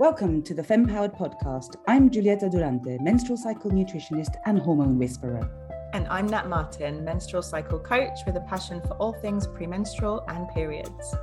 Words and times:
Welcome 0.00 0.42
to 0.44 0.54
the 0.54 0.64
Fem 0.64 0.86
Powered 0.86 1.12
podcast. 1.12 1.76
I'm 1.86 2.08
Giulietta 2.08 2.48
Durante, 2.48 2.96
menstrual 3.02 3.36
cycle 3.36 3.70
nutritionist 3.70 4.34
and 4.46 4.58
hormone 4.58 4.98
whisperer. 4.98 5.46
And 5.92 6.08
I'm 6.08 6.26
Nat 6.26 6.48
Martin, 6.48 7.04
menstrual 7.04 7.42
cycle 7.42 7.78
coach 7.78 8.20
with 8.24 8.34
a 8.36 8.40
passion 8.40 8.80
for 8.80 8.94
all 8.94 9.12
things 9.12 9.46
premenstrual 9.46 10.24
and 10.28 10.48
periods. 10.54 11.14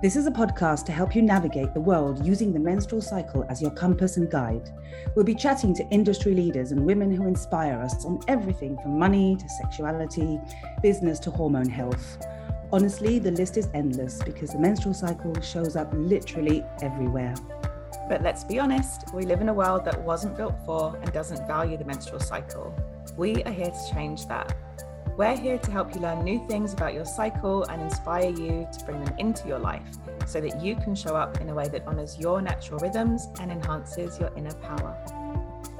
This 0.00 0.14
is 0.14 0.28
a 0.28 0.30
podcast 0.30 0.84
to 0.84 0.92
help 0.92 1.16
you 1.16 1.22
navigate 1.22 1.74
the 1.74 1.80
world 1.80 2.24
using 2.24 2.52
the 2.52 2.60
menstrual 2.60 3.02
cycle 3.02 3.44
as 3.50 3.60
your 3.60 3.72
compass 3.72 4.16
and 4.16 4.30
guide. 4.30 4.70
We'll 5.16 5.24
be 5.24 5.34
chatting 5.34 5.74
to 5.74 5.88
industry 5.88 6.32
leaders 6.32 6.70
and 6.70 6.86
women 6.86 7.10
who 7.10 7.26
inspire 7.26 7.80
us 7.80 8.04
on 8.04 8.20
everything 8.28 8.78
from 8.78 9.00
money 9.00 9.34
to 9.34 9.48
sexuality, 9.48 10.38
business 10.80 11.18
to 11.18 11.32
hormone 11.32 11.68
health. 11.68 12.24
Honestly, 12.72 13.18
the 13.18 13.32
list 13.32 13.56
is 13.56 13.68
endless 13.74 14.22
because 14.22 14.50
the 14.50 14.60
menstrual 14.60 14.94
cycle 14.94 15.34
shows 15.40 15.74
up 15.74 15.90
literally 15.92 16.64
everywhere. 16.82 17.34
But 18.08 18.22
let's 18.22 18.44
be 18.44 18.58
honest, 18.58 19.12
we 19.14 19.24
live 19.24 19.40
in 19.40 19.48
a 19.48 19.54
world 19.54 19.84
that 19.84 20.00
wasn't 20.02 20.36
built 20.36 20.54
for 20.66 20.96
and 20.96 21.12
doesn't 21.12 21.46
value 21.46 21.76
the 21.76 21.84
menstrual 21.84 22.20
cycle. 22.20 22.74
We 23.16 23.42
are 23.44 23.52
here 23.52 23.70
to 23.70 23.94
change 23.94 24.26
that. 24.26 24.56
We're 25.16 25.36
here 25.36 25.58
to 25.58 25.70
help 25.70 25.94
you 25.94 26.00
learn 26.00 26.24
new 26.24 26.44
things 26.48 26.72
about 26.72 26.94
your 26.94 27.04
cycle 27.04 27.64
and 27.64 27.82
inspire 27.82 28.30
you 28.30 28.66
to 28.72 28.84
bring 28.84 29.04
them 29.04 29.14
into 29.18 29.46
your 29.46 29.58
life 29.58 29.86
so 30.26 30.40
that 30.40 30.62
you 30.62 30.74
can 30.74 30.94
show 30.94 31.14
up 31.14 31.40
in 31.40 31.50
a 31.50 31.54
way 31.54 31.68
that 31.68 31.86
honors 31.86 32.18
your 32.18 32.40
natural 32.40 32.78
rhythms 32.78 33.28
and 33.38 33.52
enhances 33.52 34.18
your 34.18 34.30
inner 34.36 34.54
power. 34.54 34.96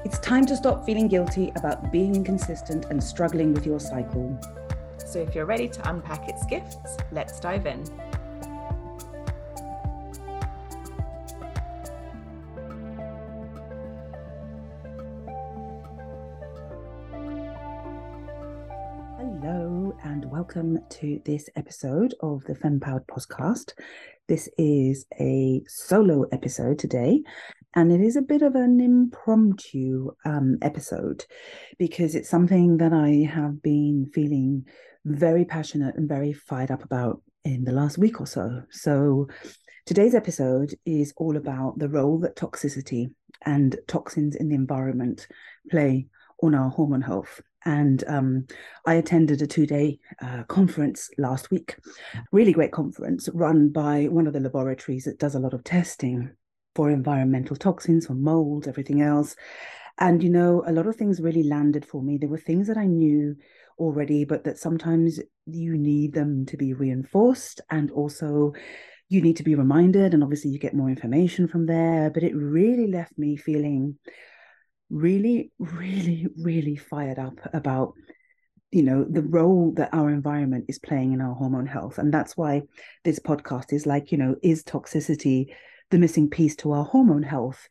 It's 0.05 0.19
time 0.19 0.45
to 0.47 0.55
stop 0.55 0.85
feeling 0.85 1.07
guilty 1.07 1.51
about 1.55 1.91
being 1.91 2.15
inconsistent 2.15 2.85
and 2.91 3.03
struggling 3.03 3.53
with 3.53 3.65
your 3.65 3.79
cycle. 3.79 4.39
So, 5.03 5.19
if 5.19 5.33
you're 5.33 5.45
ready 5.45 5.67
to 5.67 5.89
unpack 5.89 6.29
its 6.29 6.45
gifts, 6.45 6.97
let's 7.11 7.39
dive 7.39 7.65
in. 7.65 7.83
Hello, 19.43 19.93
and 20.05 20.23
welcome 20.31 20.79
to 20.89 21.21
this 21.25 21.49
episode 21.57 22.15
of 22.21 22.45
the 22.45 22.55
Fempowered 22.55 23.05
podcast. 23.07 23.73
This 24.29 24.47
is 24.57 25.05
a 25.19 25.61
solo 25.67 26.23
episode 26.31 26.79
today, 26.79 27.21
and 27.75 27.91
it 27.91 27.99
is 27.99 28.15
a 28.15 28.21
bit 28.21 28.41
of 28.41 28.55
an 28.55 28.79
impromptu 28.79 30.11
um, 30.23 30.59
episode 30.61 31.25
because 31.77 32.15
it's 32.15 32.29
something 32.29 32.77
that 32.77 32.93
I 32.93 33.29
have 33.29 33.61
been 33.61 34.09
feeling 34.13 34.65
very 35.03 35.43
passionate 35.43 35.95
and 35.97 36.07
very 36.07 36.31
fired 36.31 36.71
up 36.71 36.85
about 36.85 37.21
in 37.43 37.65
the 37.65 37.73
last 37.73 37.97
week 37.97 38.21
or 38.21 38.27
so. 38.27 38.61
So, 38.71 39.27
today's 39.85 40.15
episode 40.15 40.73
is 40.85 41.13
all 41.17 41.35
about 41.35 41.79
the 41.79 41.89
role 41.89 42.17
that 42.19 42.37
toxicity 42.37 43.07
and 43.45 43.75
toxins 43.89 44.37
in 44.37 44.47
the 44.47 44.55
environment 44.55 45.27
play 45.69 46.07
on 46.41 46.55
our 46.55 46.69
hormone 46.69 47.01
health. 47.01 47.41
And 47.65 48.03
um, 48.07 48.47
I 48.85 48.95
attended 48.95 49.41
a 49.41 49.47
two 49.47 49.65
day 49.65 49.99
uh, 50.21 50.43
conference 50.43 51.09
last 51.17 51.51
week, 51.51 51.77
really 52.31 52.51
great 52.51 52.71
conference 52.71 53.29
run 53.33 53.69
by 53.69 54.05
one 54.05 54.27
of 54.27 54.33
the 54.33 54.39
laboratories 54.39 55.05
that 55.05 55.19
does 55.19 55.35
a 55.35 55.39
lot 55.39 55.53
of 55.53 55.63
testing 55.63 56.31
for 56.75 56.89
environmental 56.89 57.55
toxins, 57.55 58.07
for 58.07 58.15
mold, 58.15 58.67
everything 58.67 59.01
else. 59.01 59.35
And, 59.99 60.23
you 60.23 60.29
know, 60.29 60.63
a 60.65 60.71
lot 60.71 60.87
of 60.87 60.95
things 60.95 61.21
really 61.21 61.43
landed 61.43 61.85
for 61.85 62.01
me. 62.01 62.17
There 62.17 62.29
were 62.29 62.37
things 62.37 62.67
that 62.67 62.77
I 62.77 62.85
knew 62.85 63.35
already, 63.77 64.25
but 64.25 64.43
that 64.43 64.57
sometimes 64.57 65.19
you 65.45 65.77
need 65.77 66.13
them 66.13 66.45
to 66.47 66.57
be 66.57 66.73
reinforced 66.73 67.61
and 67.69 67.91
also 67.91 68.53
you 69.09 69.21
need 69.21 69.37
to 69.37 69.43
be 69.43 69.53
reminded. 69.55 70.13
And 70.13 70.23
obviously, 70.23 70.49
you 70.49 70.57
get 70.57 70.73
more 70.73 70.89
information 70.89 71.47
from 71.47 71.67
there. 71.67 72.09
But 72.09 72.23
it 72.23 72.35
really 72.35 72.87
left 72.87 73.17
me 73.17 73.35
feeling 73.35 73.99
really, 74.93 75.51
really, 75.59 76.27
really 76.37 76.75
fired 76.75 77.19
up 77.19 77.39
about 77.53 77.93
you 78.71 78.81
know 78.81 79.05
the 79.07 79.21
role 79.21 79.71
that 79.75 79.93
our 79.93 80.09
environment 80.09 80.65
is 80.67 80.79
playing 80.79 81.13
in 81.13 81.21
our 81.21 81.35
hormone 81.35 81.67
health 81.67 81.99
and 81.99 82.11
that's 82.11 82.35
why 82.35 82.59
this 83.03 83.19
podcast 83.19 83.71
is 83.71 83.85
like 83.85 84.11
you 84.11 84.17
know 84.17 84.35
is 84.41 84.63
toxicity 84.63 85.45
the 85.91 85.99
missing 85.99 86.27
piece 86.27 86.55
to 86.55 86.71
our 86.71 86.83
hormone 86.83 87.21
health 87.21 87.67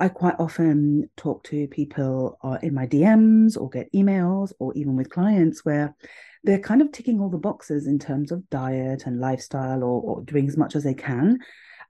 I 0.00 0.08
quite 0.08 0.36
often 0.38 1.10
talk 1.18 1.44
to 1.44 1.68
people 1.68 2.38
uh, 2.42 2.56
in 2.62 2.72
my 2.72 2.86
DMs 2.86 3.60
or 3.60 3.68
get 3.68 3.92
emails 3.92 4.50
or 4.58 4.72
even 4.74 4.96
with 4.96 5.10
clients 5.10 5.62
where 5.62 5.94
they're 6.42 6.58
kind 6.58 6.80
of 6.80 6.90
ticking 6.90 7.20
all 7.20 7.28
the 7.28 7.36
boxes 7.36 7.86
in 7.86 7.98
terms 7.98 8.32
of 8.32 8.48
diet 8.48 9.02
and 9.04 9.20
lifestyle 9.20 9.84
or, 9.84 10.00
or 10.00 10.22
doing 10.22 10.48
as 10.48 10.56
much 10.56 10.74
as 10.74 10.84
they 10.84 10.94
can. 10.94 11.38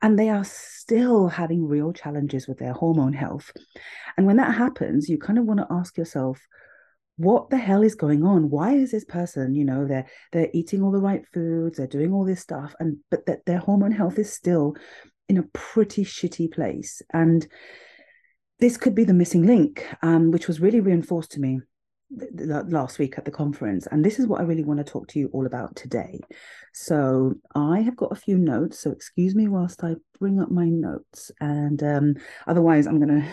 And 0.03 0.19
they 0.19 0.31
are 0.31 0.45
still 0.45 1.29
having 1.29 1.67
real 1.67 1.93
challenges 1.93 2.49
with 2.49 2.59
their 2.59 2.73
hormone 2.73 3.13
health. 3.13 3.53
And 4.17 4.27
when 4.27 4.37
that 4.37 4.55
happens, 4.55 5.09
you 5.09 5.19
kind 5.19 5.39
of 5.39 5.45
want 5.45 5.61
to 5.61 5.67
ask 5.71 5.99
yourself, 5.99 6.41
what 7.17 7.51
the 7.51 7.59
hell 7.59 7.83
is 7.83 7.95
going 7.95 8.25
on? 8.25 8.49
Why 8.49 8.73
is 8.73 8.93
this 8.93 9.05
person, 9.05 9.55
you 9.55 9.65
know, 9.67 9.87
they're 9.87 10.07
they're 10.33 10.49
eating 10.55 10.83
all 10.83 10.91
the 10.91 11.01
right 11.01 11.23
foods, 11.35 11.77
they're 11.77 11.87
doing 11.87 12.15
all 12.15 12.25
this 12.25 12.41
stuff, 12.41 12.75
and 12.81 12.97
but 13.11 13.27
that 13.27 13.45
their 13.45 13.59
hormone 13.59 13.93
health 13.93 14.19
is 14.19 14.33
still 14.33 14.75
in 15.29 15.37
a 15.37 15.45
pretty 15.53 16.03
shitty 16.03 16.51
place. 16.51 17.03
And 17.13 17.47
this 18.59 18.79
could 18.79 18.95
be 18.95 19.05
the 19.05 19.13
missing 19.13 19.43
link, 19.43 19.87
um, 20.03 20.31
which 20.31 20.49
was 20.49 20.61
really 20.61 20.81
reinforced 20.81 21.33
to 21.33 21.41
me 21.41 21.61
last 22.11 22.99
week 22.99 23.15
at 23.19 23.25
the 23.25 23.31
conference. 23.31 23.87
And 23.87 24.05
this 24.05 24.19
is 24.19 24.27
what 24.27 24.41
I 24.41 24.45
really 24.45 24.65
want 24.65 24.79
to 24.79 24.93
talk 24.93 25.09
to 25.09 25.19
you 25.19 25.31
all 25.33 25.47
about 25.47 25.77
today. 25.77 26.21
So 26.73 27.35
I 27.55 27.81
have 27.81 27.97
got 27.97 28.13
a 28.13 28.17
few 28.17 28.37
notes. 28.37 28.81
So 28.81 28.91
excuse 28.91 29.35
me 29.35 29.49
whilst 29.49 29.85
I 29.85 29.95
bring 30.19 30.41
up 30.41 30.51
my 30.51 30.67
notes. 30.67 31.31
And 31.41 31.83
um, 31.83 32.15
otherwise, 32.47 32.87
I'm 32.87 33.01
going 33.01 33.21
to 33.23 33.29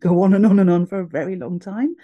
go 0.00 0.22
on 0.22 0.34
and 0.34 0.44
on 0.46 0.58
and 0.58 0.70
on 0.70 0.86
for 0.86 1.00
a 1.00 1.06
very 1.06 1.36
long 1.36 1.58
time. 1.58 1.94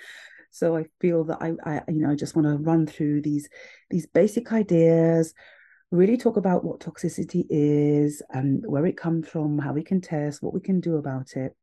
So 0.50 0.76
I 0.76 0.84
feel 1.00 1.24
that 1.24 1.38
I, 1.40 1.52
I 1.64 1.80
you 1.88 2.00
know, 2.02 2.10
I 2.10 2.14
just 2.14 2.36
want 2.36 2.46
to 2.46 2.62
run 2.62 2.86
through 2.86 3.22
these 3.22 3.48
these 3.88 4.06
basic 4.06 4.52
ideas, 4.52 5.32
really 5.90 6.18
talk 6.18 6.36
about 6.36 6.62
what 6.62 6.80
toxicity 6.80 7.46
is 7.48 8.22
and 8.30 8.62
where 8.66 8.84
it 8.86 8.98
comes 8.98 9.28
from, 9.28 9.58
how 9.58 9.72
we 9.72 9.82
can 9.82 10.02
test, 10.02 10.42
what 10.42 10.52
we 10.52 10.60
can 10.60 10.78
do 10.78 10.96
about 10.96 11.36
it, 11.36 11.56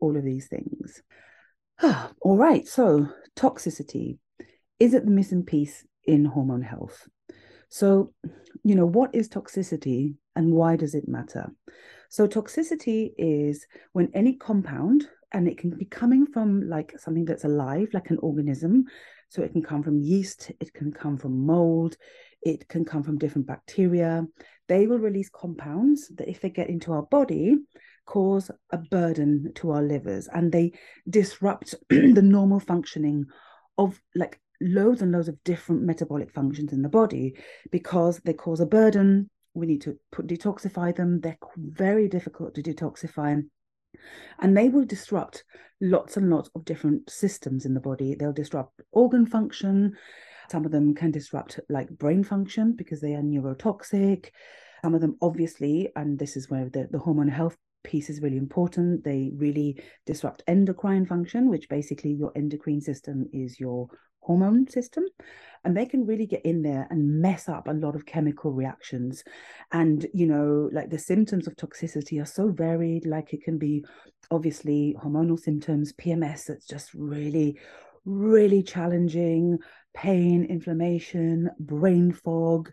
all 0.00 0.16
of 0.16 0.24
these 0.24 0.48
things. 0.48 1.02
all 2.20 2.36
right, 2.36 2.66
so 2.66 3.08
toxicity 3.36 4.18
is 4.78 4.94
it 4.94 5.04
the 5.04 5.10
missing 5.10 5.44
piece 5.44 5.84
in 6.04 6.24
hormone 6.24 6.62
health? 6.62 7.08
So, 7.68 8.12
you 8.62 8.74
know, 8.74 8.86
what 8.86 9.14
is 9.14 9.28
toxicity 9.28 10.14
and 10.36 10.52
why 10.52 10.76
does 10.76 10.94
it 10.94 11.08
matter? 11.08 11.50
So, 12.10 12.28
toxicity 12.28 13.12
is 13.16 13.66
when 13.92 14.10
any 14.14 14.34
compound, 14.34 15.08
and 15.32 15.48
it 15.48 15.56
can 15.56 15.70
be 15.70 15.86
coming 15.86 16.26
from 16.26 16.68
like 16.68 16.98
something 16.98 17.24
that's 17.24 17.44
alive, 17.44 17.88
like 17.92 18.10
an 18.10 18.18
organism. 18.18 18.84
So, 19.28 19.42
it 19.42 19.52
can 19.52 19.62
come 19.62 19.82
from 19.82 20.00
yeast, 20.00 20.52
it 20.60 20.74
can 20.74 20.92
come 20.92 21.16
from 21.16 21.46
mold, 21.46 21.96
it 22.42 22.68
can 22.68 22.84
come 22.84 23.02
from 23.02 23.18
different 23.18 23.46
bacteria. 23.46 24.24
They 24.68 24.86
will 24.86 24.98
release 24.98 25.30
compounds 25.30 26.08
that, 26.16 26.28
if 26.28 26.40
they 26.40 26.50
get 26.50 26.68
into 26.68 26.92
our 26.92 27.02
body, 27.02 27.56
cause 28.06 28.50
a 28.70 28.78
burden 28.78 29.52
to 29.54 29.70
our 29.70 29.82
livers 29.82 30.28
and 30.32 30.52
they 30.52 30.72
disrupt 31.08 31.74
the 31.90 32.22
normal 32.22 32.60
functioning 32.60 33.24
of 33.78 34.00
like 34.14 34.40
loads 34.60 35.02
and 35.02 35.12
loads 35.12 35.28
of 35.28 35.42
different 35.44 35.82
metabolic 35.82 36.30
functions 36.30 36.72
in 36.72 36.82
the 36.82 36.88
body. 36.88 37.34
Because 37.70 38.20
they 38.24 38.32
cause 38.32 38.60
a 38.60 38.66
burden 38.66 39.30
we 39.54 39.66
need 39.66 39.82
to 39.82 39.98
put 40.10 40.26
detoxify 40.26 40.94
them. 40.94 41.20
They're 41.20 41.38
very 41.56 42.08
difficult 42.08 42.54
to 42.54 42.62
detoxify. 42.62 43.42
And 44.40 44.56
they 44.56 44.68
will 44.68 44.84
disrupt 44.84 45.44
lots 45.80 46.16
and 46.16 46.30
lots 46.30 46.50
of 46.54 46.64
different 46.64 47.10
systems 47.10 47.66
in 47.66 47.74
the 47.74 47.80
body. 47.80 48.14
They'll 48.14 48.32
disrupt 48.32 48.80
organ 48.92 49.26
function. 49.26 49.96
Some 50.50 50.64
of 50.64 50.72
them 50.72 50.94
can 50.94 51.10
disrupt 51.10 51.60
like 51.68 51.90
brain 51.90 52.24
function 52.24 52.72
because 52.72 53.00
they 53.00 53.14
are 53.14 53.22
neurotoxic. 53.22 54.30
Some 54.82 54.94
of 54.94 55.00
them 55.00 55.16
obviously 55.20 55.90
and 55.94 56.18
this 56.18 56.36
is 56.36 56.50
where 56.50 56.68
the, 56.68 56.88
the 56.90 56.98
hormone 56.98 57.28
health 57.28 57.56
piece 57.84 58.10
is 58.10 58.20
really 58.20 58.36
important. 58.36 59.04
They 59.04 59.30
really 59.34 59.82
disrupt 60.06 60.42
endocrine 60.46 61.06
function, 61.06 61.48
which 61.48 61.68
basically 61.68 62.12
your 62.12 62.32
endocrine 62.36 62.80
system 62.80 63.26
is 63.32 63.58
your 63.60 63.88
hormone 64.20 64.68
system. 64.68 65.04
And 65.64 65.76
they 65.76 65.86
can 65.86 66.06
really 66.06 66.26
get 66.26 66.44
in 66.44 66.62
there 66.62 66.86
and 66.90 67.20
mess 67.20 67.48
up 67.48 67.68
a 67.68 67.72
lot 67.72 67.94
of 67.94 68.06
chemical 68.06 68.52
reactions. 68.52 69.22
And, 69.70 70.06
you 70.12 70.26
know, 70.26 70.68
like 70.72 70.90
the 70.90 70.98
symptoms 70.98 71.46
of 71.46 71.56
toxicity 71.56 72.20
are 72.20 72.26
so 72.26 72.50
varied. 72.50 73.06
Like 73.06 73.32
it 73.32 73.44
can 73.44 73.58
be 73.58 73.84
obviously 74.30 74.96
hormonal 75.02 75.38
symptoms, 75.38 75.92
PMS 75.92 76.46
that's 76.46 76.66
just 76.66 76.92
really, 76.94 77.58
really 78.04 78.62
challenging, 78.62 79.58
pain, 79.94 80.44
inflammation, 80.44 81.50
brain 81.60 82.12
fog, 82.12 82.72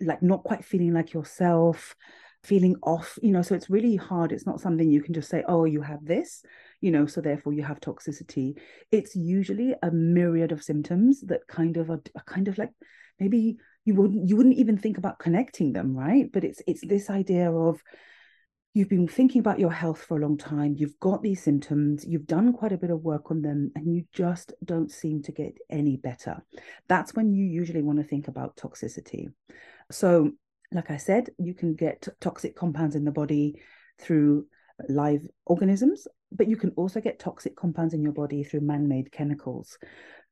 like 0.00 0.22
not 0.22 0.44
quite 0.44 0.64
feeling 0.64 0.92
like 0.92 1.12
yourself 1.12 1.96
feeling 2.42 2.74
off 2.82 3.18
you 3.22 3.32
know 3.32 3.42
so 3.42 3.54
it's 3.54 3.68
really 3.68 3.96
hard 3.96 4.32
it's 4.32 4.46
not 4.46 4.60
something 4.60 4.90
you 4.90 5.02
can 5.02 5.12
just 5.12 5.28
say 5.28 5.44
oh 5.46 5.64
you 5.64 5.82
have 5.82 6.04
this 6.04 6.42
you 6.80 6.90
know 6.90 7.06
so 7.06 7.20
therefore 7.20 7.52
you 7.52 7.62
have 7.62 7.80
toxicity 7.80 8.54
it's 8.90 9.14
usually 9.14 9.74
a 9.82 9.90
myriad 9.90 10.50
of 10.50 10.62
symptoms 10.62 11.20
that 11.20 11.46
kind 11.48 11.76
of 11.76 11.90
are, 11.90 12.00
are 12.16 12.24
kind 12.26 12.48
of 12.48 12.56
like 12.56 12.70
maybe 13.18 13.56
you 13.84 13.94
wouldn't 13.94 14.26
you 14.26 14.36
wouldn't 14.36 14.56
even 14.56 14.78
think 14.78 14.96
about 14.96 15.18
connecting 15.18 15.72
them 15.72 15.94
right 15.94 16.32
but 16.32 16.42
it's 16.42 16.62
it's 16.66 16.86
this 16.86 17.10
idea 17.10 17.52
of 17.52 17.82
you've 18.72 18.88
been 18.88 19.08
thinking 19.08 19.40
about 19.40 19.58
your 19.58 19.72
health 19.72 20.00
for 20.00 20.16
a 20.16 20.20
long 20.20 20.38
time, 20.38 20.76
you've 20.78 20.98
got 21.00 21.22
these 21.22 21.42
symptoms, 21.42 22.04
you've 22.06 22.26
done 22.26 22.52
quite 22.52 22.72
a 22.72 22.78
bit 22.78 22.90
of 22.90 23.02
work 23.02 23.30
on 23.30 23.42
them, 23.42 23.72
and 23.74 23.92
you 23.92 24.04
just 24.12 24.52
don't 24.64 24.90
seem 24.90 25.22
to 25.22 25.32
get 25.32 25.56
any 25.68 25.96
better. 25.96 26.44
That's 26.88 27.14
when 27.14 27.32
you 27.32 27.44
usually 27.44 27.82
want 27.82 27.98
to 27.98 28.04
think 28.04 28.28
about 28.28 28.56
toxicity. 28.56 29.26
So, 29.90 30.30
like 30.72 30.90
I 30.90 30.96
said, 30.96 31.30
you 31.38 31.54
can 31.54 31.74
get 31.74 32.08
toxic 32.20 32.56
compounds 32.56 32.94
in 32.94 33.04
the 33.04 33.10
body 33.10 33.60
through 33.98 34.46
uh, 34.80 34.84
live 34.88 35.26
organisms, 35.46 36.06
but 36.32 36.48
you 36.48 36.56
can 36.56 36.70
also 36.76 37.00
get 37.00 37.18
toxic 37.18 37.56
compounds 37.56 37.94
in 37.94 38.02
your 38.02 38.12
body 38.12 38.44
through 38.44 38.60
man 38.60 38.88
made 38.88 39.12
chemicals. 39.12 39.78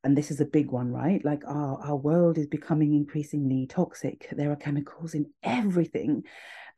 And 0.03 0.17
this 0.17 0.31
is 0.31 0.39
a 0.39 0.45
big 0.45 0.71
one, 0.71 0.91
right? 0.91 1.23
Like 1.25 1.43
our, 1.45 1.77
our 1.83 1.95
world 1.97 2.37
is 2.37 2.47
becoming 2.47 2.93
increasingly 2.93 3.67
toxic. 3.67 4.29
There 4.31 4.51
are 4.51 4.55
chemicals 4.55 5.13
in 5.13 5.25
everything. 5.43 6.23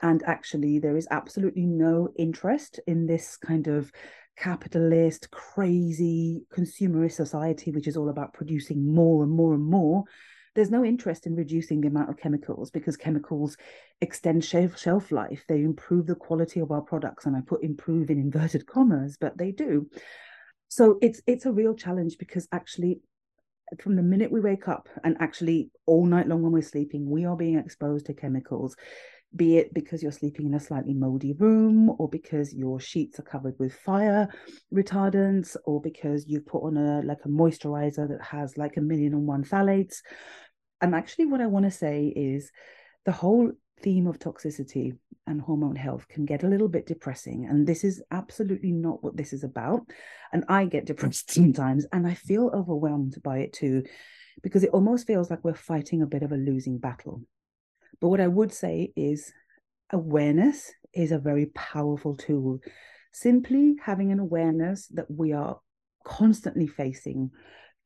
And 0.02 0.24
actually, 0.26 0.80
there 0.80 0.98
is 0.98 1.08
absolutely 1.12 1.68
no 1.68 2.10
interest 2.18 2.80
in 2.88 3.06
this 3.06 3.38
kind 3.38 3.68
of 3.68 3.92
capitalist, 4.38 5.30
crazy 5.30 6.44
consumerist 6.52 7.12
society, 7.12 7.70
which 7.72 7.88
is 7.88 7.96
all 7.96 8.10
about 8.10 8.34
producing 8.34 8.92
more 8.92 9.22
and 9.22 9.32
more 9.32 9.54
and 9.54 9.64
more. 9.64 10.06
There's 10.54 10.72
no 10.72 10.84
interest 10.84 11.28
in 11.28 11.36
reducing 11.36 11.82
the 11.82 11.88
amount 11.88 12.10
of 12.10 12.18
chemicals 12.18 12.72
because 12.72 12.98
chemicals 12.98 13.56
extend 14.02 14.44
shelf, 14.44 14.78
shelf 14.78 15.12
life. 15.12 15.46
They 15.48 15.62
improve 15.62 16.08
the 16.08 16.16
quality 16.16 16.60
of 16.60 16.72
our 16.72 16.82
products. 16.82 17.26
And 17.26 17.36
I 17.36 17.42
put 17.42 17.64
improve 17.64 18.10
in 18.10 18.20
inverted 18.20 18.66
commas, 18.66 19.18
but 19.20 19.38
they 19.38 19.52
do. 19.52 19.90
So 20.68 20.98
it's 21.02 21.22
it's 21.28 21.46
a 21.46 21.52
real 21.52 21.74
challenge 21.74 22.18
because 22.18 22.48
actually 22.52 23.02
from 23.80 23.96
the 23.96 24.04
minute 24.04 24.32
we 24.32 24.42
wake 24.42 24.68
up 24.68 24.90
and 25.04 25.16
actually 25.20 25.72
all 25.86 26.06
night 26.06 26.28
long 26.28 26.42
when 26.42 26.52
we're 26.52 26.62
sleeping, 26.62 27.10
we 27.10 27.26
are 27.26 27.38
being 27.38 27.58
exposed 27.58 28.06
to 28.08 28.14
chemicals 28.14 28.76
be 29.36 29.58
it 29.58 29.74
because 29.74 30.04
you're 30.04 30.12
sleeping 30.12 30.46
in 30.46 30.54
a 30.54 30.60
slightly 30.60 30.94
moldy 30.94 31.34
room 31.34 31.90
or 32.00 32.10
because 32.10 32.54
your 32.54 32.80
sheets 32.80 33.20
are 33.20 33.24
covered 33.24 33.58
with 33.60 33.74
fire 33.74 34.28
retardants 34.74 35.56
or 35.66 35.82
because 35.82 36.28
you've 36.28 36.46
put 36.46 36.64
on 36.64 36.76
a 36.76 37.02
like 37.04 37.20
a 37.24 37.30
moisturizer 37.30 38.08
that 38.10 38.22
has 38.22 38.58
like 38.58 38.76
a 38.78 38.82
million 38.82 39.14
and 39.14 39.26
one 39.26 39.44
phthalates. 39.44 39.98
And 40.82 40.94
actually 40.96 41.28
what 41.28 41.42
i 41.42 41.48
want 41.48 41.66
to 41.66 41.72
say 41.72 42.08
is 42.08 42.52
the 43.06 43.12
whole 43.12 43.52
theme 43.82 44.06
of 44.06 44.20
toxicity 44.20 44.98
and 45.28 45.42
hormone 45.42 45.76
health 45.76 46.08
can 46.08 46.26
get 46.26 46.44
a 46.44 46.48
little 46.48 46.68
bit 46.68 46.86
depressing 46.86 47.48
and 47.50 47.66
this 47.66 47.84
is 47.84 48.04
absolutely 48.12 48.72
not 48.72 49.04
what 49.04 49.16
this 49.16 49.32
is 49.32 49.44
about. 49.44 49.82
And 50.34 50.44
i 50.50 50.66
get 50.66 50.86
depressed 50.86 51.32
sometimes 51.34 51.86
and 51.94 52.06
i 52.06 52.16
feel 52.16 52.52
overwhelmed 52.54 53.16
by 53.24 53.40
it 53.40 53.54
too 53.54 53.84
because 54.44 54.64
it 54.64 54.72
almost 54.72 55.08
feels 55.08 55.30
like 55.30 55.44
we're 55.44 55.54
fighting 55.54 56.02
a 56.02 56.08
bit 56.08 56.24
of 56.24 56.32
a 56.32 56.38
losing 56.38 56.78
battle 56.78 57.22
but 58.02 58.10
what 58.10 58.20
I 58.20 58.28
would 58.28 58.52
say 58.52 58.92
is 58.96 59.32
awareness 59.92 60.72
is 60.94 61.12
a 61.12 61.20
very 61.20 61.46
powerful 61.48 62.16
tool. 62.16 62.60
Simply 63.14 63.76
having 63.84 64.12
an 64.12 64.20
awareness 64.20 64.88
that 64.88 65.10
we 65.10 65.34
are 65.34 65.60
constantly 66.04 66.68
facing 66.68 67.30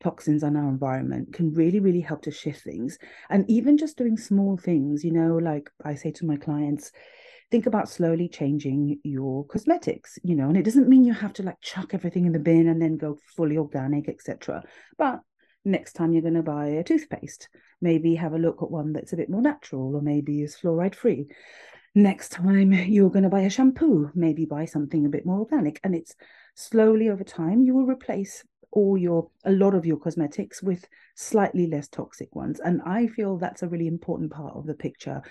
toxins 0.02 0.42
in 0.42 0.56
our 0.56 0.68
environment 0.68 1.32
can 1.32 1.52
really, 1.52 1.80
really 1.80 2.00
help 2.00 2.22
to 2.22 2.30
shift 2.30 2.62
things. 2.62 2.98
And 3.30 3.44
even 3.48 3.76
just 3.76 3.96
doing 3.96 4.16
small 4.16 4.56
things, 4.56 5.04
you 5.04 5.12
know, 5.12 5.36
like 5.36 5.70
I 5.84 5.94
say 5.94 6.12
to 6.12 6.26
my 6.26 6.36
clients, 6.36 6.92
think 7.50 7.66
about 7.66 7.88
slowly 7.88 8.28
changing 8.28 8.98
your 9.04 9.44
cosmetics, 9.46 10.18
you 10.22 10.34
know, 10.34 10.48
and 10.48 10.56
it 10.56 10.64
doesn't 10.64 10.88
mean 10.88 11.04
you 11.04 11.12
have 11.12 11.32
to 11.34 11.42
like 11.42 11.60
chuck 11.60 11.94
everything 11.94 12.26
in 12.26 12.32
the 12.32 12.38
bin 12.38 12.68
and 12.68 12.80
then 12.80 12.96
go 12.96 13.18
fully 13.36 13.56
organic, 13.56 14.08
etc. 14.08 14.62
But 14.98 15.20
next 15.66 15.94
time 15.94 16.12
you're 16.12 16.22
going 16.22 16.34
to 16.34 16.42
buy 16.42 16.66
a 16.66 16.84
toothpaste, 16.84 17.48
maybe 17.80 18.14
have 18.14 18.32
a 18.32 18.38
look 18.38 18.62
at 18.62 18.70
one 18.70 18.92
that's 18.92 19.12
a 19.12 19.16
bit 19.16 19.28
more 19.28 19.42
natural 19.42 19.94
or 19.94 20.00
maybe 20.00 20.42
is 20.42 20.56
fluoride 20.56 20.94
free. 20.94 21.26
Next 21.94 22.30
time 22.30 22.72
you're 22.72 23.10
going 23.10 23.24
to 23.24 23.28
buy 23.28 23.40
a 23.40 23.50
shampoo, 23.50 24.10
maybe 24.14 24.44
buy 24.44 24.64
something 24.64 25.04
a 25.04 25.10
bit 25.10 25.26
more 25.26 25.40
organic. 25.40 25.80
And 25.84 25.94
it's 25.94 26.14
slowly 26.54 27.08
over 27.08 27.24
time, 27.24 27.62
you 27.62 27.74
will 27.74 27.86
replace 27.86 28.44
all 28.72 28.96
your 28.98 29.30
a 29.44 29.52
lot 29.52 29.74
of 29.74 29.86
your 29.86 29.96
cosmetics 29.96 30.62
with 30.62 30.86
slightly 31.14 31.66
less 31.66 31.88
toxic 31.88 32.34
ones 32.34 32.60
and 32.60 32.82
i 32.84 33.06
feel 33.06 33.38
that's 33.38 33.62
a 33.62 33.68
really 33.68 33.86
important 33.86 34.30
part 34.30 34.54
of 34.54 34.66
the 34.66 34.74
picture 34.74 35.22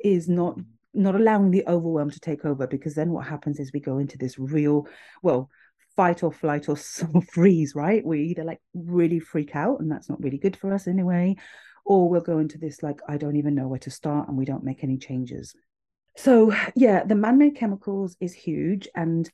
is 0.00 0.28
not 0.28 0.56
not 0.94 1.14
allowing 1.14 1.50
the 1.50 1.64
overwhelm 1.66 2.10
to 2.10 2.20
take 2.20 2.44
over 2.44 2.66
because 2.66 2.94
then 2.94 3.10
what 3.10 3.26
happens 3.26 3.58
is 3.58 3.72
we 3.72 3.80
go 3.80 3.98
into 3.98 4.16
this 4.16 4.38
real 4.38 4.86
well 5.22 5.50
fight 5.96 6.22
or 6.22 6.32
flight 6.32 6.68
or, 6.68 6.76
or 7.14 7.22
freeze, 7.22 7.74
right? 7.74 8.04
We 8.04 8.22
either 8.24 8.44
like 8.44 8.60
really 8.74 9.20
freak 9.20 9.54
out, 9.54 9.80
and 9.80 9.90
that's 9.90 10.08
not 10.08 10.22
really 10.22 10.38
good 10.38 10.56
for 10.56 10.72
us 10.72 10.86
anyway, 10.86 11.36
or 11.84 12.08
we'll 12.08 12.20
go 12.20 12.38
into 12.38 12.58
this 12.58 12.82
like, 12.82 13.00
I 13.08 13.16
don't 13.16 13.36
even 13.36 13.54
know 13.54 13.68
where 13.68 13.78
to 13.80 13.90
start, 13.90 14.28
and 14.28 14.36
we 14.36 14.44
don't 14.44 14.64
make 14.64 14.84
any 14.84 14.98
changes. 14.98 15.54
So, 16.16 16.54
yeah, 16.76 17.04
the 17.04 17.16
man 17.16 17.38
made 17.38 17.56
chemicals 17.56 18.16
is 18.20 18.32
huge. 18.32 18.88
And 18.94 19.30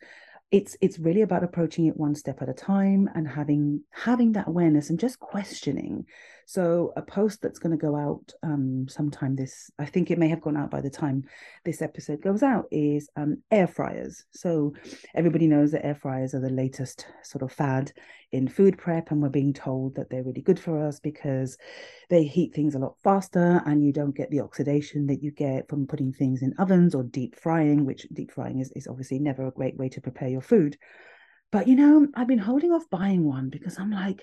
it's 0.50 0.76
it's 0.80 0.98
really 0.98 1.22
about 1.22 1.44
approaching 1.44 1.86
it 1.86 1.96
one 1.96 2.14
step 2.14 2.42
at 2.42 2.48
a 2.48 2.54
time 2.54 3.08
and 3.14 3.28
having 3.28 3.82
having 3.90 4.32
that 4.32 4.48
awareness 4.48 4.90
and 4.90 4.98
just 4.98 5.20
questioning 5.20 6.04
so 6.50 6.92
a 6.96 7.02
post 7.02 7.40
that's 7.42 7.60
going 7.60 7.76
to 7.76 7.86
go 7.86 7.94
out 7.94 8.32
um, 8.42 8.86
sometime 8.88 9.36
this 9.36 9.70
i 9.78 9.84
think 9.84 10.10
it 10.10 10.18
may 10.18 10.28
have 10.28 10.40
gone 10.40 10.56
out 10.56 10.70
by 10.70 10.80
the 10.80 10.90
time 10.90 11.24
this 11.64 11.82
episode 11.82 12.20
goes 12.22 12.42
out 12.42 12.66
is 12.70 13.08
um, 13.16 13.38
air 13.50 13.66
fryers. 13.66 14.24
So 14.30 14.74
everybody 15.14 15.46
knows 15.46 15.72
that 15.72 15.84
air 15.84 15.94
fryers 15.94 16.34
are 16.34 16.40
the 16.40 16.50
latest 16.50 17.06
sort 17.22 17.42
of 17.42 17.52
fad 17.52 17.92
in 18.32 18.48
food 18.48 18.78
prep 18.78 19.10
and 19.10 19.20
we're 19.20 19.28
being 19.28 19.52
told 19.52 19.94
that 19.96 20.08
they're 20.08 20.22
really 20.22 20.40
good 20.40 20.58
for 20.58 20.86
us 20.86 21.00
because 21.00 21.58
they 22.08 22.24
heat 22.24 22.54
things 22.54 22.74
a 22.74 22.78
lot 22.78 22.96
faster 23.02 23.60
and 23.66 23.84
you 23.84 23.92
don't 23.92 24.16
get 24.16 24.30
the 24.30 24.40
oxidation 24.40 25.06
that 25.06 25.22
you 25.22 25.32
get 25.32 25.68
from 25.68 25.86
putting 25.86 26.12
things 26.12 26.42
in 26.42 26.54
ovens 26.58 26.94
or 26.94 27.02
deep 27.02 27.34
frying 27.36 27.84
which 27.84 28.06
deep 28.12 28.30
frying 28.30 28.60
is, 28.60 28.72
is 28.76 28.86
obviously 28.86 29.18
never 29.18 29.46
a 29.46 29.52
great 29.52 29.76
way 29.76 29.88
to 29.88 30.00
prepare 30.00 30.28
your 30.28 30.40
food 30.40 30.78
but 31.52 31.68
you 31.68 31.76
know 31.76 32.06
i've 32.14 32.28
been 32.28 32.38
holding 32.38 32.72
off 32.72 32.88
buying 32.90 33.24
one 33.24 33.48
because 33.50 33.78
i'm 33.78 33.90
like 33.90 34.22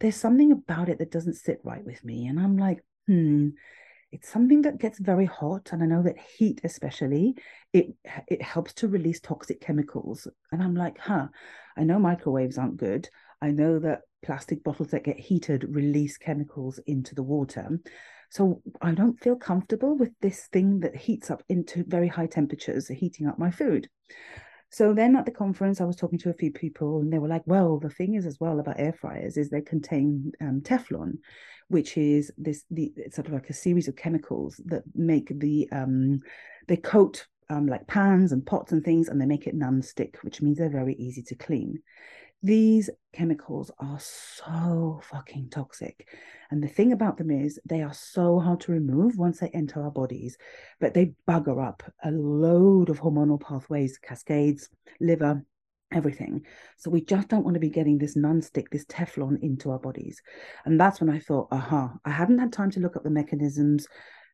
there's 0.00 0.16
something 0.16 0.52
about 0.52 0.88
it 0.88 0.98
that 0.98 1.10
doesn't 1.10 1.34
sit 1.34 1.60
right 1.64 1.84
with 1.84 2.04
me 2.04 2.26
and 2.26 2.38
i'm 2.38 2.56
like 2.56 2.84
hmm 3.06 3.48
it's 4.12 4.28
something 4.28 4.62
that 4.62 4.78
gets 4.78 4.98
very 4.98 5.26
hot 5.26 5.68
and 5.72 5.82
i 5.82 5.86
know 5.86 6.02
that 6.02 6.18
heat 6.18 6.60
especially 6.64 7.36
it 7.72 7.86
it 8.28 8.42
helps 8.42 8.72
to 8.72 8.88
release 8.88 9.20
toxic 9.20 9.60
chemicals 9.60 10.26
and 10.52 10.62
i'm 10.62 10.74
like 10.74 10.98
huh 10.98 11.26
i 11.76 11.84
know 11.84 11.98
microwaves 11.98 12.58
aren't 12.58 12.76
good 12.76 13.08
I 13.42 13.50
know 13.50 13.78
that 13.78 14.02
plastic 14.22 14.62
bottles 14.62 14.90
that 14.90 15.04
get 15.04 15.18
heated 15.18 15.64
release 15.74 16.18
chemicals 16.18 16.78
into 16.86 17.14
the 17.14 17.22
water. 17.22 17.78
So 18.30 18.62
I 18.80 18.92
don't 18.92 19.18
feel 19.18 19.36
comfortable 19.36 19.96
with 19.96 20.12
this 20.20 20.46
thing 20.48 20.80
that 20.80 20.94
heats 20.94 21.30
up 21.30 21.42
into 21.48 21.84
very 21.84 22.06
high 22.06 22.26
temperatures, 22.26 22.88
heating 22.88 23.26
up 23.26 23.38
my 23.38 23.50
food. 23.50 23.88
So 24.70 24.94
then 24.94 25.16
at 25.16 25.24
the 25.24 25.32
conference, 25.32 25.80
I 25.80 25.84
was 25.84 25.96
talking 25.96 26.18
to 26.20 26.30
a 26.30 26.34
few 26.34 26.52
people, 26.52 27.00
and 27.00 27.12
they 27.12 27.18
were 27.18 27.28
like, 27.28 27.42
"Well, 27.46 27.78
the 27.78 27.90
thing 27.90 28.14
is 28.14 28.24
as 28.24 28.38
well 28.38 28.60
about 28.60 28.78
air 28.78 28.92
fryers 28.92 29.36
is 29.36 29.50
they 29.50 29.60
contain 29.60 30.32
um, 30.40 30.60
Teflon, 30.60 31.18
which 31.68 31.96
is 31.96 32.32
this 32.38 32.64
the 32.70 32.92
it's 32.96 33.16
sort 33.16 33.26
of 33.26 33.32
like 33.32 33.50
a 33.50 33.54
series 33.54 33.88
of 33.88 33.96
chemicals 33.96 34.60
that 34.66 34.84
make 34.94 35.38
the 35.40 35.68
um, 35.72 36.20
they 36.68 36.76
coat 36.76 37.26
um, 37.48 37.66
like 37.66 37.88
pans 37.88 38.30
and 38.30 38.46
pots 38.46 38.70
and 38.70 38.84
things, 38.84 39.08
and 39.08 39.20
they 39.20 39.26
make 39.26 39.48
it 39.48 39.56
non-stick, 39.56 40.18
which 40.22 40.40
means 40.40 40.58
they're 40.58 40.70
very 40.70 40.94
easy 40.94 41.22
to 41.22 41.34
clean 41.34 41.82
these 42.42 42.88
chemicals 43.12 43.70
are 43.78 43.98
so 44.00 45.00
fucking 45.04 45.50
toxic. 45.50 46.08
And 46.50 46.62
the 46.62 46.68
thing 46.68 46.92
about 46.92 47.18
them 47.18 47.30
is 47.30 47.60
they 47.64 47.82
are 47.82 47.92
so 47.92 48.38
hard 48.38 48.60
to 48.60 48.72
remove 48.72 49.18
once 49.18 49.40
they 49.40 49.48
enter 49.48 49.82
our 49.82 49.90
bodies, 49.90 50.38
but 50.80 50.94
they 50.94 51.12
bugger 51.28 51.64
up 51.64 51.82
a 52.02 52.10
load 52.10 52.88
of 52.88 53.00
hormonal 53.00 53.40
pathways, 53.40 53.98
cascades, 53.98 54.68
liver, 55.00 55.44
everything. 55.92 56.44
So 56.76 56.90
we 56.90 57.02
just 57.02 57.28
don't 57.28 57.44
want 57.44 57.54
to 57.54 57.60
be 57.60 57.68
getting 57.68 57.98
this 57.98 58.16
non-stick, 58.16 58.70
this 58.70 58.84
Teflon 58.86 59.42
into 59.42 59.70
our 59.70 59.78
bodies. 59.78 60.22
And 60.64 60.80
that's 60.80 61.00
when 61.00 61.10
I 61.10 61.18
thought, 61.18 61.48
aha, 61.50 61.84
uh-huh. 61.84 61.98
I 62.04 62.10
hadn't 62.10 62.38
had 62.38 62.52
time 62.52 62.70
to 62.72 62.80
look 62.80 62.96
up 62.96 63.02
the 63.02 63.10
mechanisms 63.10 63.86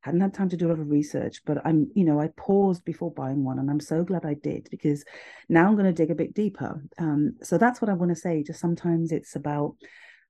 hadn't 0.03 0.21
had 0.21 0.35
time 0.35 0.49
to 0.51 0.57
do 0.57 0.69
a 0.69 0.71
lot 0.71 0.79
of 0.79 0.91
research, 0.91 1.43
but 1.45 1.65
I'm, 1.65 1.91
you 1.95 2.05
know, 2.05 2.21
I 2.21 2.29
paused 2.37 2.85
before 2.85 3.11
buying 3.11 3.45
one 3.45 3.59
and 3.59 3.71
I'm 3.71 3.81
so 3.81 4.05
glad 4.05 4.25
I 4.25 4.35
did 4.35 4.69
because 4.71 5.05
now 5.49 5.67
I'm 5.67 5.75
going 5.75 5.87
to 5.87 5.93
dig 5.93 6.11
a 6.11 6.15
bit 6.15 6.35
deeper. 6.35 6.83
Um, 6.99 7.37
so 7.43 7.59
that's 7.59 7.81
what 7.81 7.89
I 7.89 7.95
want 7.95 8.11
to 8.11 8.17
say. 8.17 8.43
Just 8.43 8.61
sometimes 8.61 9.13
it's 9.13 9.37
about 9.37 9.77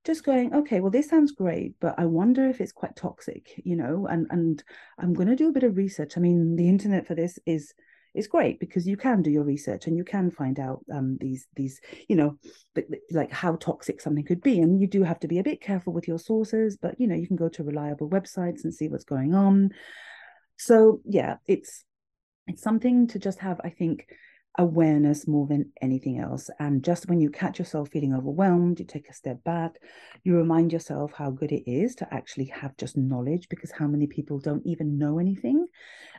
just 0.03 0.23
going, 0.23 0.53
okay, 0.53 0.79
well, 0.79 0.91
this 0.91 1.09
sounds 1.09 1.33
great, 1.33 1.75
but 1.79 1.95
I 1.97 2.05
wonder 2.05 2.47
if 2.47 2.61
it's 2.61 2.71
quite 2.71 2.95
toxic, 2.95 3.53
you 3.57 3.75
know, 3.75 4.07
and 4.07 4.25
and 4.29 4.63
I'm 4.97 5.13
going 5.13 5.27
to 5.27 5.35
do 5.35 5.49
a 5.49 5.51
bit 5.51 5.63
of 5.63 5.77
research. 5.77 6.17
I 6.17 6.21
mean, 6.21 6.55
the 6.55 6.69
internet 6.69 7.05
for 7.05 7.13
this 7.13 7.37
is 7.45 7.73
is 8.13 8.27
great 8.27 8.59
because 8.59 8.87
you 8.87 8.97
can 8.97 9.21
do 9.21 9.31
your 9.31 9.43
research 9.43 9.87
and 9.87 9.95
you 9.95 10.03
can 10.03 10.31
find 10.31 10.59
out 10.59 10.83
um, 10.93 11.17
these 11.19 11.47
these 11.55 11.79
you 12.07 12.15
know 12.15 12.37
like 13.11 13.31
how 13.31 13.55
toxic 13.55 14.01
something 14.01 14.25
could 14.25 14.41
be. 14.41 14.59
And 14.59 14.79
you 14.79 14.87
do 14.87 15.03
have 15.03 15.19
to 15.21 15.27
be 15.27 15.39
a 15.39 15.43
bit 15.43 15.61
careful 15.61 15.93
with 15.93 16.07
your 16.07 16.19
sources 16.19 16.77
but 16.81 16.99
you 16.99 17.07
know 17.07 17.15
you 17.15 17.27
can 17.27 17.35
go 17.35 17.49
to 17.49 17.63
reliable 17.63 18.09
websites 18.09 18.63
and 18.63 18.73
see 18.73 18.87
what's 18.87 19.05
going 19.05 19.33
on. 19.33 19.71
So 20.57 21.01
yeah 21.05 21.37
it's 21.47 21.83
it's 22.47 22.63
something 22.63 23.07
to 23.07 23.19
just 23.19 23.39
have 23.39 23.59
i 23.63 23.69
think 23.69 24.07
awareness 24.57 25.27
more 25.27 25.45
than 25.45 25.71
anything 25.81 26.19
else. 26.19 26.49
And 26.59 26.83
just 26.83 27.07
when 27.07 27.19
you 27.19 27.29
catch 27.29 27.59
yourself 27.59 27.89
feeling 27.89 28.13
overwhelmed, 28.13 28.79
you 28.79 28.85
take 28.85 29.09
a 29.09 29.13
step 29.13 29.43
back, 29.43 29.75
you 30.23 30.35
remind 30.35 30.73
yourself 30.73 31.11
how 31.13 31.29
good 31.29 31.51
it 31.51 31.69
is 31.69 31.95
to 31.95 32.13
actually 32.13 32.45
have 32.45 32.75
just 32.77 32.97
knowledge 32.97 33.49
because 33.49 33.71
how 33.71 33.87
many 33.87 34.07
people 34.07 34.39
don't 34.39 34.65
even 34.65 34.97
know 34.97 35.19
anything. 35.19 35.67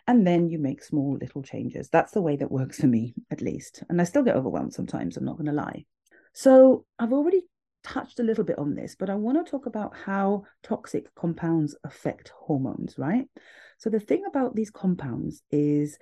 And 0.07 0.27
then 0.27 0.49
you 0.49 0.59
make 0.59 0.83
small 0.83 1.19
little 1.21 1.43
changes. 1.43 1.89
That's 1.89 2.13
the 2.13 2.23
way 2.23 2.37
that 2.37 2.51
works 2.51 2.81
for 2.81 2.87
me, 2.87 3.15
at 3.31 3.43
least. 3.43 3.83
And 3.89 4.01
I 4.01 4.05
still 4.05 4.23
get 4.23 4.37
overwhelmed 4.37 4.73
sometimes, 4.73 5.17
I'm 5.17 5.25
not 5.25 5.37
going 5.37 5.47
to 5.47 5.53
lie. 5.53 5.85
So 6.33 6.85
I've 6.99 7.13
already 7.13 7.43
touched 7.83 8.21
a 8.21 8.23
little 8.25 8.45
bit 8.45 8.59
on 8.59 8.75
this, 8.75 8.95
but 8.99 9.11
I 9.11 9.15
want 9.15 9.45
to 9.45 9.51
talk 9.51 9.67
about 9.67 9.95
how 9.97 10.45
toxic 10.63 11.15
compounds 11.15 11.77
affect 11.85 12.33
hormones, 12.39 12.97
right? 12.99 13.27
So 13.79 13.91
the 13.91 14.01
thing 14.01 14.25
about 14.29 14.55
these 14.55 14.71
compounds 14.71 15.43
is 15.51 15.99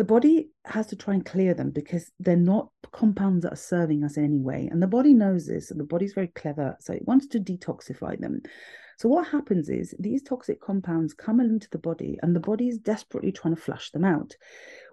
the 0.00 0.04
body 0.04 0.48
has 0.64 0.86
to 0.86 0.96
try 0.96 1.12
and 1.12 1.26
clear 1.26 1.52
them 1.52 1.68
because 1.68 2.10
they're 2.18 2.34
not 2.34 2.70
compounds 2.90 3.42
that 3.42 3.52
are 3.52 3.56
serving 3.56 4.02
us 4.02 4.16
in 4.16 4.24
any 4.24 4.40
way. 4.40 4.66
And 4.72 4.82
the 4.82 4.86
body 4.86 5.12
knows 5.12 5.46
this, 5.46 5.70
and 5.70 5.78
the 5.78 5.84
body's 5.84 6.14
very 6.14 6.28
clever. 6.28 6.74
So 6.80 6.94
it 6.94 7.06
wants 7.06 7.26
to 7.26 7.38
detoxify 7.38 8.18
them. 8.18 8.40
So 8.96 9.10
what 9.10 9.28
happens 9.28 9.68
is 9.68 9.94
these 9.98 10.22
toxic 10.22 10.58
compounds 10.58 11.12
come 11.12 11.38
into 11.38 11.68
the 11.68 11.76
body, 11.76 12.18
and 12.22 12.34
the 12.34 12.40
body 12.40 12.68
is 12.68 12.78
desperately 12.78 13.30
trying 13.30 13.54
to 13.54 13.60
flush 13.60 13.90
them 13.90 14.06
out, 14.06 14.34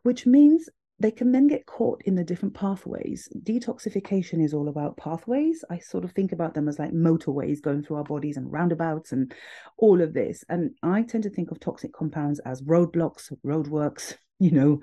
which 0.04 0.26
means 0.26 0.68
they 1.00 1.12
can 1.12 1.32
then 1.32 1.48
get 1.48 1.68
caught 1.68 2.02
in 2.04 2.16
the 2.16 2.26
different 2.26 2.54
pathways. 2.54 3.30
Detoxification 3.44 4.44
is 4.44 4.54
all 4.54 4.68
about 4.68 4.98
pathways. 4.98 5.64
I 5.70 5.80
sort 5.80 6.04
of 6.04 6.12
think 6.12 6.34
about 6.34 6.54
them 6.54 6.68
as 6.68 6.80
like 6.80 6.92
motorways 6.92 7.62
going 7.62 7.84
through 7.84 7.96
our 7.96 8.04
bodies 8.04 8.36
and 8.36 8.52
roundabouts 8.52 9.14
and 9.14 9.34
all 9.78 10.02
of 10.02 10.14
this. 10.14 10.44
And 10.50 10.72
I 10.84 11.04
tend 11.04 11.24
to 11.24 11.30
think 11.30 11.52
of 11.52 11.62
toxic 11.62 11.94
compounds 11.94 12.40
as 12.40 12.62
roadblocks, 12.64 13.32
roadworks, 13.46 14.16
you 14.39 14.51
know, 14.51 14.82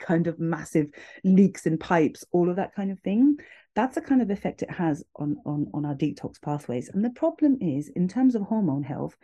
kind 0.00 0.26
of 0.26 0.38
massive 0.38 0.88
leaks 1.24 1.66
in 1.66 1.78
pipes, 1.78 2.24
all 2.32 2.50
of 2.50 2.56
that 2.56 2.74
kind 2.74 2.90
of 2.90 3.00
thing. 3.00 3.36
That's 3.74 3.94
the 3.94 4.00
kind 4.00 4.22
of 4.22 4.30
effect 4.30 4.62
it 4.62 4.70
has 4.70 5.04
on, 5.16 5.36
on, 5.44 5.70
on 5.74 5.84
our 5.84 5.94
detox 5.94 6.40
pathways. 6.40 6.88
And 6.88 7.04
the 7.04 7.10
problem 7.10 7.58
is, 7.60 7.88
in 7.88 8.08
terms 8.08 8.34
of 8.34 8.42
hormone 8.42 8.82
health, 8.82 9.16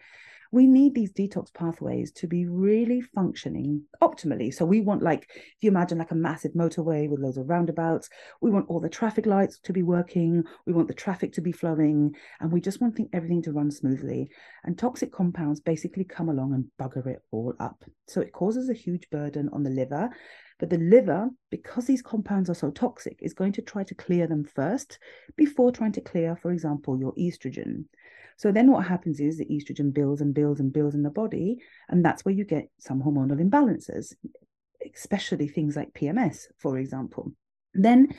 we 0.52 0.66
need 0.66 0.94
these 0.94 1.12
detox 1.12 1.52
pathways 1.52 2.12
to 2.12 2.26
be 2.28 2.46
really 2.46 3.00
functioning 3.00 3.82
optimally. 4.02 4.52
So 4.52 4.66
we 4.66 4.82
want 4.82 5.02
like 5.02 5.26
if 5.30 5.56
you 5.62 5.70
imagine 5.70 5.98
like 5.98 6.10
a 6.10 6.14
massive 6.14 6.52
motorway 6.52 7.08
with 7.08 7.20
loads 7.20 7.38
of 7.38 7.48
roundabouts, 7.48 8.10
we 8.42 8.50
want 8.50 8.66
all 8.68 8.78
the 8.78 8.88
traffic 8.90 9.24
lights 9.24 9.58
to 9.60 9.72
be 9.72 9.82
working, 9.82 10.44
we 10.66 10.74
want 10.74 10.88
the 10.88 10.94
traffic 10.94 11.32
to 11.32 11.40
be 11.40 11.52
flowing, 11.52 12.14
and 12.40 12.52
we 12.52 12.60
just 12.60 12.82
want 12.82 13.00
everything 13.14 13.42
to 13.42 13.52
run 13.52 13.70
smoothly. 13.70 14.28
And 14.64 14.78
toxic 14.78 15.10
compounds 15.10 15.60
basically 15.60 16.04
come 16.04 16.28
along 16.28 16.52
and 16.52 16.66
bugger 16.78 17.06
it 17.06 17.22
all 17.30 17.54
up. 17.58 17.82
So 18.06 18.20
it 18.20 18.32
causes 18.32 18.68
a 18.68 18.74
huge 18.74 19.08
burden 19.10 19.48
on 19.54 19.62
the 19.62 19.70
liver. 19.70 20.10
But 20.58 20.68
the 20.70 20.78
liver, 20.78 21.28
because 21.50 21.86
these 21.86 22.02
compounds 22.02 22.48
are 22.48 22.54
so 22.54 22.70
toxic, 22.70 23.18
is 23.20 23.32
going 23.32 23.52
to 23.54 23.62
try 23.62 23.82
to 23.84 23.94
clear 23.94 24.26
them 24.26 24.44
first 24.44 24.98
before 25.34 25.72
trying 25.72 25.92
to 25.92 26.00
clear, 26.00 26.36
for 26.36 26.52
example, 26.52 27.00
your 27.00 27.14
estrogen. 27.14 27.86
So 28.42 28.50
then 28.50 28.72
what 28.72 28.84
happens 28.84 29.20
is 29.20 29.38
the 29.38 29.46
estrogen 29.46 29.94
builds 29.94 30.20
and 30.20 30.34
builds 30.34 30.58
and 30.58 30.72
builds 30.72 30.96
in 30.96 31.04
the 31.04 31.10
body, 31.10 31.58
and 31.88 32.04
that's 32.04 32.24
where 32.24 32.34
you 32.34 32.44
get 32.44 32.68
some 32.76 33.00
hormonal 33.00 33.40
imbalances, 33.40 34.14
especially 34.92 35.46
things 35.46 35.76
like 35.76 35.92
PMS, 35.92 36.46
for 36.58 36.76
example. 36.76 37.34
Then 37.72 38.12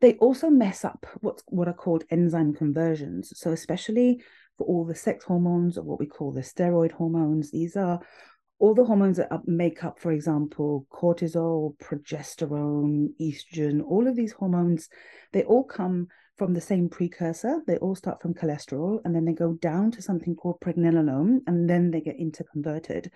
they 0.00 0.14
also 0.14 0.48
mess 0.48 0.82
up 0.82 1.04
what's 1.20 1.42
what 1.48 1.68
are 1.68 1.74
called 1.74 2.04
enzyme 2.08 2.54
conversions. 2.54 3.34
So 3.38 3.52
especially 3.52 4.22
for 4.56 4.66
all 4.66 4.86
the 4.86 4.94
sex 4.94 5.26
hormones 5.26 5.76
or 5.76 5.82
what 5.82 6.00
we 6.00 6.06
call 6.06 6.32
the 6.32 6.40
steroid 6.40 6.92
hormones, 6.92 7.50
these 7.50 7.76
are 7.76 8.00
all 8.58 8.74
the 8.74 8.86
hormones 8.86 9.18
that 9.18 9.30
make 9.46 9.84
up, 9.84 10.00
for 10.00 10.10
example, 10.10 10.86
cortisol, 10.90 11.76
progesterone, 11.76 13.08
estrogen, 13.20 13.82
all 13.86 14.08
of 14.08 14.16
these 14.16 14.32
hormones, 14.32 14.88
they 15.34 15.42
all 15.42 15.64
come 15.64 16.08
from 16.36 16.54
the 16.54 16.60
same 16.60 16.88
precursor. 16.88 17.62
They 17.66 17.76
all 17.78 17.94
start 17.94 18.20
from 18.20 18.34
cholesterol 18.34 19.00
and 19.04 19.14
then 19.14 19.24
they 19.24 19.32
go 19.32 19.54
down 19.54 19.90
to 19.92 20.02
something 20.02 20.34
called 20.34 20.60
pregnenolone 20.60 21.40
and 21.46 21.68
then 21.68 21.90
they 21.90 22.00
get 22.00 22.18
interconverted. 22.18 23.10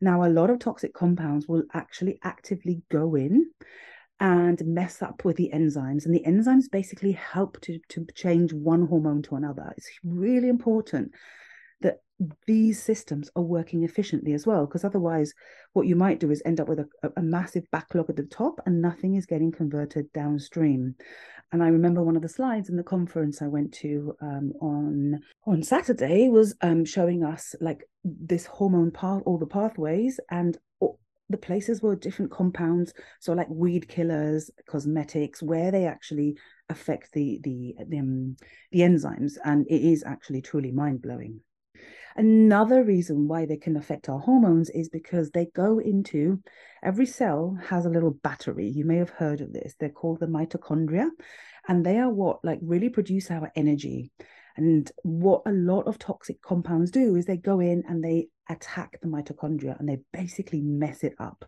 Now, 0.00 0.24
a 0.24 0.28
lot 0.28 0.50
of 0.50 0.58
toxic 0.58 0.92
compounds 0.92 1.48
will 1.48 1.62
actually 1.72 2.18
actively 2.22 2.82
go 2.90 3.14
in 3.14 3.50
and 4.20 4.60
mess 4.64 5.02
up 5.02 5.24
with 5.24 5.36
the 5.36 5.50
enzymes. 5.54 6.04
And 6.04 6.14
the 6.14 6.24
enzymes 6.26 6.70
basically 6.70 7.12
help 7.12 7.60
to, 7.62 7.78
to 7.90 8.06
change 8.14 8.52
one 8.52 8.86
hormone 8.86 9.22
to 9.22 9.36
another. 9.36 9.72
It's 9.76 9.90
really 10.04 10.48
important 10.48 11.12
these 12.46 12.82
systems 12.82 13.30
are 13.36 13.42
working 13.42 13.84
efficiently 13.84 14.32
as 14.32 14.46
well 14.46 14.66
because 14.66 14.84
otherwise 14.84 15.34
what 15.74 15.86
you 15.86 15.94
might 15.94 16.20
do 16.20 16.30
is 16.30 16.42
end 16.46 16.60
up 16.60 16.68
with 16.68 16.78
a, 16.78 16.88
a, 17.16 17.22
massive 17.22 17.64
backlog 17.70 18.08
at 18.08 18.16
the 18.16 18.22
top 18.24 18.58
and 18.64 18.80
nothing 18.80 19.16
is 19.16 19.26
getting 19.26 19.52
converted 19.52 20.10
downstream. 20.12 20.94
And 21.52 21.62
i 21.62 21.68
remember 21.68 22.02
one 22.02 22.16
of 22.16 22.22
the 22.22 22.28
slides 22.28 22.68
in 22.70 22.76
the 22.76 22.82
conference 22.82 23.40
i 23.40 23.46
went 23.46 23.72
to 23.74 24.16
um, 24.20 24.52
on 24.60 25.20
on 25.46 25.62
saturday 25.62 26.28
was 26.28 26.56
um, 26.60 26.84
showing 26.84 27.22
us 27.22 27.54
like 27.60 27.88
this 28.04 28.46
hormone 28.46 28.90
path 28.90 29.22
all 29.26 29.38
the 29.38 29.46
pathways 29.46 30.18
and 30.30 30.58
the 31.28 31.36
places 31.36 31.82
were 31.82 31.96
different 31.96 32.30
compounds. 32.30 32.92
So 33.20 33.32
like 33.32 33.48
weed 33.50 33.88
killers 33.88 34.50
cosmetics 34.68 35.42
where 35.42 35.70
they 35.70 35.86
actually 35.86 36.36
affect 36.68 37.12
the 37.12 37.40
the 37.42 37.74
the, 37.88 37.98
um, 37.98 38.36
the 38.70 38.80
enzymes. 38.80 39.34
And 39.44 39.66
it 39.68 39.82
is 39.82 40.04
actually 40.06 40.42
truly 40.42 40.70
mind-blowing 40.72 41.40
Another 42.16 42.82
reason 42.82 43.28
why 43.28 43.44
they 43.44 43.58
can 43.58 43.76
affect 43.76 44.08
our 44.08 44.18
hormones 44.18 44.70
is 44.70 44.88
because 44.88 45.30
they 45.30 45.46
go 45.54 45.78
into 45.78 46.40
every 46.82 47.04
cell 47.04 47.58
has 47.68 47.84
a 47.84 47.90
little 47.90 48.10
battery. 48.10 48.68
You 48.68 48.86
may 48.86 48.96
have 48.96 49.10
heard 49.10 49.42
of 49.42 49.52
this. 49.52 49.74
They're 49.78 49.90
called 49.90 50.20
the 50.20 50.26
mitochondria, 50.26 51.08
and 51.68 51.84
they 51.84 51.98
are 51.98 52.10
what 52.10 52.44
like 52.44 52.60
really 52.62 52.88
produce 52.88 53.30
our 53.30 53.52
energy. 53.54 54.10
And 54.56 54.90
what 55.02 55.42
a 55.44 55.52
lot 55.52 55.86
of 55.86 55.98
toxic 55.98 56.40
compounds 56.40 56.90
do 56.90 57.16
is 57.16 57.26
they 57.26 57.36
go 57.36 57.60
in 57.60 57.84
and 57.86 58.02
they 58.02 58.28
attack 58.48 58.98
the 59.02 59.08
mitochondria 59.08 59.78
and 59.78 59.86
they 59.86 59.98
basically 60.12 60.62
mess 60.62 61.04
it 61.04 61.14
up, 61.18 61.44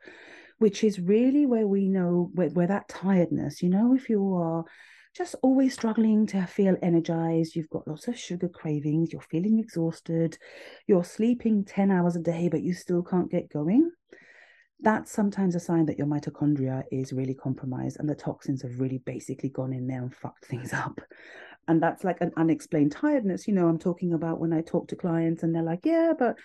which 0.58 0.85
is 0.85 1.00
really 1.00 1.47
where 1.47 1.66
we 1.66 1.88
know 1.88 2.30
where, 2.35 2.50
where 2.50 2.66
that 2.66 2.88
tiredness, 2.88 3.62
you 3.62 3.70
know, 3.70 3.94
if 3.94 4.11
you 4.11 4.35
are 4.35 4.64
just 5.18 5.34
always 5.42 5.75
struggling 5.75 6.26
to 6.28 6.46
feel 6.46 6.76
energized, 6.80 7.56
you've 7.56 7.68
got 7.68 7.87
lots 7.88 8.06
of 8.06 8.16
sugar 8.16 8.48
cravings, 8.48 9.12
you're 9.12 9.20
feeling 9.20 9.58
exhausted, 9.58 10.38
you're 10.87 11.04
sleeping 11.04 11.64
10 11.64 11.90
hours 11.90 12.14
a 12.14 12.20
day, 12.20 12.48
but 12.48 12.62
you 12.62 12.72
still 12.72 13.02
can't 13.02 13.30
get 13.30 13.52
going, 13.52 13.90
that's 14.80 15.10
sometimes 15.10 15.56
a 15.56 15.60
sign 15.60 15.87
that 15.87 15.98
your 15.98 16.06
mitochondria 16.06 16.84
is 16.92 17.12
really 17.12 17.34
compromised 17.34 17.98
and 17.98 18.08
the 18.08 18.14
toxins 18.14 18.62
have 18.62 18.78
really 18.78 18.98
basically 18.98 19.48
gone 19.48 19.72
in 19.72 19.88
there 19.88 20.02
and 20.02 20.14
fucked 20.14 20.46
things 20.46 20.72
up. 20.72 21.00
And 21.66 21.82
that's 21.82 22.04
like 22.04 22.20
an 22.20 22.32
unexplained 22.37 22.92
tiredness. 22.92 23.48
You 23.48 23.54
know, 23.54 23.68
I'm 23.68 23.78
talking 23.78 24.14
about 24.14 24.38
when 24.38 24.52
I 24.52 24.62
talk 24.62 24.88
to 24.88 24.96
clients 24.96 25.42
and 25.42 25.54
they're 25.54 25.62
like, 25.62 25.84
yeah, 25.84 26.12
but 26.16 26.37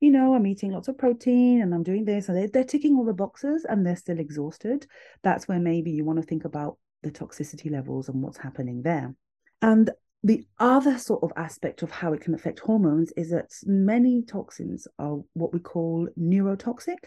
you 0.00 0.10
know, 0.10 0.34
I'm 0.34 0.46
eating 0.46 0.72
lots 0.72 0.88
of 0.88 0.98
protein 0.98 1.62
and 1.62 1.72
I'm 1.72 1.84
doing 1.84 2.04
this, 2.04 2.28
and 2.28 2.36
they're, 2.36 2.48
they're 2.48 2.64
ticking 2.64 2.96
all 2.96 3.04
the 3.04 3.12
boxes 3.12 3.64
and 3.68 3.86
they're 3.86 3.94
still 3.94 4.18
exhausted. 4.18 4.86
That's 5.22 5.46
where 5.46 5.60
maybe 5.60 5.92
you 5.92 6.04
want 6.04 6.20
to 6.20 6.26
think 6.26 6.44
about 6.44 6.78
the 7.02 7.10
toxicity 7.10 7.70
levels 7.70 8.08
and 8.08 8.22
what's 8.22 8.38
happening 8.38 8.82
there. 8.82 9.14
And 9.60 9.90
the 10.24 10.46
other 10.58 10.98
sort 10.98 11.22
of 11.22 11.32
aspect 11.36 11.82
of 11.82 11.90
how 11.90 12.12
it 12.12 12.20
can 12.20 12.34
affect 12.34 12.60
hormones 12.60 13.12
is 13.16 13.30
that 13.30 13.50
many 13.64 14.22
toxins 14.22 14.86
are 14.98 15.18
what 15.32 15.52
we 15.52 15.58
call 15.58 16.08
neurotoxic. 16.18 16.98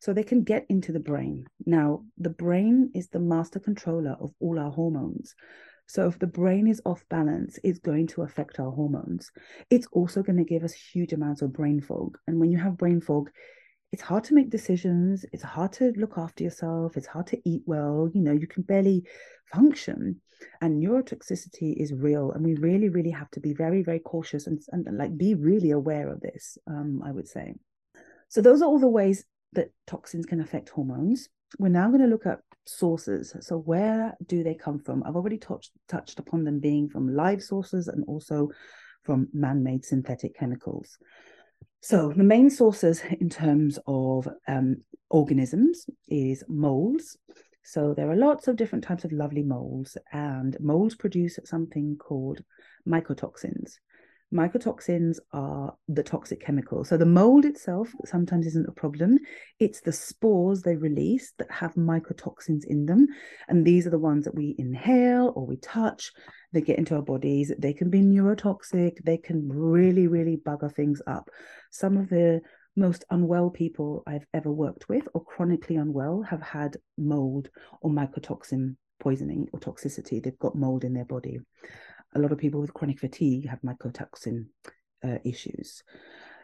So 0.00 0.12
they 0.12 0.22
can 0.22 0.44
get 0.44 0.64
into 0.68 0.92
the 0.92 1.00
brain. 1.00 1.46
Now, 1.66 2.04
the 2.18 2.30
brain 2.30 2.90
is 2.94 3.08
the 3.08 3.18
master 3.18 3.58
controller 3.58 4.16
of 4.20 4.32
all 4.38 4.58
our 4.58 4.70
hormones. 4.70 5.34
So 5.88 6.06
if 6.06 6.18
the 6.18 6.26
brain 6.26 6.68
is 6.68 6.82
off 6.84 7.04
balance, 7.08 7.58
it's 7.64 7.78
going 7.78 8.06
to 8.08 8.22
affect 8.22 8.60
our 8.60 8.70
hormones. 8.70 9.30
It's 9.70 9.88
also 9.90 10.22
going 10.22 10.36
to 10.36 10.44
give 10.44 10.62
us 10.62 10.72
huge 10.72 11.12
amounts 11.12 11.42
of 11.42 11.52
brain 11.52 11.80
fog. 11.80 12.18
And 12.26 12.38
when 12.38 12.50
you 12.52 12.58
have 12.58 12.76
brain 12.76 13.00
fog, 13.00 13.30
it's 13.92 14.02
hard 14.02 14.24
to 14.24 14.34
make 14.34 14.50
decisions 14.50 15.24
it's 15.32 15.42
hard 15.42 15.72
to 15.72 15.92
look 15.96 16.18
after 16.18 16.44
yourself 16.44 16.96
it's 16.96 17.06
hard 17.06 17.26
to 17.26 17.40
eat 17.44 17.62
well 17.66 18.08
you 18.12 18.20
know 18.20 18.32
you 18.32 18.46
can 18.46 18.62
barely 18.62 19.04
function 19.52 20.20
and 20.60 20.82
neurotoxicity 20.82 21.74
is 21.76 21.92
real 21.92 22.32
and 22.32 22.44
we 22.44 22.54
really 22.56 22.88
really 22.88 23.10
have 23.10 23.30
to 23.30 23.40
be 23.40 23.52
very 23.52 23.82
very 23.82 23.98
cautious 23.98 24.46
and, 24.46 24.60
and 24.70 24.98
like 24.98 25.16
be 25.16 25.34
really 25.34 25.70
aware 25.70 26.08
of 26.12 26.20
this 26.20 26.58
um, 26.66 27.02
i 27.04 27.10
would 27.10 27.26
say. 27.26 27.54
So 28.28 28.42
those 28.42 28.62
are 28.62 28.66
all 28.66 28.78
the 28.78 28.88
ways 28.88 29.24
that 29.54 29.72
toxins 29.86 30.26
can 30.26 30.40
affect 30.40 30.68
hormones. 30.68 31.28
We're 31.58 31.68
now 31.68 31.88
going 31.88 32.02
to 32.02 32.06
look 32.06 32.26
at 32.26 32.40
sources. 32.66 33.34
So 33.40 33.56
where 33.56 34.14
do 34.26 34.44
they 34.44 34.54
come 34.54 34.78
from? 34.78 35.02
I've 35.02 35.16
already 35.16 35.38
touched 35.38 35.72
touched 35.88 36.18
upon 36.18 36.44
them 36.44 36.60
being 36.60 36.88
from 36.88 37.14
live 37.14 37.42
sources 37.42 37.88
and 37.88 38.04
also 38.06 38.50
from 39.02 39.28
man-made 39.32 39.84
synthetic 39.84 40.38
chemicals 40.38 40.98
so 41.80 42.12
the 42.14 42.24
main 42.24 42.50
sources 42.50 43.02
in 43.20 43.28
terms 43.28 43.78
of 43.86 44.28
um, 44.46 44.82
organisms 45.10 45.86
is 46.08 46.44
molds. 46.48 47.16
So 47.62 47.94
there 47.94 48.10
are 48.10 48.16
lots 48.16 48.48
of 48.48 48.56
different 48.56 48.84
types 48.84 49.04
of 49.04 49.12
lovely 49.12 49.42
molds, 49.42 49.96
and 50.12 50.56
molds 50.58 50.94
produce 50.94 51.38
something 51.44 51.96
called 51.98 52.42
mycotoxins. 52.86 53.74
Mycotoxins 54.32 55.18
are 55.32 55.74
the 55.88 56.02
toxic 56.02 56.40
chemicals. 56.40 56.88
So 56.88 56.96
the 56.96 57.06
mold 57.06 57.44
itself 57.44 57.88
sometimes 58.04 58.46
isn't 58.46 58.68
a 58.68 58.72
problem. 58.72 59.18
It's 59.58 59.80
the 59.80 59.92
spores 59.92 60.62
they 60.62 60.76
release 60.76 61.32
that 61.38 61.50
have 61.50 61.74
mycotoxins 61.74 62.64
in 62.66 62.86
them. 62.86 63.06
And 63.48 63.64
these 63.64 63.86
are 63.86 63.90
the 63.90 63.98
ones 63.98 64.24
that 64.24 64.34
we 64.34 64.54
inhale 64.58 65.32
or 65.34 65.46
we 65.46 65.56
touch. 65.56 66.12
They 66.52 66.60
get 66.60 66.78
into 66.78 66.94
our 66.94 67.02
bodies. 67.02 67.52
They 67.58 67.72
can 67.72 67.90
be 67.90 68.00
neurotoxic. 68.00 69.02
They 69.04 69.18
can 69.18 69.48
really, 69.48 70.06
really 70.06 70.36
bugger 70.36 70.72
things 70.72 71.00
up. 71.06 71.30
Some 71.70 71.96
of 71.96 72.08
the 72.08 72.40
most 72.76 73.04
unwell 73.10 73.50
people 73.50 74.02
I've 74.06 74.26
ever 74.34 74.52
worked 74.52 74.88
with 74.88 75.08
or 75.14 75.24
chronically 75.24 75.76
unwell 75.76 76.22
have 76.22 76.42
had 76.42 76.76
mold 76.96 77.48
or 77.80 77.90
mycotoxin 77.90 78.76
poisoning 79.00 79.48
or 79.52 79.60
toxicity. 79.60 80.22
They've 80.22 80.38
got 80.38 80.54
mold 80.54 80.84
in 80.84 80.92
their 80.92 81.04
body 81.04 81.40
a 82.14 82.18
lot 82.18 82.32
of 82.32 82.38
people 82.38 82.60
with 82.60 82.74
chronic 82.74 82.98
fatigue 82.98 83.48
have 83.48 83.60
mycotoxin 83.62 84.46
uh, 85.04 85.18
issues. 85.24 85.82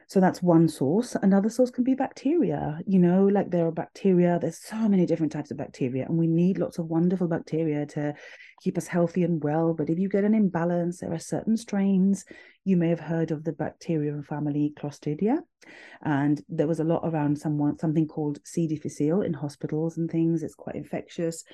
So 0.06 0.20
that's 0.20 0.42
one 0.42 0.68
source. 0.68 1.14
Another 1.14 1.48
source 1.48 1.70
can 1.70 1.82
be 1.82 1.94
bacteria. 1.94 2.78
You 2.86 2.98
know, 2.98 3.26
like 3.26 3.50
there 3.50 3.66
are 3.66 3.72
bacteria, 3.72 4.38
there's 4.38 4.62
so 4.62 4.88
many 4.88 5.06
different 5.06 5.32
types 5.32 5.50
of 5.50 5.56
bacteria, 5.56 6.04
and 6.04 6.18
we 6.18 6.26
need 6.26 6.58
lots 6.58 6.78
of 6.78 6.86
wonderful 6.86 7.26
bacteria 7.26 7.86
to 7.86 8.14
keep 8.62 8.76
us 8.76 8.86
healthy 8.86 9.22
and 9.22 9.42
well. 9.42 9.72
But 9.72 9.88
if 9.88 9.98
you 9.98 10.08
get 10.08 10.24
an 10.24 10.34
imbalance, 10.34 11.00
there 11.00 11.12
are 11.12 11.18
certain 11.18 11.56
strains. 11.56 12.24
You 12.64 12.76
may 12.76 12.90
have 12.90 13.00
heard 13.00 13.30
of 13.30 13.44
the 13.44 13.52
bacterium 13.52 14.22
family 14.22 14.74
Clostridia. 14.78 15.38
And 16.02 16.42
there 16.48 16.66
was 16.66 16.80
a 16.80 16.84
lot 16.84 17.02
around 17.04 17.38
someone 17.38 17.78
something 17.78 18.06
called 18.06 18.40
C. 18.44 18.66
difficile 18.66 19.22
in 19.22 19.32
hospitals 19.32 19.96
and 19.96 20.10
things. 20.10 20.42
It's 20.42 20.54
quite 20.54 20.76
infectious 20.76 21.44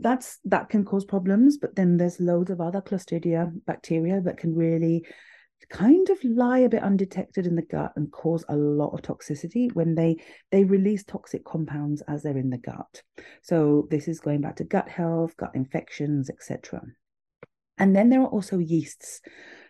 that's 0.00 0.38
that 0.44 0.68
can 0.68 0.84
cause 0.84 1.04
problems 1.04 1.58
but 1.58 1.74
then 1.74 1.96
there's 1.96 2.20
loads 2.20 2.50
of 2.50 2.60
other 2.60 2.80
clostridia 2.80 3.52
bacteria 3.66 4.20
that 4.20 4.36
can 4.36 4.54
really 4.54 5.04
kind 5.70 6.08
of 6.08 6.22
lie 6.24 6.60
a 6.60 6.68
bit 6.68 6.82
undetected 6.82 7.46
in 7.46 7.56
the 7.56 7.62
gut 7.62 7.92
and 7.96 8.10
cause 8.12 8.44
a 8.48 8.56
lot 8.56 8.92
of 8.94 9.02
toxicity 9.02 9.72
when 9.74 9.94
they 9.94 10.16
they 10.50 10.64
release 10.64 11.04
toxic 11.04 11.44
compounds 11.44 12.02
as 12.08 12.22
they're 12.22 12.38
in 12.38 12.50
the 12.50 12.58
gut. 12.58 13.02
So 13.42 13.86
this 13.90 14.08
is 14.08 14.20
going 14.20 14.40
back 14.40 14.56
to 14.56 14.64
gut 14.64 14.88
health 14.88 15.36
gut 15.36 15.50
infections 15.54 16.30
etc 16.30 16.82
and 17.78 17.94
then 17.94 18.10
there 18.10 18.20
are 18.20 18.26
also 18.26 18.58
yeasts 18.58 19.20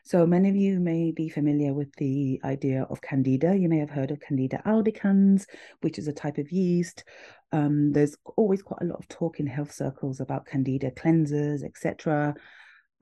so 0.08 0.24
many 0.24 0.48
of 0.48 0.56
you 0.56 0.80
may 0.80 1.12
be 1.12 1.28
familiar 1.28 1.74
with 1.74 1.94
the 1.96 2.40
idea 2.42 2.86
of 2.88 3.02
candida. 3.02 3.54
You 3.54 3.68
may 3.68 3.76
have 3.76 3.90
heard 3.90 4.10
of 4.10 4.20
candida 4.20 4.62
albicans, 4.64 5.44
which 5.82 5.98
is 5.98 6.08
a 6.08 6.14
type 6.14 6.38
of 6.38 6.50
yeast. 6.50 7.04
Um, 7.52 7.92
there's 7.92 8.16
always 8.38 8.62
quite 8.62 8.80
a 8.80 8.86
lot 8.86 9.00
of 9.00 9.06
talk 9.08 9.38
in 9.38 9.46
health 9.46 9.70
circles 9.70 10.20
about 10.20 10.46
candida 10.46 10.92
cleansers, 10.92 11.62
etc. 11.62 12.34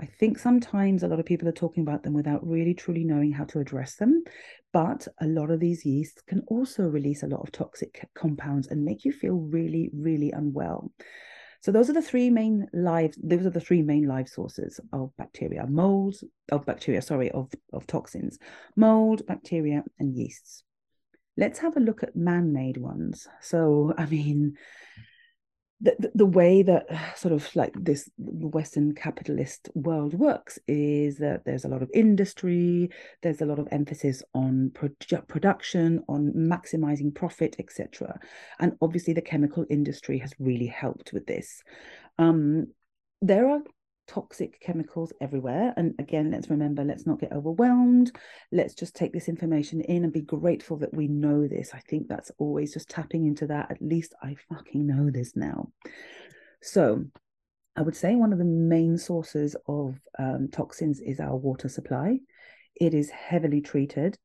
I 0.00 0.06
think 0.06 0.36
sometimes 0.36 1.04
a 1.04 1.06
lot 1.06 1.20
of 1.20 1.26
people 1.26 1.46
are 1.46 1.52
talking 1.52 1.84
about 1.84 2.02
them 2.02 2.12
without 2.12 2.44
really 2.44 2.74
truly 2.74 3.04
knowing 3.04 3.30
how 3.30 3.44
to 3.44 3.60
address 3.60 3.94
them. 3.94 4.24
But 4.72 5.06
a 5.20 5.28
lot 5.28 5.52
of 5.52 5.60
these 5.60 5.86
yeasts 5.86 6.22
can 6.22 6.42
also 6.48 6.88
release 6.88 7.22
a 7.22 7.28
lot 7.28 7.42
of 7.42 7.52
toxic 7.52 8.04
compounds 8.16 8.66
and 8.66 8.84
make 8.84 9.04
you 9.04 9.12
feel 9.12 9.36
really, 9.36 9.90
really 9.94 10.32
unwell. 10.32 10.90
So 11.66 11.72
those 11.72 11.90
are 11.90 11.94
the 11.94 12.00
three 12.00 12.30
main 12.30 12.68
live. 12.72 13.16
Those 13.20 13.44
are 13.44 13.50
the 13.50 13.60
three 13.60 13.82
main 13.82 14.06
live 14.06 14.28
sources 14.28 14.78
of 14.92 15.10
bacteria: 15.16 15.66
mold 15.66 16.14
of 16.52 16.64
bacteria, 16.64 17.02
sorry, 17.02 17.28
of 17.32 17.50
of 17.72 17.88
toxins, 17.88 18.38
mold, 18.76 19.26
bacteria, 19.26 19.82
and 19.98 20.14
yeasts. 20.14 20.62
Let's 21.36 21.58
have 21.58 21.76
a 21.76 21.80
look 21.80 22.04
at 22.04 22.14
man-made 22.14 22.76
ones. 22.76 23.26
So, 23.40 23.92
I 23.98 24.06
mean, 24.06 24.56
the, 25.80 26.10
the 26.14 26.26
way 26.26 26.62
that 26.62 26.86
sort 27.16 27.34
of 27.34 27.54
like 27.54 27.72
this 27.78 28.08
western 28.16 28.94
capitalist 28.94 29.68
world 29.74 30.14
works 30.14 30.58
is 30.66 31.18
that 31.18 31.44
there's 31.44 31.66
a 31.66 31.68
lot 31.68 31.82
of 31.82 31.90
industry 31.92 32.88
there's 33.22 33.42
a 33.42 33.46
lot 33.46 33.58
of 33.58 33.68
emphasis 33.70 34.22
on 34.34 34.70
pro- 34.74 35.20
production 35.28 36.02
on 36.08 36.32
maximizing 36.34 37.14
profit 37.14 37.56
etc 37.58 38.18
and 38.58 38.72
obviously 38.80 39.12
the 39.12 39.20
chemical 39.20 39.66
industry 39.68 40.18
has 40.18 40.32
really 40.38 40.66
helped 40.66 41.12
with 41.12 41.26
this. 41.26 41.62
Um, 42.18 42.68
there 43.22 43.48
are 43.48 43.60
toxic 44.06 44.60
chemicals 44.60 45.12
everywhere. 45.20 45.72
And 45.76 45.94
again, 45.98 46.30
let's 46.30 46.50
remember, 46.50 46.84
let's 46.84 47.06
not 47.06 47.20
get 47.20 47.32
overwhelmed. 47.32 48.16
Let's 48.52 48.74
just 48.74 48.94
take 48.94 49.12
this 49.12 49.28
information 49.28 49.80
in 49.82 50.04
and 50.04 50.12
be 50.12 50.22
grateful 50.22 50.76
that 50.78 50.94
we 50.94 51.08
know 51.08 51.46
this. 51.46 51.70
I 51.74 51.80
think 51.80 52.08
that's 52.08 52.30
always 52.38 52.72
just 52.72 52.88
tapping 52.88 53.26
into 53.26 53.46
that. 53.48 53.70
At 53.70 53.82
least 53.82 54.14
I 54.22 54.36
fucking 54.48 54.86
know 54.86 55.10
this 55.10 55.36
now. 55.36 55.70
So, 56.62 57.04
I 57.78 57.82
would 57.82 57.96
say 57.96 58.14
one 58.14 58.32
of 58.32 58.38
the 58.38 58.44
main 58.44 58.96
sources 58.96 59.54
of 59.68 60.00
um, 60.18 60.48
toxins 60.50 61.00
is 61.00 61.20
our 61.20 61.36
water 61.36 61.68
supply. 61.68 62.20
It 62.74 62.94
is 62.94 63.10
heavily 63.10 63.60
treated 63.60 64.18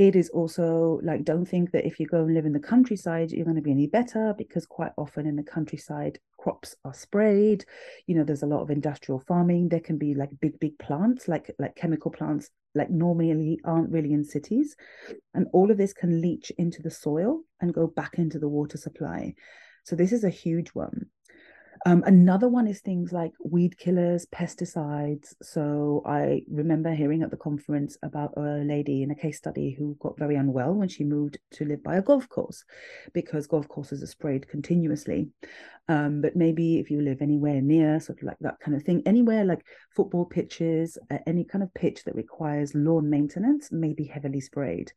it 0.00 0.16
is 0.16 0.30
also 0.30 1.00
like 1.02 1.24
don't 1.24 1.44
think 1.44 1.72
that 1.72 1.86
if 1.86 2.00
you 2.00 2.06
go 2.06 2.24
and 2.24 2.32
live 2.32 2.46
in 2.46 2.52
the 2.52 2.60
countryside 2.60 3.30
you're 3.30 3.44
going 3.44 3.56
to 3.56 3.62
be 3.62 3.70
any 3.70 3.86
better 3.86 4.34
because 4.38 4.64
quite 4.64 4.92
often 4.96 5.26
in 5.26 5.36
the 5.36 5.42
countryside 5.42 6.18
crops 6.40 6.74
are 6.84 6.94
sprayed 6.94 7.64
you 8.06 8.14
know 8.14 8.24
there's 8.24 8.42
a 8.42 8.46
lot 8.46 8.62
of 8.62 8.70
industrial 8.70 9.20
farming 9.20 9.68
there 9.68 9.80
can 9.80 9.98
be 9.98 10.14
like 10.14 10.30
big 10.40 10.58
big 10.58 10.78
plants 10.78 11.28
like 11.28 11.54
like 11.58 11.76
chemical 11.76 12.10
plants 12.10 12.50
like 12.74 12.90
normally 12.90 13.60
aren't 13.64 13.90
really 13.90 14.12
in 14.12 14.24
cities 14.24 14.76
and 15.34 15.46
all 15.52 15.70
of 15.70 15.76
this 15.76 15.92
can 15.92 16.20
leach 16.20 16.52
into 16.58 16.82
the 16.82 16.90
soil 16.90 17.40
and 17.60 17.74
go 17.74 17.86
back 17.86 18.14
into 18.18 18.38
the 18.38 18.48
water 18.48 18.78
supply. 18.78 19.34
So 19.84 19.96
this 19.96 20.12
is 20.12 20.24
a 20.24 20.30
huge 20.30 20.68
one 20.68 21.06
um, 21.86 22.02
another 22.06 22.48
one 22.48 22.66
is 22.66 22.80
things 22.80 23.12
like 23.12 23.32
weed 23.42 23.78
killers, 23.78 24.26
pesticides. 24.26 25.34
So 25.42 26.02
I 26.04 26.42
remember 26.50 26.92
hearing 26.92 27.22
at 27.22 27.30
the 27.30 27.36
conference 27.36 27.96
about 28.02 28.34
a 28.36 28.62
lady 28.64 29.02
in 29.02 29.10
a 29.10 29.14
case 29.14 29.38
study 29.38 29.70
who 29.70 29.96
got 30.00 30.18
very 30.18 30.36
unwell 30.36 30.74
when 30.74 30.88
she 30.88 31.04
moved 31.04 31.38
to 31.52 31.64
live 31.64 31.82
by 31.82 31.96
a 31.96 32.02
golf 32.02 32.28
course 32.28 32.64
because 33.14 33.46
golf 33.46 33.66
courses 33.68 34.02
are 34.02 34.06
sprayed 34.06 34.46
continuously. 34.48 35.28
Um, 35.88 36.20
but 36.20 36.36
maybe 36.36 36.78
if 36.78 36.90
you 36.90 37.00
live 37.00 37.22
anywhere 37.22 37.60
near, 37.62 37.98
sort 37.98 38.18
of 38.18 38.24
like 38.24 38.38
that 38.40 38.60
kind 38.60 38.76
of 38.76 38.82
thing, 38.82 39.02
anywhere 39.06 39.44
like 39.44 39.64
football 39.90 40.24
pitches, 40.24 40.98
uh, 41.10 41.18
any 41.26 41.44
kind 41.44 41.64
of 41.64 41.72
pitch 41.74 42.04
that 42.04 42.14
requires 42.14 42.74
lawn 42.74 43.08
maintenance 43.08 43.72
may 43.72 43.92
be 43.94 44.04
heavily 44.04 44.40
sprayed 44.40 44.92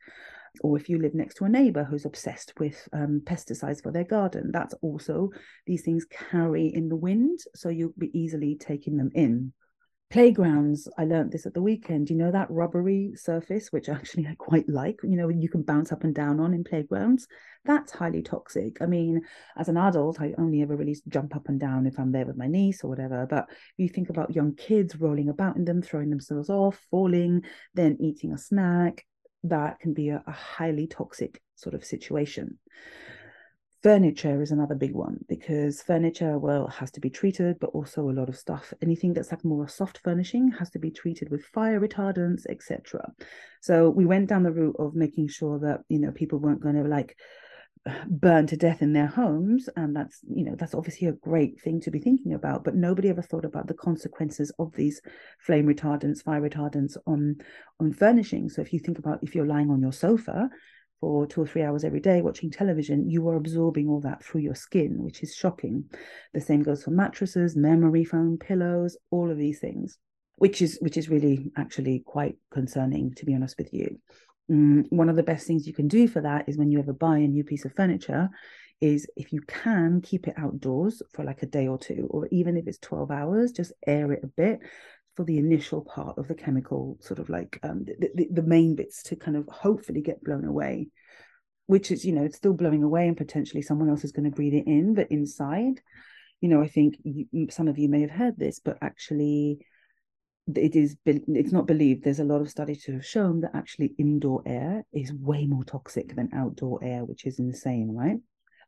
or 0.62 0.78
if 0.78 0.88
you 0.90 1.00
live 1.00 1.16
next 1.16 1.36
to 1.36 1.46
a 1.46 1.50
neighbor 1.50 1.84
who's 1.84 2.06
obsessed 2.06 2.54
with 2.60 2.88
um, 2.94 3.22
pesticides 3.26 3.82
for 3.82 3.92
their 3.92 4.04
garden, 4.04 4.52
that's 4.54 4.76
also 4.82 5.30
these 5.66 5.82
things 5.82 6.06
carry 6.06 6.68
in 6.68 6.90
the 6.90 6.96
wind, 6.96 7.40
so 7.56 7.70
you'll 7.70 7.94
be 7.98 8.18
easily 8.18 8.56
taking 8.56 8.98
them 8.98 9.10
in. 9.16 9.54
Playgrounds, 10.12 10.88
I 10.96 11.06
learned 11.06 11.32
this 11.32 11.48
at 11.48 11.56
the 11.56 11.62
weekend. 11.64 12.08
You 12.08 12.16
know 12.16 12.32
that 12.32 12.52
rubbery 12.52 13.14
surface, 13.16 13.70
which 13.72 13.90
actually 13.90 14.28
I 14.28 14.36
quite 14.36 14.70
like, 14.70 15.00
you 15.02 15.18
know, 15.18 15.28
you 15.28 15.50
can 15.50 15.64
bounce 15.64 15.92
up 15.92 16.04
and 16.04 16.14
down 16.14 16.40
on 16.40 16.54
in 16.54 16.64
playgrounds. 16.64 17.26
That's 17.66 17.92
highly 17.92 18.22
toxic. 18.22 18.80
I 18.80 18.86
mean, 18.86 19.22
as 19.58 19.70
an 19.70 19.78
adult, 19.78 20.22
I 20.22 20.36
only 20.38 20.62
ever 20.62 20.76
really 20.76 20.96
jump 21.08 21.36
up 21.36 21.50
and 21.50 21.60
down 21.60 21.88
if 21.88 21.98
I'm 21.98 22.12
there 22.12 22.28
with 22.28 22.38
my 22.38 22.46
niece 22.46 22.84
or 22.84 22.90
whatever. 22.90 23.26
But 23.28 23.50
you 23.78 23.90
think 23.90 24.10
about 24.10 24.36
young 24.36 24.54
kids 24.54 24.96
rolling 24.98 25.30
about 25.30 25.56
in 25.56 25.66
them, 25.66 25.82
throwing 25.82 26.12
themselves 26.12 26.50
off, 26.52 26.80
falling, 26.92 27.42
then 27.74 27.98
eating 28.00 28.34
a 28.34 28.38
snack, 28.38 29.04
that 29.44 29.80
can 29.80 29.94
be 29.94 30.10
a, 30.10 30.24
a 30.26 30.32
highly 30.32 30.88
toxic 30.88 31.42
sort 31.56 31.76
of 31.76 31.86
situation. 31.86 32.58
Furniture 33.82 34.42
is 34.42 34.52
another 34.52 34.76
big 34.76 34.94
one 34.94 35.26
because 35.28 35.82
furniture, 35.82 36.40
well, 36.40 36.68
has 36.68 36.90
to 36.92 37.02
be 37.02 37.10
treated, 37.10 37.60
but 37.60 37.72
also 37.72 38.10
a 38.10 38.14
lot 38.14 38.30
of 38.30 38.38
stuff. 38.38 38.74
Anything 38.82 39.14
that's 39.14 39.30
like 39.30 39.44
more 39.44 39.68
soft 39.68 39.98
furnishing 39.98 40.52
has 40.52 40.70
to 40.70 40.80
be 40.80 40.90
treated 40.90 41.30
with 41.30 41.44
fire 41.44 41.82
retardants, 41.82 42.46
etc. 42.48 43.12
So 43.60 43.90
we 43.90 44.06
went 44.06 44.30
down 44.30 44.44
the 44.44 44.54
route 44.54 44.78
of 44.80 44.96
making 44.96 45.28
sure 45.28 45.60
that 45.60 45.82
you 45.90 46.00
know 46.00 46.12
people 46.12 46.40
weren't 46.40 46.62
going 46.62 46.82
to 46.82 46.84
like 46.88 47.18
burned 48.08 48.48
to 48.48 48.56
death 48.56 48.82
in 48.82 48.94
their 48.94 49.08
homes 49.08 49.68
and 49.76 49.94
that's 49.94 50.22
you 50.34 50.46
know 50.46 50.56
that's 50.58 50.74
obviously 50.74 51.08
a 51.08 51.12
great 51.12 51.60
thing 51.60 51.82
to 51.82 51.92
be 51.92 52.00
thinking 52.00 52.34
about 52.34 52.64
but 52.64 52.76
nobody 52.76 53.10
ever 53.10 53.22
thought 53.22 53.44
about 53.44 53.68
the 53.68 53.74
consequences 53.74 54.54
of 54.58 54.74
these 54.76 55.02
flame 55.40 55.66
retardants 55.66 56.24
fire 56.24 56.42
retardants 56.42 56.96
on 57.06 57.36
on 57.82 57.92
furnishing 57.92 58.48
so 58.48 58.62
if 58.62 58.72
you 58.72 58.80
think 58.80 59.00
about 59.00 59.20
if 59.22 59.36
you're 59.36 59.46
lying 59.46 59.70
on 59.70 59.82
your 59.82 59.92
sofa 59.92 60.50
for 61.02 61.28
two 61.28 61.42
or 61.42 61.46
three 61.46 61.62
hours 61.62 61.84
every 61.84 62.00
day 62.00 62.22
watching 62.22 62.50
television 62.50 63.10
you 63.10 63.28
are 63.28 63.36
absorbing 63.36 63.90
all 63.90 64.00
that 64.00 64.24
through 64.24 64.40
your 64.40 64.56
skin 64.56 65.04
which 65.04 65.22
is 65.22 65.36
shocking. 65.36 65.84
The 66.34 66.40
same 66.40 66.64
goes 66.64 66.86
for 66.86 66.92
mattresses 66.92 67.58
memory 67.58 68.06
foam 68.06 68.38
pillows 68.38 68.96
all 69.12 69.30
of 69.30 69.38
these 69.38 69.60
things 69.60 69.98
which 70.38 70.62
is 70.62 70.78
which 70.80 70.96
is 70.96 71.10
really 71.10 71.52
actually 71.58 72.04
quite 72.06 72.38
concerning 72.52 73.14
to 73.16 73.26
be 73.26 73.36
honest 73.36 73.58
with 73.58 73.74
you 73.74 74.00
Mm, 74.52 74.92
one 74.92 75.10
of 75.10 75.16
the 75.16 75.24
best 75.24 75.48
things 75.48 75.66
you 75.66 75.74
can 75.74 75.88
do 75.88 76.08
for 76.08 76.22
that 76.22 76.50
is 76.50 76.58
when 76.58 76.70
you 76.70 76.80
ever 76.80 76.94
buy 76.94 77.18
a 77.18 77.28
new 77.28 77.44
piece 77.44 77.64
of 77.64 77.74
furniture 77.74 78.30
is 78.82 79.08
if 79.16 79.32
you 79.32 79.40
can 79.42 80.02
keep 80.02 80.28
it 80.28 80.34
outdoors 80.38 81.02
for 81.14 81.24
like 81.24 81.42
a 81.44 81.46
day 81.46 81.68
or 81.68 81.78
two 81.78 82.08
or 82.10 82.28
even 82.32 82.58
if 82.58 82.68
it's 82.68 82.80
12 82.80 83.10
hours 83.10 83.54
just 83.54 83.72
air 83.88 84.12
it 84.12 84.20
a 84.24 84.28
bit 84.28 84.60
for 85.16 85.24
the 85.24 85.38
initial 85.38 85.82
part 85.82 86.18
of 86.18 86.28
the 86.28 86.36
chemical 86.36 86.98
sort 87.00 87.20
of 87.20 87.30
like 87.30 87.58
um, 87.64 87.86
the, 87.86 88.10
the, 88.16 88.28
the 88.32 88.42
main 88.42 88.76
bits 88.76 89.02
to 89.04 89.16
kind 89.16 89.38
of 89.38 89.48
hopefully 89.48 90.02
get 90.02 90.22
blown 90.24 90.44
away 90.44 90.88
which 91.68 91.92
is 91.92 92.04
you 92.04 92.12
know 92.12 92.24
it's 92.24 92.36
still 92.36 92.54
blowing 92.54 92.84
away 92.84 93.08
and 93.08 93.16
potentially 93.16 93.62
someone 93.62 93.90
else 93.90 94.04
is 94.04 94.12
going 94.12 94.30
to 94.30 94.36
breathe 94.36 94.54
it 94.54 94.68
in 94.68 94.94
but 94.94 95.10
inside 95.10 95.80
you 96.42 96.50
know 96.50 96.62
i 96.62 96.68
think 96.68 96.96
you, 97.04 97.48
some 97.50 97.70
of 97.70 97.78
you 97.78 97.88
may 97.88 98.02
have 98.02 98.12
heard 98.12 98.38
this 98.38 98.60
but 98.60 98.78
actually 98.82 99.66
it 100.56 100.76
is 100.76 100.98
it's 101.06 101.52
not 101.52 101.68
believed 101.68 102.04
there's 102.04 102.20
a 102.20 102.24
lot 102.26 102.42
of 102.42 102.50
studies 102.50 102.84
to 102.84 102.94
have 102.94 103.06
shown 103.06 103.40
that 103.42 103.56
actually 103.56 103.94
indoor 103.98 104.42
air 104.46 104.84
is 104.92 105.14
way 105.14 105.46
more 105.46 105.64
toxic 105.64 106.16
than 106.16 106.30
outdoor 106.34 106.84
air 106.84 107.06
which 107.06 107.26
is 107.26 107.40
insane 107.40 107.94
right? 107.94 108.18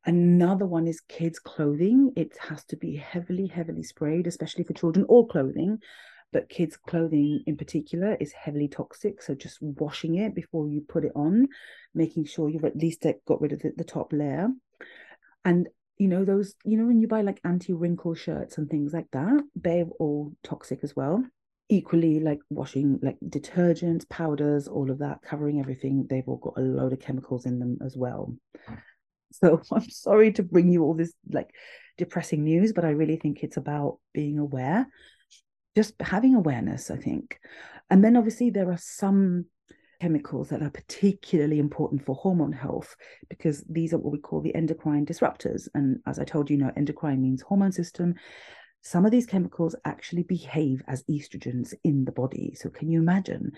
Another 0.08 0.68
one 0.68 0.88
is 0.88 1.02
kids 1.02 1.40
clothing. 1.40 2.12
It 2.16 2.38
has 2.40 2.64
to 2.66 2.78
be 2.78 2.96
heavily 2.96 3.48
heavily 3.48 3.84
sprayed 3.84 4.28
especially 4.28 4.64
for 4.64 4.74
children 4.74 5.06
or 5.10 5.28
clothing. 5.28 5.80
But 6.32 6.50
kids 6.50 6.78
clothing 6.78 7.44
in 7.46 7.58
particular 7.58 8.16
is 8.20 8.32
heavily 8.32 8.68
toxic 8.68 9.22
so 9.22 9.36
just 9.36 9.58
washing 9.62 10.16
it 10.16 10.36
before 10.36 10.68
you 10.68 10.82
put 10.82 11.06
it 11.06 11.12
on 11.16 11.48
making 11.94 12.26
sure 12.26 12.50
you've 12.50 12.66
at 12.66 12.76
least 12.76 13.06
got 13.28 13.42
rid 13.42 13.54
of 13.54 13.62
the, 13.62 13.74
the 13.76 13.84
top 13.84 14.14
layer. 14.14 14.50
And 15.44 15.68
you 15.98 16.08
know 16.08 16.26
those 16.26 16.56
you 16.64 16.78
know 16.78 16.86
when 16.86 17.00
you 17.00 17.08
buy 17.08 17.22
like 17.22 17.40
anti-wrinkle 17.44 18.16
shirts 18.16 18.58
and 18.58 18.70
things 18.70 18.94
like 18.94 19.10
that 19.12 19.42
they're 19.56 19.86
all 20.00 20.34
toxic 20.44 20.80
as 20.84 20.96
well 20.96 21.24
equally 21.70 22.20
like 22.20 22.40
washing 22.50 23.00
like 23.02 23.18
detergents 23.28 24.08
powders 24.08 24.68
all 24.68 24.92
of 24.92 25.00
that 25.00 25.20
covering 25.24 25.60
everything 25.60 26.06
they've 26.10 26.28
all 26.28 26.38
got 26.38 26.58
a 26.58 26.62
load 26.62 26.94
of 26.94 27.00
chemicals 27.00 27.46
in 27.46 27.60
them 27.60 27.78
as 27.86 27.96
well. 27.98 28.36
Mm. 28.70 28.82
So 29.32 29.62
i'm 29.74 29.90
sorry 29.90 30.32
to 30.34 30.44
bring 30.44 30.72
you 30.72 30.84
all 30.84 30.94
this 30.94 31.12
like 31.30 31.50
depressing 31.98 32.46
news 32.46 32.72
but 32.72 32.86
i 32.86 32.92
really 32.92 33.18
think 33.18 33.44
it's 33.44 33.58
about 33.58 33.98
being 34.14 34.40
aware 34.40 34.88
just 35.76 35.94
having 36.00 36.36
awareness 36.36 36.90
i 36.90 36.96
think. 36.96 37.38
And 37.90 38.04
then 38.04 38.16
obviously 38.16 38.50
there 38.50 38.72
are 38.72 38.78
some 38.78 39.46
chemicals 40.02 40.50
that 40.50 40.62
are 40.62 40.70
particularly 40.70 41.60
important 41.60 42.06
for 42.06 42.16
hormone 42.16 42.52
health 42.52 42.96
because 43.30 43.64
these 43.70 43.94
are 43.94 43.98
what 43.98 44.12
we 44.12 44.20
call 44.20 44.42
the 44.42 44.56
endocrine 44.56 45.06
disruptors. 45.06 45.68
And 45.74 46.00
as 46.06 46.20
i 46.20 46.24
told 46.24 46.50
you, 46.50 46.58
you 46.58 46.64
know 46.64 46.72
endocrine 46.76 47.22
means 47.22 47.42
hormone 47.42 47.72
system 47.72 48.16
some 48.86 49.04
of 49.04 49.12
these 49.12 49.26
chemicals 49.26 49.76
actually 49.84 50.22
behave 50.22 50.84
as 50.88 51.04
estrogens 51.10 51.74
in 51.84 52.06
the 52.06 52.12
body. 52.12 52.54
So, 52.56 52.70
can 52.70 52.88
you 52.88 53.00
imagine? 53.00 53.52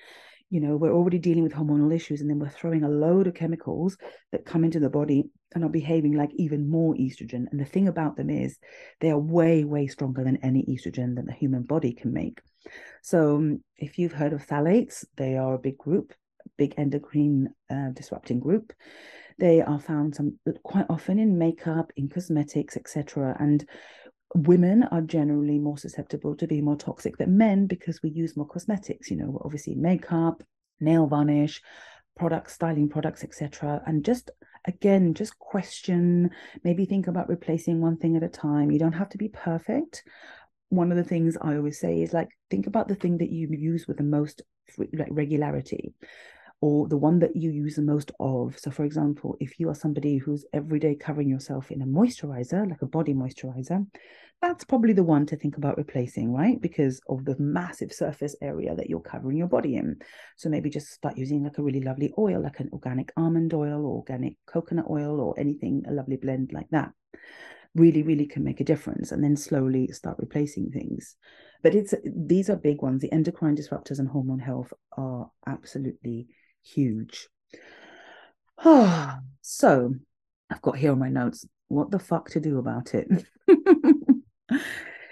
You 0.50 0.62
know, 0.62 0.78
we're 0.78 0.94
already 0.94 1.20
dealing 1.20 1.44
with 1.44 1.52
hormonal 1.52 1.94
issues, 1.94 2.22
and 2.22 2.30
then 2.30 2.40
we're 2.40 2.48
throwing 2.48 2.84
a 2.84 2.90
load 2.90 3.28
of 3.28 3.34
chemicals 3.34 3.98
that 4.32 4.46
come 4.46 4.64
into 4.64 4.80
the 4.80 4.90
body 4.90 5.26
and 5.54 5.66
are 5.66 5.70
behaving 5.70 6.14
like 6.14 6.32
even 6.36 6.70
more 6.70 6.94
estrogen. 6.96 7.52
And 7.52 7.60
the 7.60 7.66
thing 7.66 7.90
about 7.90 8.16
them 8.16 8.30
is 8.30 8.58
they 9.02 9.12
are 9.12 9.20
way, 9.20 9.66
way 9.66 9.88
stronger 9.88 10.24
than 10.24 10.38
any 10.38 10.64
estrogen 10.64 11.18
that 11.18 11.26
the 11.26 11.34
human 11.34 11.64
body 11.64 11.92
can 11.92 12.14
make. 12.14 12.40
So, 13.02 13.36
um, 13.36 13.64
if 13.76 14.00
you've 14.00 14.14
heard 14.14 14.32
of 14.32 14.48
phthalates, 14.48 15.04
they 15.18 15.36
are 15.36 15.56
a 15.56 15.60
big 15.60 15.78
group, 15.78 16.14
big 16.58 16.74
endocrine 16.78 17.50
uh, 17.70 17.90
disrupting 17.94 18.40
group. 18.40 18.72
They 19.40 19.62
are 19.62 19.80
found 19.80 20.16
some 20.16 20.40
quite 20.64 20.86
often 20.90 21.20
in 21.20 21.38
makeup, 21.38 21.92
in 21.98 22.08
cosmetics, 22.08 22.78
etc. 22.78 23.36
And 23.40 23.68
women 24.46 24.84
are 24.92 25.02
generally 25.02 25.58
more 25.58 25.78
susceptible 25.78 26.36
to 26.36 26.48
be 26.48 26.62
more 26.62 26.76
toxic 26.76 27.18
than 27.18 27.38
men 27.38 27.66
because 27.66 28.02
we 28.04 28.10
use 28.10 28.38
more 28.38 28.48
cosmetics 28.48 29.10
you 29.10 29.18
know 29.18 29.42
obviously 29.44 29.74
makeup 29.74 30.44
nail 30.80 31.08
varnish 31.08 31.62
products 32.18 32.54
styling 32.54 32.90
products 32.90 33.24
etc 33.24 33.82
and 33.86 34.04
just 34.04 34.32
again 34.68 35.14
just 35.14 35.38
question 35.40 36.30
maybe 36.64 36.86
think 36.86 37.08
about 37.08 37.30
replacing 37.30 37.82
one 37.82 37.98
thing 37.98 38.16
at 38.16 38.24
a 38.24 38.30
time. 38.30 38.72
You 38.72 38.80
don't 38.80 38.94
have 38.94 39.10
to 39.10 39.18
be 39.18 39.30
perfect. 39.30 40.04
One 40.70 40.92
of 40.92 40.98
the 40.98 41.04
things 41.04 41.38
i 41.42 41.56
always 41.56 41.80
say 41.80 42.02
is 42.02 42.14
like 42.14 42.30
think 42.50 42.68
about 42.68 42.88
the 42.88 42.96
thing 42.96 43.18
that 43.20 43.30
you 43.30 43.48
use 43.50 43.88
with 43.88 43.98
the 43.98 44.04
most 44.04 44.42
like 44.94 45.08
regularity 45.10 45.94
or 46.60 46.88
the 46.88 46.98
one 46.98 47.20
that 47.20 47.36
you 47.36 47.52
use 47.52 47.76
the 47.76 47.82
most 47.82 48.12
of. 48.20 48.58
So, 48.58 48.72
for 48.72 48.84
example, 48.84 49.38
if 49.40 49.60
you 49.60 49.70
are 49.70 49.76
somebody 49.76 50.18
who's 50.18 50.46
every 50.54 50.80
day 50.80 50.96
covering 50.96 51.30
yourself 51.30 51.72
in 51.72 51.82
a 51.82 51.86
moisturizer, 51.86 52.68
like 52.68 52.82
a 52.82 52.88
body 52.88 53.14
moisturizer, 53.14 53.86
that's 54.42 54.64
probably 54.64 54.94
the 54.94 55.04
one 55.04 55.26
to 55.28 55.36
think 55.36 55.58
about 55.58 55.78
replacing, 55.78 56.34
right? 56.34 56.60
Because 56.60 57.00
of 57.10 57.26
the 57.26 57.36
massive 57.40 57.94
surface 57.94 58.36
area 58.42 58.76
that 58.76 58.90
you're 58.90 59.00
covering 59.00 59.38
your 59.38 59.48
body 59.48 59.76
in. 59.76 59.98
So, 60.36 60.50
maybe 60.50 60.72
just 60.72 60.92
start 60.92 61.18
using 61.18 61.44
like 61.44 61.60
a 61.60 61.64
really 61.64 61.82
lovely 61.82 62.12
oil, 62.18 62.42
like 62.42 62.60
an 62.60 62.70
organic 62.74 63.12
almond 63.18 63.54
oil 63.54 63.86
or 63.86 63.98
organic 63.98 64.36
coconut 64.48 64.86
oil 64.90 65.20
or 65.20 65.40
anything, 65.40 65.84
a 65.88 65.92
lovely 65.92 66.18
blend 66.18 66.52
like 66.54 66.70
that 66.72 66.92
really 67.76 68.02
really 68.02 68.26
can 68.26 68.44
make 68.44 68.60
a 68.60 68.64
difference 68.64 69.12
and 69.12 69.24
then 69.24 69.36
slowly 69.36 69.88
start 69.92 70.18
replacing 70.20 70.72
things 70.72 71.16
but 71.62 71.76
it's 71.76 71.94
these 72.06 72.50
are 72.50 72.56
big 72.56 72.82
ones 72.82 73.02
the 73.02 73.12
endocrine 73.12 73.56
disruptors 73.56 74.00
and 74.00 74.10
hormone 74.10 74.40
health 74.40 74.74
are 74.98 75.30
absolutely 75.46 76.28
huge. 76.64 77.28
so 79.42 79.94
I've 80.50 80.62
got 80.62 80.78
here 80.78 80.92
on 80.92 81.00
my 81.00 81.10
notes 81.10 81.46
what 81.68 81.92
the 81.92 82.00
fuck 82.00 82.30
to 82.30 82.40
do 82.40 82.60
about 82.60 82.94
it. 82.94 83.08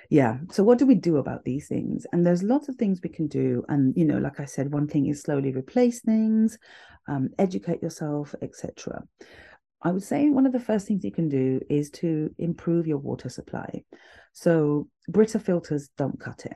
yeah. 0.09 0.37
So 0.51 0.63
what 0.63 0.77
do 0.77 0.85
we 0.85 0.95
do 0.95 1.17
about 1.17 1.43
these 1.43 1.67
things? 1.67 2.05
And 2.11 2.25
there's 2.25 2.43
lots 2.43 2.69
of 2.69 2.75
things 2.75 3.01
we 3.03 3.09
can 3.09 3.27
do. 3.27 3.63
And 3.67 3.93
you 3.97 4.05
know, 4.05 4.17
like 4.17 4.39
I 4.39 4.45
said, 4.45 4.71
one 4.71 4.87
thing 4.87 5.07
is 5.07 5.21
slowly 5.21 5.51
replace 5.51 6.01
things, 6.01 6.57
um, 7.07 7.29
educate 7.37 7.81
yourself, 7.81 8.33
etc. 8.41 9.03
I 9.81 9.91
would 9.91 10.03
say 10.03 10.29
one 10.29 10.45
of 10.45 10.53
the 10.53 10.59
first 10.59 10.87
things 10.87 11.03
you 11.03 11.11
can 11.11 11.29
do 11.29 11.59
is 11.69 11.89
to 11.91 12.33
improve 12.39 12.87
your 12.87 12.97
water 12.97 13.29
supply. 13.29 13.83
So 14.33 14.87
Brita 15.07 15.39
filters 15.39 15.89
don't 15.97 16.19
cut 16.19 16.45
it 16.45 16.55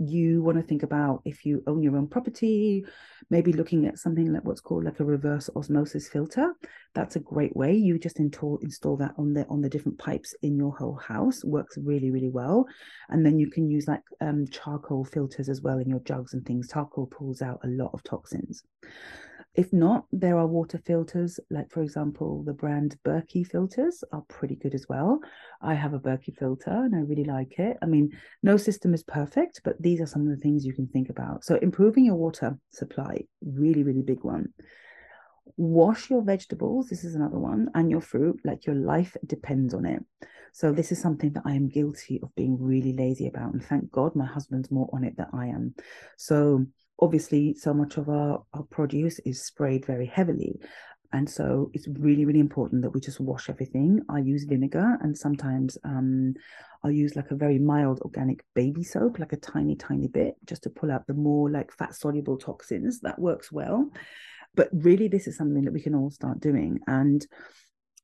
you 0.00 0.42
want 0.42 0.56
to 0.56 0.62
think 0.62 0.82
about 0.82 1.20
if 1.26 1.44
you 1.44 1.62
own 1.66 1.82
your 1.82 1.96
own 1.96 2.06
property, 2.06 2.84
maybe 3.28 3.52
looking 3.52 3.86
at 3.86 3.98
something 3.98 4.32
like 4.32 4.44
what's 4.44 4.60
called 4.60 4.84
like 4.84 4.98
a 4.98 5.04
reverse 5.04 5.50
osmosis 5.54 6.08
filter. 6.08 6.54
That's 6.94 7.16
a 7.16 7.20
great 7.20 7.54
way. 7.54 7.74
You 7.74 7.98
just 7.98 8.18
install 8.18 8.58
install 8.62 8.96
that 8.96 9.12
on 9.18 9.34
the 9.34 9.46
on 9.48 9.60
the 9.60 9.68
different 9.68 9.98
pipes 9.98 10.34
in 10.42 10.56
your 10.56 10.74
whole 10.74 10.96
house. 10.96 11.44
Works 11.44 11.76
really 11.76 12.10
really 12.10 12.30
well. 12.30 12.66
And 13.10 13.24
then 13.24 13.38
you 13.38 13.50
can 13.50 13.70
use 13.70 13.86
like 13.86 14.02
um, 14.22 14.46
charcoal 14.50 15.04
filters 15.04 15.50
as 15.50 15.60
well 15.60 15.78
in 15.78 15.88
your 15.88 16.00
jugs 16.00 16.32
and 16.32 16.44
things. 16.46 16.70
Charcoal 16.72 17.06
pulls 17.06 17.42
out 17.42 17.60
a 17.62 17.68
lot 17.68 17.90
of 17.92 18.02
toxins. 18.02 18.64
If 19.54 19.72
not, 19.72 20.06
there 20.12 20.38
are 20.38 20.46
water 20.46 20.78
filters, 20.78 21.40
like 21.50 21.70
for 21.70 21.82
example, 21.82 22.44
the 22.44 22.52
brand 22.52 22.96
Berkey 23.04 23.44
filters 23.44 24.04
are 24.12 24.22
pretty 24.28 24.54
good 24.54 24.74
as 24.74 24.88
well. 24.88 25.20
I 25.60 25.74
have 25.74 25.92
a 25.92 25.98
Berkey 25.98 26.36
filter 26.36 26.70
and 26.70 26.94
I 26.94 27.00
really 27.00 27.24
like 27.24 27.58
it. 27.58 27.76
I 27.82 27.86
mean, 27.86 28.16
no 28.44 28.56
system 28.56 28.94
is 28.94 29.02
perfect, 29.02 29.62
but 29.64 29.80
these 29.82 30.00
are 30.00 30.06
some 30.06 30.22
of 30.22 30.28
the 30.28 30.40
things 30.40 30.64
you 30.64 30.72
can 30.72 30.86
think 30.86 31.10
about. 31.10 31.44
So, 31.44 31.56
improving 31.56 32.04
your 32.04 32.14
water 32.14 32.56
supply, 32.70 33.24
really, 33.44 33.82
really 33.82 34.02
big 34.02 34.22
one. 34.22 34.50
Wash 35.56 36.10
your 36.10 36.22
vegetables, 36.22 36.88
this 36.88 37.02
is 37.02 37.16
another 37.16 37.38
one, 37.38 37.70
and 37.74 37.90
your 37.90 38.00
fruit, 38.00 38.40
like 38.44 38.66
your 38.66 38.76
life 38.76 39.16
depends 39.26 39.74
on 39.74 39.84
it. 39.84 40.04
So, 40.52 40.70
this 40.70 40.92
is 40.92 41.02
something 41.02 41.32
that 41.32 41.42
I 41.44 41.54
am 41.54 41.68
guilty 41.68 42.20
of 42.22 42.32
being 42.36 42.56
really 42.56 42.92
lazy 42.92 43.26
about. 43.26 43.52
And 43.52 43.64
thank 43.64 43.90
God 43.90 44.14
my 44.14 44.26
husband's 44.26 44.70
more 44.70 44.88
on 44.92 45.02
it 45.02 45.16
than 45.16 45.26
I 45.32 45.48
am. 45.48 45.74
So, 46.16 46.66
obviously 47.00 47.54
so 47.54 47.72
much 47.72 47.96
of 47.96 48.08
our, 48.08 48.42
our 48.52 48.62
produce 48.64 49.18
is 49.20 49.44
sprayed 49.44 49.86
very 49.86 50.06
heavily. 50.06 50.60
And 51.12 51.28
so 51.28 51.70
it's 51.74 51.88
really 51.88 52.24
really 52.24 52.38
important 52.38 52.82
that 52.82 52.90
we 52.90 53.00
just 53.00 53.18
wash 53.20 53.50
everything. 53.50 54.00
I 54.08 54.20
use 54.20 54.44
vinegar 54.44 54.96
and 55.00 55.16
sometimes 55.16 55.76
um, 55.84 56.34
i'll 56.84 56.90
use 56.90 57.16
like 57.16 57.30
a 57.30 57.36
very 57.36 57.58
mild 57.58 58.00
organic 58.00 58.42
baby 58.54 58.82
soap 58.82 59.18
like 59.18 59.34
a 59.34 59.36
tiny 59.36 59.76
tiny 59.76 60.08
bit 60.08 60.34
just 60.46 60.62
to 60.62 60.70
pull 60.70 60.90
out 60.90 61.06
the 61.06 61.14
more 61.14 61.50
like 61.50 61.72
fat 61.72 61.94
soluble 61.94 62.38
toxins. 62.38 63.00
That 63.00 63.18
works 63.18 63.50
well. 63.50 63.90
But 64.54 64.68
really 64.72 65.08
this 65.08 65.26
is 65.26 65.36
something 65.36 65.64
that 65.64 65.72
we 65.72 65.82
can 65.82 65.94
all 65.94 66.10
start 66.10 66.40
doing. 66.40 66.78
And 66.86 67.26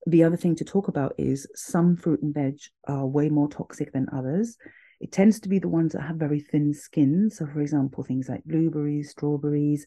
the 0.06 0.24
other 0.24 0.36
thing 0.36 0.56
to 0.56 0.64
talk 0.64 0.88
about 0.88 1.14
is 1.18 1.46
some 1.54 1.96
fruit 1.96 2.22
and 2.22 2.34
veg 2.34 2.58
are 2.88 3.06
way 3.06 3.28
more 3.28 3.48
toxic 3.48 3.92
than 3.92 4.08
others 4.12 4.56
it 5.00 5.12
tends 5.12 5.40
to 5.40 5.48
be 5.48 5.58
the 5.58 5.68
ones 5.68 5.92
that 5.92 6.02
have 6.02 6.16
very 6.16 6.40
thin 6.40 6.72
skin. 6.72 7.30
So, 7.30 7.46
for 7.46 7.60
example, 7.60 8.04
things 8.04 8.28
like 8.28 8.44
blueberries, 8.44 9.10
strawberries, 9.10 9.86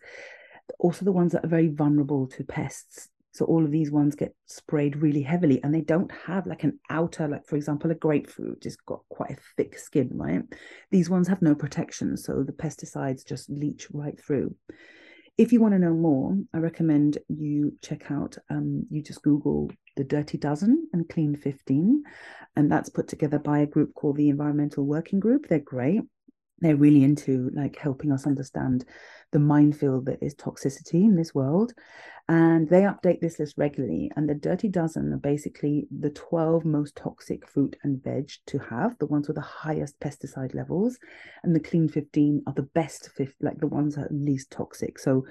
also 0.79 1.05
the 1.05 1.11
ones 1.11 1.31
that 1.31 1.45
are 1.45 1.49
very 1.49 1.67
vulnerable 1.67 2.27
to 2.27 2.43
pests. 2.43 3.09
So, 3.31 3.45
all 3.45 3.63
of 3.63 3.71
these 3.71 3.91
ones 3.91 4.15
get 4.15 4.35
sprayed 4.45 4.97
really 4.97 5.21
heavily 5.21 5.61
and 5.63 5.73
they 5.73 5.81
don't 5.81 6.11
have 6.11 6.47
like 6.47 6.63
an 6.63 6.79
outer, 6.89 7.27
like, 7.27 7.45
for 7.45 7.55
example, 7.55 7.91
a 7.91 7.95
grapefruit, 7.95 8.65
it's 8.65 8.75
got 8.75 9.01
quite 9.09 9.31
a 9.31 9.37
thick 9.57 9.77
skin, 9.77 10.09
right? 10.13 10.43
These 10.91 11.09
ones 11.09 11.27
have 11.27 11.41
no 11.41 11.55
protection. 11.55 12.17
So, 12.17 12.43
the 12.43 12.53
pesticides 12.53 13.25
just 13.25 13.49
leach 13.49 13.87
right 13.91 14.19
through 14.19 14.55
if 15.39 15.53
you 15.53 15.61
want 15.61 15.73
to 15.73 15.79
know 15.79 15.93
more, 15.93 16.37
I 16.53 16.57
recommend 16.57 17.17
you 17.29 17.77
check 17.81 18.11
out, 18.11 18.37
um, 18.49 18.85
you 18.89 19.01
just 19.01 19.21
Google 19.21 19.71
the 19.99 20.05
Dirty 20.05 20.37
Dozen 20.37 20.87
and 20.93 21.09
Clean 21.09 21.35
15. 21.35 22.03
And 22.55 22.71
that's 22.71 22.89
put 22.89 23.09
together 23.09 23.37
by 23.37 23.59
a 23.59 23.67
group 23.67 23.93
called 23.93 24.15
the 24.15 24.29
Environmental 24.29 24.85
Working 24.85 25.19
Group. 25.19 25.47
They're 25.47 25.59
great. 25.59 26.01
They're 26.59 26.77
really 26.77 27.03
into 27.03 27.51
like 27.53 27.77
helping 27.77 28.11
us 28.13 28.25
understand 28.25 28.85
the 29.31 29.39
minefield 29.39 30.05
that 30.05 30.23
is 30.23 30.35
toxicity 30.35 31.03
in 31.03 31.17
this 31.17 31.35
world. 31.35 31.73
And 32.29 32.69
they 32.69 32.81
update 32.81 33.19
this 33.19 33.39
list 33.39 33.55
regularly. 33.57 34.09
And 34.15 34.29
the 34.29 34.35
Dirty 34.35 34.69
Dozen 34.69 35.11
are 35.11 35.17
basically 35.17 35.87
the 35.99 36.11
12 36.11 36.63
most 36.63 36.95
toxic 36.95 37.45
fruit 37.45 37.75
and 37.83 38.01
veg 38.01 38.31
to 38.47 38.59
have, 38.59 38.97
the 38.99 39.05
ones 39.05 39.27
with 39.27 39.35
the 39.35 39.41
highest 39.41 39.99
pesticide 39.99 40.55
levels. 40.55 40.97
And 41.43 41.53
the 41.53 41.59
Clean 41.59 41.89
15 41.89 42.43
are 42.47 42.53
the 42.53 42.63
best, 42.63 43.09
like 43.41 43.59
the 43.59 43.67
ones 43.67 43.95
that 43.95 44.05
are 44.05 44.09
least 44.11 44.49
toxic. 44.49 44.97
So 44.97 45.25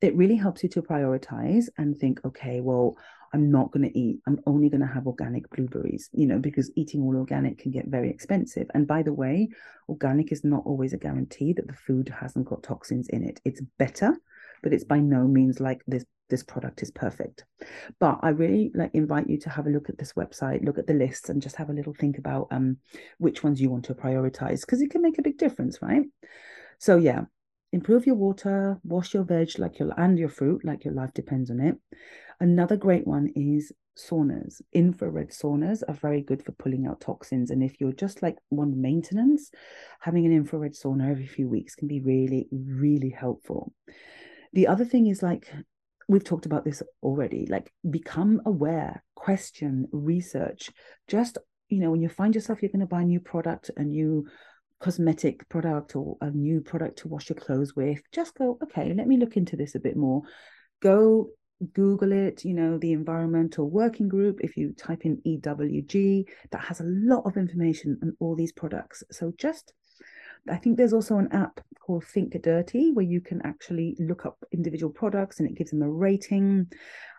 it 0.00 0.16
really 0.16 0.36
helps 0.36 0.62
you 0.62 0.68
to 0.70 0.82
prioritize 0.82 1.66
and 1.76 1.98
think, 1.98 2.20
okay, 2.24 2.60
well, 2.60 2.96
I'm 3.32 3.50
not 3.50 3.70
going 3.70 3.88
to 3.88 3.98
eat, 3.98 4.20
I'm 4.26 4.40
only 4.46 4.68
going 4.68 4.80
to 4.80 4.86
have 4.86 5.06
organic 5.06 5.48
blueberries, 5.50 6.10
you 6.12 6.26
know, 6.26 6.38
because 6.38 6.72
eating 6.76 7.02
all 7.02 7.16
organic 7.16 7.58
can 7.58 7.70
get 7.70 7.86
very 7.86 8.10
expensive. 8.10 8.68
And 8.74 8.86
by 8.86 9.02
the 9.02 9.12
way, 9.12 9.48
organic 9.88 10.32
is 10.32 10.44
not 10.44 10.64
always 10.66 10.92
a 10.92 10.98
guarantee 10.98 11.52
that 11.54 11.66
the 11.66 11.74
food 11.74 12.08
hasn't 12.08 12.46
got 12.46 12.62
toxins 12.62 13.08
in 13.08 13.22
it. 13.22 13.40
It's 13.44 13.62
better, 13.78 14.16
but 14.62 14.72
it's 14.72 14.84
by 14.84 14.98
no 14.98 15.26
means 15.26 15.60
like 15.60 15.82
this 15.86 16.04
this 16.28 16.42
product 16.44 16.80
is 16.80 16.92
perfect. 16.92 17.44
But 17.98 18.20
I 18.22 18.28
really 18.28 18.70
like 18.74 18.92
invite 18.94 19.28
you 19.28 19.36
to 19.40 19.50
have 19.50 19.66
a 19.66 19.70
look 19.70 19.88
at 19.88 19.98
this 19.98 20.12
website, 20.12 20.64
look 20.64 20.78
at 20.78 20.86
the 20.86 20.94
lists, 20.94 21.28
and 21.28 21.42
just 21.42 21.56
have 21.56 21.70
a 21.70 21.72
little 21.74 21.92
think 21.92 22.18
about 22.18 22.48
um 22.50 22.78
which 23.18 23.42
ones 23.42 23.60
you 23.60 23.68
want 23.68 23.84
to 23.86 23.94
prioritize 23.94 24.60
because 24.60 24.80
it 24.80 24.90
can 24.90 25.02
make 25.02 25.18
a 25.18 25.22
big 25.22 25.38
difference, 25.38 25.82
right? 25.82 26.02
So 26.78 26.96
yeah, 26.96 27.22
improve 27.72 28.06
your 28.06 28.16
water, 28.16 28.78
wash 28.84 29.14
your 29.14 29.24
veg 29.24 29.58
like 29.58 29.78
your 29.78 29.92
and 29.98 30.18
your 30.18 30.28
fruit 30.28 30.64
like 30.64 30.84
your 30.84 30.94
life 30.94 31.12
depends 31.14 31.50
on 31.50 31.60
it. 31.60 31.76
Another 32.40 32.76
great 32.76 33.06
one 33.06 33.30
is 33.36 33.72
saunas. 33.98 34.62
Infrared 34.72 35.30
saunas 35.30 35.82
are 35.88 35.94
very 35.94 36.22
good 36.22 36.42
for 36.42 36.52
pulling 36.52 36.86
out 36.86 37.00
toxins. 37.00 37.50
And 37.50 37.62
if 37.62 37.80
you're 37.80 37.92
just 37.92 38.22
like 38.22 38.38
one 38.48 38.80
maintenance, 38.80 39.50
having 40.00 40.26
an 40.26 40.32
infrared 40.32 40.72
sauna 40.72 41.10
every 41.10 41.26
few 41.26 41.48
weeks 41.48 41.74
can 41.74 41.88
be 41.88 42.00
really, 42.00 42.48
really 42.50 43.10
helpful. 43.10 43.72
The 44.52 44.66
other 44.66 44.84
thing 44.84 45.06
is 45.06 45.22
like 45.22 45.52
we've 46.08 46.24
talked 46.24 46.46
about 46.46 46.64
this 46.64 46.82
already, 47.02 47.46
like 47.46 47.72
become 47.88 48.40
aware, 48.46 49.04
question, 49.14 49.86
research. 49.92 50.70
Just, 51.06 51.38
you 51.68 51.78
know, 51.78 51.90
when 51.90 52.02
you 52.02 52.08
find 52.08 52.34
yourself 52.34 52.62
you're 52.62 52.70
going 52.70 52.80
to 52.80 52.86
buy 52.86 53.02
a 53.02 53.04
new 53.04 53.20
product, 53.20 53.70
a 53.76 53.84
new 53.84 54.26
cosmetic 54.80 55.46
product 55.48 55.94
or 55.94 56.16
a 56.22 56.30
new 56.30 56.62
product 56.62 56.98
to 57.00 57.08
wash 57.08 57.28
your 57.28 57.36
clothes 57.36 57.76
with, 57.76 58.00
just 58.12 58.34
go, 58.34 58.58
okay, 58.62 58.92
let 58.94 59.06
me 59.06 59.18
look 59.18 59.36
into 59.36 59.56
this 59.56 59.74
a 59.74 59.80
bit 59.80 59.96
more. 59.96 60.22
Go 60.80 61.28
Google 61.72 62.12
it, 62.12 62.44
you 62.44 62.54
know, 62.54 62.78
the 62.78 62.92
Environmental 62.92 63.68
Working 63.68 64.08
Group. 64.08 64.40
If 64.40 64.56
you 64.56 64.72
type 64.72 65.04
in 65.04 65.20
EWG, 65.26 66.24
that 66.50 66.60
has 66.62 66.80
a 66.80 66.84
lot 66.84 67.26
of 67.26 67.36
information 67.36 67.98
on 68.02 68.16
all 68.20 68.34
these 68.34 68.52
products. 68.52 69.02
So 69.10 69.32
just, 69.38 69.72
I 70.48 70.56
think 70.56 70.76
there's 70.76 70.92
also 70.92 71.18
an 71.18 71.30
app 71.32 71.60
called 71.80 72.04
Think 72.04 72.40
Dirty 72.42 72.92
where 72.92 73.04
you 73.04 73.20
can 73.20 73.42
actually 73.44 73.96
look 73.98 74.24
up 74.24 74.38
individual 74.52 74.92
products 74.92 75.38
and 75.38 75.48
it 75.48 75.56
gives 75.56 75.70
them 75.70 75.82
a 75.82 75.90
rating. 75.90 76.66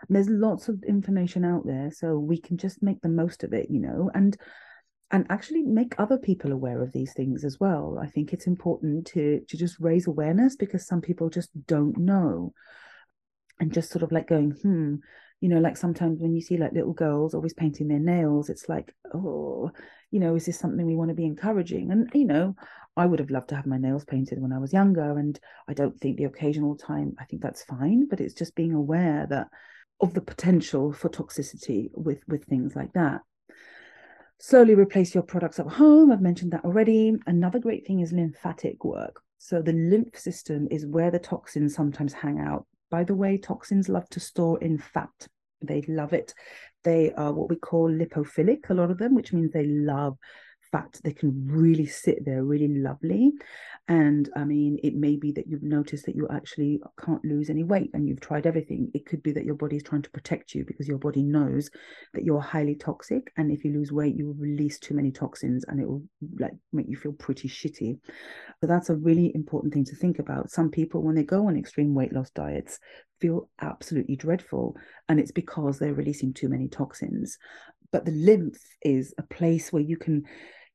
There's 0.10 0.30
lots 0.30 0.70
of 0.70 0.84
information 0.88 1.46
out 1.46 1.66
there. 1.66 1.92
So 1.92 2.18
we 2.18 2.40
can 2.40 2.58
just 2.58 2.82
make 2.82 3.02
the 3.02 3.10
most 3.10 3.44
of 3.44 3.54
it, 3.54 3.68
you 3.70 3.80
know, 3.80 4.10
and 4.14 4.38
and 5.14 5.26
actually 5.30 5.62
make 5.62 5.94
other 5.98 6.18
people 6.18 6.54
aware 6.54 6.82
of 6.82 6.94
these 6.94 7.14
things 7.14 7.44
as 7.44 7.60
well. 7.60 8.00
I 8.02 8.08
think 8.08 8.32
it's 8.32 8.48
important 8.48 9.06
to 9.08 9.42
to 9.48 9.58
just 9.58 9.80
raise 9.80 10.08
awareness 10.08 10.56
because 10.56 10.88
some 10.88 11.02
people 11.02 11.30
just 11.30 11.50
don't 11.68 11.98
know. 11.98 12.54
And 13.62 13.74
just 13.74 13.92
sort 13.92 14.04
of 14.04 14.12
like 14.12 14.28
going, 14.28 14.52
hmm, 14.52 14.96
you 15.40 15.48
know, 15.48 15.60
like 15.60 15.78
sometimes 15.78 16.20
when 16.20 16.36
you 16.36 16.42
see 16.42 16.58
like 16.58 16.74
little 16.74 16.92
girls 16.94 17.34
always 17.34 17.54
painting 17.54 17.88
their 17.88 18.00
nails, 18.00 18.50
it's 18.50 18.68
like, 18.68 18.94
oh, 19.14 19.72
you 20.12 20.20
know, 20.20 20.36
is 20.36 20.46
this 20.46 20.60
something 20.60 20.86
we 20.86 20.96
want 20.96 21.10
to 21.10 21.16
be 21.16 21.26
encouraging? 21.26 21.92
And, 21.92 22.10
you 22.14 22.26
know, 22.26 22.56
I 22.98 23.06
would 23.06 23.20
have 23.20 23.32
loved 23.32 23.50
to 23.50 23.56
have 23.56 23.66
my 23.66 23.78
nails 23.78 24.04
painted 24.04 24.42
when 24.42 24.52
I 24.52 24.58
was 24.58 24.74
younger. 24.74 25.18
And 25.18 25.40
I 25.70 25.74
don't 25.74 25.98
think 25.98 26.18
the 26.18 26.26
occasional 26.26 26.76
time, 26.76 27.16
I 27.20 27.24
think 27.24 27.42
that's 27.42 27.64
fine, 27.64 28.08
but 28.10 28.20
it's 28.20 28.34
just 28.34 28.56
being 28.56 28.74
aware 28.74 29.26
that 29.30 29.48
of 30.02 30.14
the 30.14 30.22
potential 30.22 30.92
for 30.92 31.10
toxicity 31.10 31.92
with 31.94 32.20
with 32.28 32.44
things 32.46 32.76
like 32.76 32.92
that 32.94 33.22
Slowly 34.44 34.74
replace 34.74 35.14
your 35.14 35.22
products 35.22 35.60
at 35.60 35.68
home. 35.68 36.12
I've 36.12 36.20
mentioned 36.20 36.52
that 36.52 36.66
already. 36.66 37.16
Another 37.28 37.60
great 37.60 37.86
thing 37.86 38.00
is 38.00 38.12
lymphatic 38.12 38.84
work. 38.84 39.22
So 39.38 39.62
the 39.62 39.72
lymph 39.72 40.18
system 40.18 40.68
is 40.72 40.84
where 40.84 41.12
the 41.12 41.20
toxins 41.20 41.76
sometimes 41.76 42.12
hang 42.12 42.40
out. 42.40 42.66
By 42.92 43.06
the 43.06 43.16
way, 43.16 43.38
toxins 43.38 43.90
love 43.90 44.08
to 44.10 44.20
store 44.20 44.62
in 44.62 44.78
fat. 44.78 45.28
They 45.62 45.84
love 45.88 46.14
it. 46.14 46.34
They 46.84 47.14
are 47.14 47.34
what 47.34 47.50
we 47.50 47.56
call 47.56 47.90
lipophilic, 47.90 48.70
a 48.70 48.74
lot 48.74 48.92
of 48.92 48.98
them, 48.98 49.16
which 49.16 49.34
means 49.34 49.52
they 49.52 49.66
love 49.66 50.18
fat. 50.72 51.00
They 51.04 51.14
can 51.14 51.48
really 51.48 51.86
sit 51.86 52.26
there 52.26 52.44
really 52.44 52.68
lovely. 52.68 53.32
And 53.88 54.30
I 54.36 54.46
mean, 54.46 54.78
it 54.84 54.96
may 54.96 55.16
be 55.16 55.32
that 55.34 55.48
you've 55.48 55.64
noticed 55.64 56.06
that 56.06 56.16
you 56.16 56.28
actually 56.30 56.82
can't 57.04 57.24
lose 57.26 57.50
any 57.50 57.64
weight 57.64 57.90
and 57.94 58.08
you've 58.08 58.22
tried 58.22 58.46
everything. 58.46 58.90
It 58.94 59.06
could 59.06 59.22
be 59.24 59.32
that 59.34 59.44
your 59.44 59.56
body 59.56 59.78
is 59.78 59.84
trying 59.84 60.04
to 60.04 60.10
protect 60.12 60.54
you 60.54 60.64
because 60.66 60.88
your 60.88 60.98
body 60.98 61.24
knows 61.24 61.70
that 62.14 62.24
you're 62.24 62.40
highly 62.40 62.76
toxic. 62.76 63.32
And 63.38 63.52
if 63.52 63.66
you 63.66 63.74
lose 63.74 63.92
weight, 63.92 64.16
you 64.16 64.28
will 64.28 64.36
release 64.36 64.80
too 64.80 64.94
many 64.94 65.12
toxins 65.12 65.66
and 65.68 65.80
it 65.80 65.88
will 65.88 66.04
like 66.40 66.54
make 66.72 66.88
you 66.88 66.96
feel 66.96 67.14
pretty 67.14 67.50
shitty. 67.50 67.98
But 68.62 68.68
that's 68.68 68.90
a 68.90 68.96
really 68.96 69.32
important 69.36 69.74
thing 69.74 69.86
to 69.86 69.96
think 69.96 70.20
about. 70.20 70.52
Some 70.52 70.70
people, 70.70 71.02
when 71.02 71.16
they 71.16 71.24
go 71.24 71.48
on 71.48 71.58
extreme 71.58 71.94
weight 71.94 72.14
loss 72.14 72.30
diets, 72.30 72.80
feel 73.20 73.50
absolutely 73.62 74.16
dreadful. 74.16 74.76
And 75.10 75.20
it's 75.20 75.32
because 75.32 75.80
they're 75.80 75.94
releasing 75.94 76.34
too 76.34 76.50
many 76.50 76.68
toxins. 76.68 77.38
But 77.92 78.06
the 78.06 78.12
lymph 78.12 78.62
is 78.84 79.14
a 79.18 79.24
place 79.24 79.74
where 79.74 79.82
you 79.82 79.98
can 79.98 80.24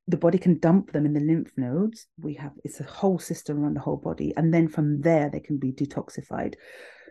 the 0.08 0.16
body 0.16 0.38
can 0.38 0.58
dump 0.58 0.92
them 0.92 1.04
in 1.04 1.12
the 1.12 1.20
lymph 1.20 1.52
nodes. 1.56 2.06
We 2.18 2.34
have 2.34 2.52
it's 2.64 2.80
a 2.80 2.84
whole 2.84 3.18
system 3.18 3.58
around 3.58 3.74
the 3.74 3.80
whole 3.80 3.96
body, 3.96 4.32
and 4.36 4.52
then 4.52 4.68
from 4.68 5.00
there 5.00 5.28
they 5.30 5.40
can 5.40 5.58
be 5.58 5.72
detoxified. 5.72 6.54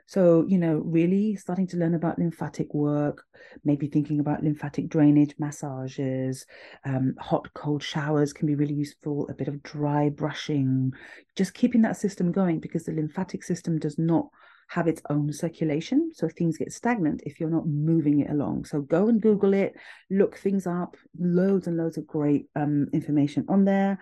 So, 0.07 0.45
you 0.47 0.59
know, 0.59 0.83
really 0.85 1.35
starting 1.35 1.65
to 1.67 1.77
learn 1.77 1.95
about 1.95 2.19
lymphatic 2.19 2.73
work, 2.75 3.23
maybe 3.63 3.87
thinking 3.87 4.19
about 4.19 4.43
lymphatic 4.43 4.87
drainage, 4.87 5.33
massages, 5.39 6.45
um, 6.83 7.15
hot, 7.19 7.51
cold 7.55 7.81
showers 7.81 8.31
can 8.31 8.45
be 8.45 8.53
really 8.53 8.75
useful, 8.75 9.27
a 9.29 9.33
bit 9.33 9.47
of 9.47 9.63
dry 9.63 10.09
brushing, 10.09 10.91
just 11.35 11.55
keeping 11.55 11.81
that 11.81 11.97
system 11.97 12.31
going 12.31 12.59
because 12.59 12.83
the 12.83 12.91
lymphatic 12.91 13.43
system 13.43 13.79
does 13.79 13.97
not 13.97 14.27
have 14.67 14.87
its 14.87 15.01
own 15.09 15.31
circulation. 15.31 16.11
So 16.13 16.27
things 16.27 16.57
get 16.57 16.71
stagnant 16.71 17.21
if 17.25 17.39
you're 17.39 17.49
not 17.49 17.67
moving 17.67 18.19
it 18.19 18.31
along. 18.31 18.65
So 18.65 18.81
go 18.81 19.07
and 19.07 19.21
Google 19.21 19.53
it, 19.53 19.75
look 20.09 20.37
things 20.37 20.67
up, 20.67 20.97
loads 21.19 21.67
and 21.67 21.77
loads 21.77 21.97
of 21.97 22.07
great 22.07 22.47
um, 22.55 22.87
information 22.93 23.45
on 23.47 23.65
there. 23.65 23.99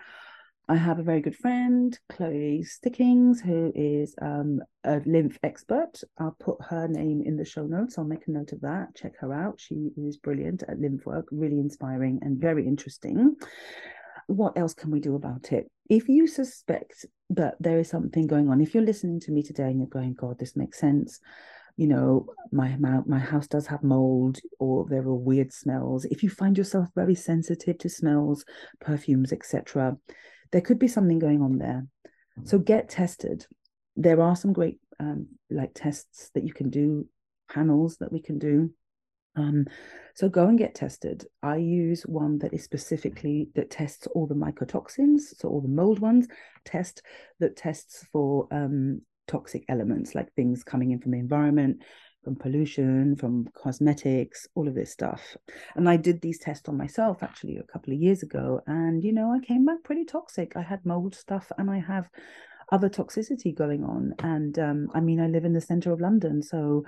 I 0.66 0.76
have 0.76 0.98
a 0.98 1.02
very 1.02 1.20
good 1.20 1.36
friend, 1.36 1.98
Chloe 2.08 2.62
Stickings, 2.62 3.42
who 3.42 3.70
is 3.74 4.14
um, 4.22 4.62
a 4.82 5.02
lymph 5.04 5.38
expert. 5.42 6.00
I'll 6.18 6.36
put 6.40 6.56
her 6.70 6.88
name 6.88 7.22
in 7.22 7.36
the 7.36 7.44
show 7.44 7.66
notes. 7.66 7.98
I'll 7.98 8.04
make 8.04 8.26
a 8.28 8.30
note 8.30 8.52
of 8.52 8.62
that. 8.62 8.94
Check 8.94 9.12
her 9.20 9.34
out. 9.34 9.60
She 9.60 9.90
is 9.98 10.16
brilliant 10.16 10.62
at 10.66 10.80
lymph 10.80 11.04
work, 11.04 11.26
really 11.30 11.58
inspiring 11.58 12.20
and 12.22 12.38
very 12.38 12.66
interesting 12.66 13.36
what 14.26 14.56
else 14.56 14.74
can 14.74 14.90
we 14.90 15.00
do 15.00 15.14
about 15.14 15.52
it? 15.52 15.70
If 15.88 16.08
you 16.08 16.26
suspect 16.26 17.06
that 17.30 17.54
there 17.60 17.78
is 17.78 17.88
something 17.88 18.26
going 18.26 18.48
on, 18.48 18.60
if 18.60 18.74
you're 18.74 18.82
listening 18.82 19.20
to 19.20 19.32
me 19.32 19.42
today 19.42 19.64
and 19.64 19.78
you're 19.78 19.86
going, 19.86 20.14
God, 20.14 20.38
this 20.38 20.56
makes 20.56 20.78
sense, 20.78 21.20
you 21.76 21.88
know, 21.88 22.26
my, 22.52 22.76
my 22.78 23.00
my 23.06 23.18
house 23.18 23.48
does 23.48 23.66
have 23.66 23.82
mold 23.82 24.38
or 24.60 24.86
there 24.88 25.02
are 25.02 25.14
weird 25.14 25.52
smells. 25.52 26.04
If 26.04 26.22
you 26.22 26.30
find 26.30 26.56
yourself 26.56 26.88
very 26.94 27.16
sensitive 27.16 27.78
to 27.78 27.88
smells, 27.88 28.44
perfumes, 28.80 29.32
etc., 29.32 29.96
there 30.52 30.60
could 30.60 30.78
be 30.78 30.88
something 30.88 31.18
going 31.18 31.42
on 31.42 31.58
there. 31.58 31.86
So 32.44 32.58
get 32.58 32.88
tested. 32.88 33.46
There 33.96 34.20
are 34.20 34.36
some 34.36 34.52
great 34.52 34.78
um, 35.00 35.28
like 35.50 35.72
tests 35.74 36.30
that 36.34 36.44
you 36.44 36.52
can 36.52 36.70
do, 36.70 37.06
panels 37.50 37.96
that 37.98 38.12
we 38.12 38.20
can 38.20 38.38
do. 38.38 38.70
Um, 39.36 39.66
so 40.14 40.28
go 40.28 40.46
and 40.46 40.58
get 40.58 40.74
tested. 40.74 41.26
I 41.42 41.56
use 41.56 42.02
one 42.02 42.38
that 42.38 42.54
is 42.54 42.62
specifically 42.62 43.48
that 43.54 43.70
tests 43.70 44.06
all 44.14 44.26
the 44.26 44.34
mycotoxins, 44.34 45.20
so 45.36 45.48
all 45.48 45.60
the 45.60 45.68
mold 45.68 45.98
ones. 45.98 46.28
Test 46.64 47.02
that 47.40 47.56
tests 47.56 48.06
for 48.12 48.46
um, 48.52 49.02
toxic 49.26 49.64
elements 49.68 50.14
like 50.14 50.32
things 50.32 50.62
coming 50.62 50.92
in 50.92 51.00
from 51.00 51.12
the 51.12 51.18
environment, 51.18 51.82
from 52.22 52.36
pollution, 52.36 53.16
from 53.16 53.48
cosmetics, 53.54 54.46
all 54.54 54.68
of 54.68 54.74
this 54.74 54.92
stuff. 54.92 55.36
And 55.74 55.88
I 55.88 55.96
did 55.96 56.20
these 56.20 56.38
tests 56.38 56.68
on 56.68 56.76
myself 56.76 57.22
actually 57.22 57.56
a 57.56 57.64
couple 57.64 57.92
of 57.92 58.00
years 58.00 58.22
ago, 58.22 58.60
and 58.66 59.02
you 59.02 59.12
know 59.12 59.32
I 59.32 59.44
came 59.44 59.64
back 59.64 59.82
pretty 59.82 60.04
toxic. 60.04 60.56
I 60.56 60.62
had 60.62 60.86
mold 60.86 61.14
stuff, 61.14 61.50
and 61.58 61.70
I 61.70 61.80
have 61.80 62.08
other 62.70 62.88
toxicity 62.88 63.54
going 63.54 63.84
on. 63.84 64.14
And 64.20 64.58
um, 64.58 64.88
I 64.94 65.00
mean, 65.00 65.20
I 65.20 65.26
live 65.26 65.44
in 65.44 65.52
the 65.52 65.60
center 65.60 65.92
of 65.92 66.00
London, 66.00 66.42
so 66.42 66.84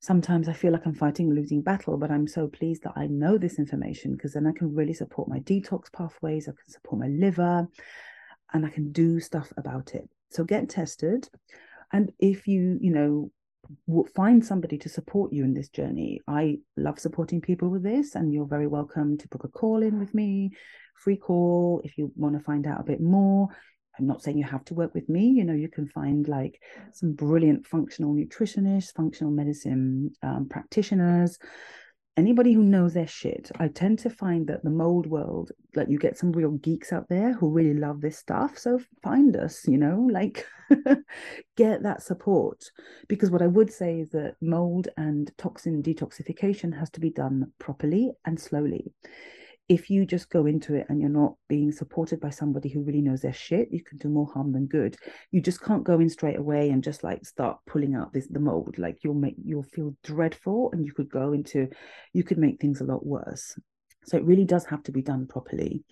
sometimes 0.00 0.48
I 0.48 0.54
feel 0.54 0.72
like 0.72 0.86
I'm 0.86 0.94
fighting 0.94 1.30
a 1.30 1.34
losing 1.34 1.62
battle, 1.62 1.96
but 1.96 2.10
I'm 2.10 2.26
so 2.26 2.48
pleased 2.48 2.82
that 2.82 2.94
I 2.96 3.06
know 3.06 3.38
this 3.38 3.58
information 3.58 4.16
because 4.16 4.32
then 4.32 4.46
I 4.46 4.52
can 4.52 4.74
really 4.74 4.94
support 4.94 5.28
my 5.28 5.40
detox 5.40 5.92
pathways, 5.92 6.48
I 6.48 6.52
can 6.52 6.68
support 6.68 7.00
my 7.00 7.08
liver, 7.08 7.68
and 8.52 8.66
I 8.66 8.70
can 8.70 8.92
do 8.92 9.20
stuff 9.20 9.52
about 9.56 9.94
it. 9.94 10.08
So 10.30 10.42
get 10.44 10.68
tested. 10.68 11.28
And 11.92 12.12
if 12.18 12.46
you, 12.46 12.78
you 12.80 12.90
know, 12.90 13.30
find 14.14 14.44
somebody 14.44 14.78
to 14.78 14.88
support 14.88 15.32
you 15.32 15.44
in 15.44 15.54
this 15.54 15.68
journey. 15.68 16.20
I 16.26 16.58
love 16.76 16.98
supporting 16.98 17.40
people 17.40 17.68
with 17.68 17.82
this, 17.82 18.14
and 18.14 18.32
you're 18.32 18.46
very 18.46 18.66
welcome 18.66 19.16
to 19.18 19.28
book 19.28 19.44
a 19.44 19.48
call 19.48 19.82
in 19.82 19.98
with 19.98 20.14
me, 20.14 20.50
free 20.96 21.16
call 21.16 21.80
if 21.84 21.96
you 21.96 22.12
want 22.16 22.36
to 22.36 22.44
find 22.44 22.66
out 22.66 22.80
a 22.80 22.84
bit 22.84 23.00
more. 23.00 23.48
I'm 24.00 24.06
not 24.06 24.22
saying 24.22 24.38
you 24.38 24.44
have 24.44 24.64
to 24.66 24.74
work 24.74 24.94
with 24.94 25.08
me. 25.08 25.28
You 25.28 25.44
know, 25.44 25.52
you 25.52 25.68
can 25.68 25.86
find 25.86 26.26
like 26.26 26.60
some 26.92 27.12
brilliant 27.12 27.66
functional 27.66 28.14
nutritionists, 28.14 28.94
functional 28.94 29.32
medicine 29.32 30.12
um, 30.22 30.48
practitioners, 30.48 31.38
anybody 32.20 32.52
who 32.52 32.62
knows 32.62 32.94
their 32.94 33.06
shit, 33.06 33.50
I 33.58 33.68
tend 33.68 33.98
to 34.00 34.10
find 34.10 34.46
that 34.48 34.62
the 34.62 34.70
mold 34.70 35.06
world, 35.06 35.52
like 35.74 35.88
you 35.88 35.98
get 35.98 36.18
some 36.18 36.32
real 36.32 36.52
geeks 36.52 36.92
out 36.92 37.08
there 37.08 37.32
who 37.32 37.48
really 37.48 37.74
love 37.74 38.00
this 38.00 38.18
stuff. 38.18 38.58
So 38.58 38.78
find 39.02 39.36
us, 39.36 39.66
you 39.66 39.78
know, 39.78 40.08
like 40.10 40.46
get 41.56 41.82
that 41.82 42.02
support. 42.02 42.62
Because 43.08 43.30
what 43.30 43.42
I 43.42 43.46
would 43.46 43.72
say 43.72 44.00
is 44.00 44.10
that 44.10 44.34
mold 44.40 44.88
and 44.96 45.30
toxin 45.38 45.82
detoxification 45.82 46.78
has 46.78 46.90
to 46.90 47.00
be 47.00 47.10
done 47.10 47.52
properly 47.58 48.12
and 48.24 48.38
slowly 48.38 48.92
if 49.70 49.88
you 49.88 50.04
just 50.04 50.28
go 50.30 50.46
into 50.46 50.74
it 50.74 50.84
and 50.88 51.00
you're 51.00 51.08
not 51.08 51.34
being 51.48 51.70
supported 51.70 52.20
by 52.20 52.28
somebody 52.28 52.68
who 52.68 52.82
really 52.82 53.00
knows 53.00 53.20
their 53.20 53.32
shit, 53.32 53.68
you 53.70 53.80
can 53.84 53.98
do 53.98 54.08
more 54.08 54.26
harm 54.26 54.50
than 54.50 54.66
good. 54.66 54.96
You 55.30 55.40
just 55.40 55.62
can't 55.62 55.84
go 55.84 56.00
in 56.00 56.10
straight 56.10 56.38
away 56.38 56.70
and 56.70 56.82
just 56.82 57.04
like 57.04 57.24
start 57.24 57.60
pulling 57.68 57.94
out 57.94 58.12
this 58.12 58.26
the 58.26 58.40
mold. 58.40 58.78
Like 58.78 59.04
you'll 59.04 59.14
make 59.14 59.36
you'll 59.44 59.62
feel 59.62 59.94
dreadful 60.02 60.70
and 60.72 60.84
you 60.84 60.92
could 60.92 61.08
go 61.08 61.32
into 61.32 61.68
you 62.12 62.24
could 62.24 62.36
make 62.36 62.60
things 62.60 62.80
a 62.80 62.84
lot 62.84 63.06
worse. 63.06 63.56
So 64.06 64.16
it 64.16 64.24
really 64.24 64.44
does 64.44 64.64
have 64.64 64.82
to 64.84 64.92
be 64.92 65.02
done 65.02 65.28
properly. 65.28 65.84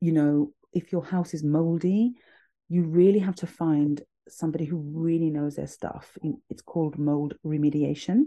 You 0.00 0.12
know, 0.12 0.52
if 0.72 0.92
your 0.92 1.04
house 1.04 1.34
is 1.34 1.42
moldy, 1.42 2.12
you 2.68 2.84
really 2.84 3.18
have 3.18 3.34
to 3.36 3.48
find 3.48 4.00
somebody 4.28 4.64
who 4.64 4.76
really 4.76 5.30
knows 5.30 5.56
their 5.56 5.66
stuff. 5.66 6.16
It's 6.50 6.62
called 6.62 6.98
mold 6.98 7.34
remediation 7.44 8.26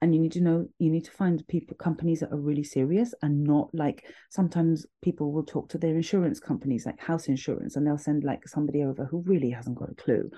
and 0.00 0.14
you 0.14 0.20
need 0.20 0.32
to 0.32 0.40
know 0.40 0.66
you 0.78 0.90
need 0.90 1.04
to 1.04 1.10
find 1.10 1.46
people 1.48 1.76
companies 1.76 2.20
that 2.20 2.32
are 2.32 2.40
really 2.40 2.62
serious 2.62 3.14
and 3.22 3.42
not 3.42 3.68
like 3.72 4.04
sometimes 4.30 4.86
people 5.02 5.32
will 5.32 5.44
talk 5.44 5.68
to 5.68 5.78
their 5.78 5.96
insurance 5.96 6.38
companies 6.38 6.86
like 6.86 7.00
house 7.00 7.26
insurance 7.26 7.76
and 7.76 7.86
they'll 7.86 7.98
send 7.98 8.22
like 8.22 8.46
somebody 8.46 8.82
over 8.82 9.04
who 9.04 9.22
really 9.26 9.50
hasn't 9.50 9.78
got 9.78 9.90
a 9.90 9.94
clue. 9.94 10.30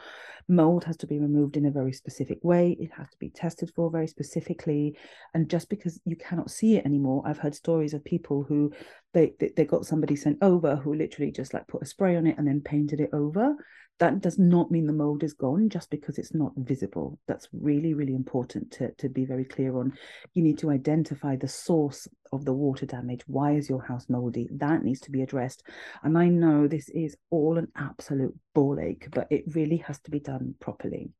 Mold 0.48 0.84
has 0.84 0.96
to 0.98 1.06
be 1.06 1.18
removed 1.18 1.56
in 1.56 1.66
a 1.66 1.70
very 1.70 1.92
specific 1.92 2.38
way. 2.42 2.76
It 2.80 2.90
has 2.96 3.08
to 3.10 3.16
be 3.18 3.30
tested 3.30 3.70
for 3.76 3.90
very 3.90 4.06
specifically. 4.06 4.96
And 5.34 5.48
just 5.48 5.68
because 5.68 6.00
you 6.04 6.16
cannot 6.16 6.50
see 6.50 6.76
it 6.76 6.86
anymore 6.86 7.22
i've 7.26 7.38
heard 7.38 7.54
stories 7.54 7.94
of 7.94 8.04
people 8.04 8.44
who 8.48 8.72
they 9.14 9.32
they, 9.38 9.50
they 9.56 9.64
got 9.64 9.86
somebody 9.86 10.16
sent 10.16 10.38
over 10.42 10.76
who 10.76 10.94
literally 10.94 11.30
just 11.30 11.54
like 11.54 11.66
put 11.68 11.82
a 11.82 11.86
spray 11.86 12.16
on 12.16 12.26
it 12.26 12.36
and 12.38 12.46
then 12.46 12.60
painted 12.60 13.00
it 13.00 13.10
over 13.12 13.54
that 14.00 14.20
does 14.20 14.38
not 14.38 14.70
mean 14.70 14.86
the 14.86 14.94
mold 14.94 15.22
is 15.22 15.34
gone 15.34 15.68
just 15.68 15.90
because 15.90 16.18
it's 16.18 16.34
not 16.34 16.52
visible. 16.56 17.18
That's 17.28 17.48
really, 17.52 17.92
really 17.92 18.14
important 18.14 18.70
to, 18.72 18.90
to 18.92 19.10
be 19.10 19.26
very 19.26 19.44
clear 19.44 19.76
on. 19.76 19.92
You 20.32 20.42
need 20.42 20.58
to 20.58 20.70
identify 20.70 21.36
the 21.36 21.46
source 21.46 22.08
of 22.32 22.46
the 22.46 22.52
water 22.52 22.86
damage. 22.86 23.20
Why 23.26 23.52
is 23.52 23.68
your 23.68 23.82
house 23.82 24.06
moldy? 24.08 24.48
That 24.52 24.82
needs 24.82 25.00
to 25.00 25.10
be 25.10 25.20
addressed. 25.20 25.64
And 26.02 26.16
I 26.16 26.28
know 26.28 26.66
this 26.66 26.88
is 26.88 27.14
all 27.28 27.58
an 27.58 27.68
absolute 27.76 28.34
ball 28.54 28.80
ache, 28.80 29.08
but 29.10 29.26
it 29.30 29.44
really 29.54 29.76
has 29.78 30.00
to 30.00 30.10
be 30.10 30.20
done 30.20 30.54
properly. 30.60 31.10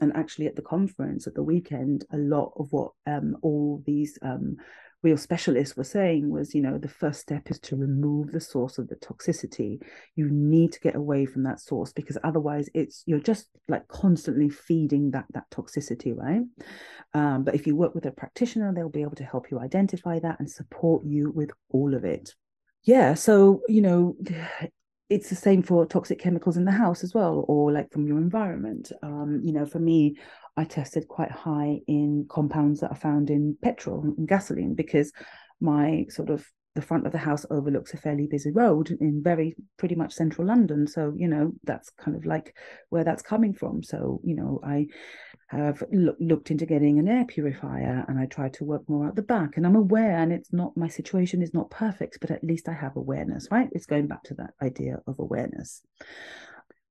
And 0.00 0.16
actually, 0.16 0.46
at 0.46 0.54
the 0.54 0.62
conference 0.62 1.26
at 1.26 1.34
the 1.34 1.42
weekend, 1.42 2.04
a 2.12 2.18
lot 2.18 2.52
of 2.56 2.72
what 2.72 2.92
um, 3.06 3.36
all 3.42 3.82
these 3.84 4.16
um, 4.22 4.56
real 5.02 5.16
specialists 5.16 5.76
were 5.76 5.84
saying 5.84 6.30
was, 6.30 6.54
you 6.54 6.62
know, 6.62 6.78
the 6.78 6.88
first 6.88 7.20
step 7.20 7.50
is 7.50 7.58
to 7.60 7.76
remove 7.76 8.30
the 8.30 8.40
source 8.40 8.78
of 8.78 8.88
the 8.88 8.96
toxicity. 8.96 9.80
You 10.14 10.28
need 10.30 10.72
to 10.72 10.80
get 10.80 10.94
away 10.94 11.26
from 11.26 11.42
that 11.44 11.60
source 11.60 11.92
because 11.92 12.18
otherwise 12.22 12.68
it's 12.74 13.02
you're 13.06 13.18
just 13.18 13.48
like 13.68 13.88
constantly 13.88 14.48
feeding 14.48 15.10
that 15.10 15.26
that 15.34 15.50
toxicity, 15.50 16.16
right? 16.16 16.42
Um, 17.14 17.44
but 17.44 17.54
if 17.54 17.66
you 17.66 17.74
work 17.74 17.94
with 17.94 18.06
a 18.06 18.12
practitioner, 18.12 18.72
they'll 18.72 18.88
be 18.88 19.02
able 19.02 19.16
to 19.16 19.24
help 19.24 19.50
you 19.50 19.58
identify 19.58 20.18
that 20.20 20.38
and 20.38 20.50
support 20.50 21.04
you 21.04 21.30
with 21.30 21.50
all 21.70 21.94
of 21.94 22.04
it. 22.04 22.34
Yeah, 22.84 23.14
so 23.14 23.62
you 23.68 23.82
know, 23.82 24.16
it's 25.10 25.28
the 25.28 25.36
same 25.36 25.62
for 25.62 25.84
toxic 25.84 26.18
chemicals 26.18 26.56
in 26.56 26.64
the 26.64 26.72
house 26.72 27.04
as 27.04 27.12
well, 27.12 27.44
or 27.48 27.72
like 27.72 27.92
from 27.92 28.06
your 28.06 28.18
environment. 28.18 28.92
Um, 29.02 29.40
you 29.44 29.52
know, 29.52 29.66
for 29.66 29.78
me, 29.78 30.16
I 30.56 30.64
tested 30.64 31.08
quite 31.08 31.30
high 31.30 31.80
in 31.86 32.26
compounds 32.28 32.80
that 32.80 32.90
are 32.90 32.96
found 32.96 33.30
in 33.30 33.56
petrol 33.62 34.02
and 34.02 34.28
gasoline 34.28 34.74
because 34.74 35.12
my 35.60 36.06
sort 36.08 36.30
of 36.30 36.46
the 36.74 36.82
front 36.82 37.06
of 37.06 37.12
the 37.12 37.18
house 37.18 37.44
overlooks 37.50 37.92
a 37.92 37.98
fairly 37.98 38.26
busy 38.26 38.50
road 38.50 38.90
in 39.00 39.22
very 39.22 39.54
pretty 39.76 39.94
much 39.94 40.12
central 40.12 40.46
London. 40.46 40.86
So, 40.86 41.12
you 41.16 41.28
know, 41.28 41.52
that's 41.64 41.90
kind 41.90 42.16
of 42.16 42.24
like 42.24 42.56
where 42.88 43.04
that's 43.04 43.22
coming 43.22 43.52
from. 43.52 43.82
So, 43.82 44.20
you 44.24 44.34
know, 44.34 44.58
I 44.64 44.86
have 45.48 45.82
lo- 45.92 46.16
looked 46.18 46.50
into 46.50 46.64
getting 46.64 46.98
an 46.98 47.08
air 47.08 47.26
purifier 47.26 48.06
and 48.08 48.18
I 48.18 48.24
try 48.24 48.48
to 48.50 48.64
work 48.64 48.88
more 48.88 49.06
out 49.06 49.16
the 49.16 49.22
back. 49.22 49.56
And 49.56 49.66
I'm 49.66 49.76
aware, 49.76 50.16
and 50.16 50.32
it's 50.32 50.52
not 50.52 50.74
my 50.76 50.88
situation 50.88 51.42
is 51.42 51.52
not 51.52 51.70
perfect, 51.70 52.18
but 52.20 52.30
at 52.30 52.42
least 52.42 52.68
I 52.68 52.72
have 52.72 52.96
awareness, 52.96 53.48
right? 53.50 53.68
It's 53.72 53.86
going 53.86 54.06
back 54.06 54.22
to 54.24 54.34
that 54.34 54.54
idea 54.62 55.00
of 55.06 55.18
awareness 55.18 55.82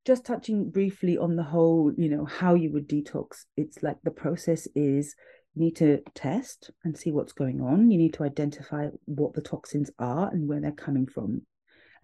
just 0.05 0.25
touching 0.25 0.69
briefly 0.69 1.17
on 1.17 1.35
the 1.35 1.43
whole, 1.43 1.93
you 1.97 2.09
know, 2.09 2.25
how 2.25 2.55
you 2.55 2.71
would 2.71 2.89
detox, 2.89 3.45
it's 3.55 3.83
like 3.83 3.97
the 4.03 4.11
process 4.11 4.67
is 4.75 5.15
you 5.53 5.65
need 5.65 5.75
to 5.75 5.99
test 6.15 6.71
and 6.83 6.97
see 6.97 7.11
what's 7.11 7.33
going 7.33 7.61
on. 7.61 7.91
You 7.91 7.97
need 7.97 8.13
to 8.15 8.23
identify 8.23 8.87
what 9.05 9.33
the 9.33 9.41
toxins 9.41 9.91
are 9.99 10.29
and 10.29 10.47
where 10.47 10.61
they're 10.61 10.71
coming 10.71 11.05
from. 11.05 11.41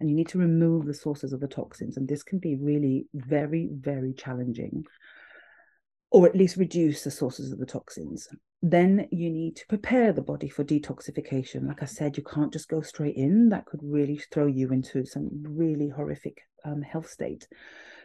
And 0.00 0.08
you 0.08 0.14
need 0.14 0.28
to 0.28 0.38
remove 0.38 0.86
the 0.86 0.94
sources 0.94 1.32
of 1.32 1.40
the 1.40 1.48
toxins. 1.48 1.96
And 1.96 2.06
this 2.06 2.22
can 2.22 2.38
be 2.38 2.54
really 2.54 3.06
very, 3.14 3.68
very 3.72 4.12
challenging, 4.12 4.84
or 6.12 6.26
at 6.26 6.36
least 6.36 6.56
reduce 6.56 7.02
the 7.02 7.10
sources 7.10 7.50
of 7.50 7.58
the 7.58 7.66
toxins. 7.66 8.28
Then 8.62 9.08
you 9.10 9.30
need 9.30 9.56
to 9.56 9.66
prepare 9.66 10.12
the 10.12 10.22
body 10.22 10.48
for 10.48 10.62
detoxification. 10.62 11.66
Like 11.66 11.82
I 11.82 11.86
said, 11.86 12.16
you 12.16 12.22
can't 12.22 12.52
just 12.52 12.68
go 12.68 12.80
straight 12.80 13.16
in. 13.16 13.48
That 13.48 13.66
could 13.66 13.80
really 13.82 14.20
throw 14.32 14.46
you 14.46 14.70
into 14.70 15.04
some 15.04 15.30
really 15.42 15.88
horrific 15.88 16.42
um, 16.64 16.82
health 16.82 17.08
state. 17.08 17.48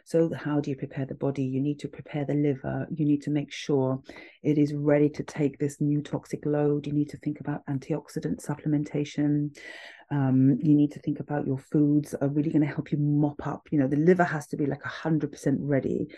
So, 0.06 0.30
how 0.34 0.60
do 0.60 0.68
you 0.68 0.76
prepare 0.76 1.06
the 1.06 1.14
body? 1.14 1.44
You 1.44 1.62
need 1.62 1.78
to 1.80 1.88
prepare 1.88 2.26
the 2.26 2.34
liver. 2.34 2.86
You 2.94 3.06
need 3.06 3.22
to 3.22 3.30
make 3.30 3.50
sure 3.50 4.02
it 4.42 4.58
is 4.58 4.74
ready 4.74 5.08
to 5.08 5.22
take 5.22 5.58
this 5.58 5.80
new 5.80 6.02
toxic 6.02 6.44
load. 6.44 6.86
You 6.86 6.92
need 6.92 7.08
to 7.10 7.16
think 7.18 7.40
about 7.40 7.64
antioxidant 7.66 8.44
supplementation. 8.44 9.56
Um, 10.10 10.58
you 10.62 10.74
need 10.74 10.92
to 10.92 11.00
think 11.00 11.20
about 11.20 11.46
your 11.46 11.58
foods 11.58 12.14
are 12.20 12.28
really 12.28 12.50
going 12.50 12.66
to 12.66 12.74
help 12.74 12.92
you 12.92 12.98
mop 12.98 13.46
up. 13.46 13.66
You 13.70 13.78
know, 13.78 13.88
the 13.88 13.96
liver 13.96 14.24
has 14.24 14.46
to 14.48 14.58
be 14.58 14.66
like 14.66 14.82
100% 14.82 15.56
ready 15.60 16.08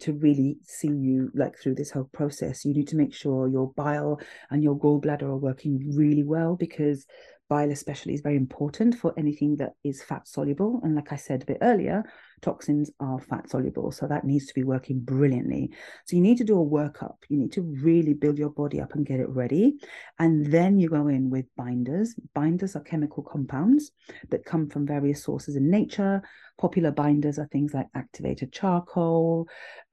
to 0.00 0.12
really 0.14 0.58
see 0.62 0.88
you 0.88 1.30
like 1.34 1.58
through 1.58 1.74
this 1.74 1.90
whole 1.90 2.08
process. 2.12 2.64
You 2.64 2.74
need 2.74 2.88
to 2.88 2.96
make 2.96 3.14
sure 3.14 3.48
your 3.48 3.72
bile 3.72 4.20
and 4.50 4.62
your 4.62 4.78
gallbladder 4.78 5.22
are 5.22 5.36
working 5.36 5.92
really 5.94 6.22
well 6.22 6.56
because 6.56 7.06
bile 7.48 7.70
especially 7.70 8.14
is 8.14 8.20
very 8.20 8.36
important 8.36 8.94
for 8.94 9.12
anything 9.16 9.56
that 9.56 9.74
is 9.84 10.02
fat 10.02 10.26
soluble. 10.26 10.80
And 10.82 10.94
like 10.94 11.12
i 11.12 11.16
said 11.16 11.42
a 11.42 11.46
bit 11.46 11.58
earlier 11.62 12.04
toxins 12.42 12.90
are 13.00 13.18
fat 13.18 13.48
soluble 13.48 13.90
so 13.90 14.06
that 14.06 14.24
needs 14.24 14.46
to 14.46 14.54
be 14.54 14.64
working 14.64 15.00
brilliantly. 15.00 15.70
So 16.04 16.16
you 16.16 16.22
need 16.22 16.38
to 16.38 16.44
do 16.44 16.60
a 16.60 16.64
workup. 16.64 17.16
You 17.28 17.38
need 17.38 17.52
to 17.52 17.62
really 17.62 18.14
build 18.14 18.38
your 18.38 18.50
body 18.50 18.80
up 18.80 18.94
and 18.94 19.06
get 19.06 19.20
it 19.20 19.28
ready. 19.28 19.76
And 20.18 20.46
then 20.46 20.78
you 20.78 20.88
go 20.88 21.08
in 21.08 21.30
with 21.30 21.46
binders. 21.56 22.14
Binders 22.34 22.76
are 22.76 22.80
chemical 22.80 23.22
compounds 23.22 23.92
that 24.30 24.44
come 24.44 24.68
from 24.68 24.86
various 24.86 25.22
sources 25.22 25.56
in 25.56 25.70
nature. 25.70 26.22
Popular 26.58 26.90
binders 26.90 27.38
are 27.38 27.48
things 27.48 27.74
like 27.74 27.88
activated 27.94 28.52
charcoal 28.52 29.48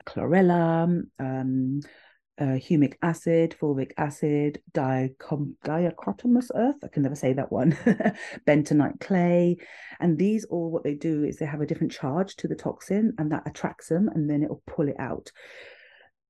chlorella 0.05 1.01
um, 1.19 1.81
uh, 2.39 2.57
humic 2.57 2.95
acid, 3.01 3.55
fulvic 3.59 3.91
acid, 3.97 4.61
diacom- 4.73 5.55
earth, 6.55 6.77
I 6.83 6.87
can 6.87 7.03
never 7.03 7.15
say 7.15 7.33
that 7.33 7.51
one, 7.51 7.71
bentonite 8.47 8.99
clay. 8.99 9.57
And 9.99 10.17
these 10.17 10.45
all 10.45 10.71
what 10.71 10.83
they 10.83 10.95
do 10.95 11.23
is 11.23 11.37
they 11.37 11.45
have 11.45 11.61
a 11.61 11.65
different 11.65 11.91
charge 11.91 12.35
to 12.37 12.47
the 12.47 12.55
toxin 12.55 13.13
and 13.17 13.31
that 13.31 13.47
attracts 13.47 13.87
them 13.89 14.09
and 14.13 14.29
then 14.29 14.43
it 14.43 14.49
will 14.49 14.63
pull 14.65 14.87
it 14.87 14.99
out 14.99 15.31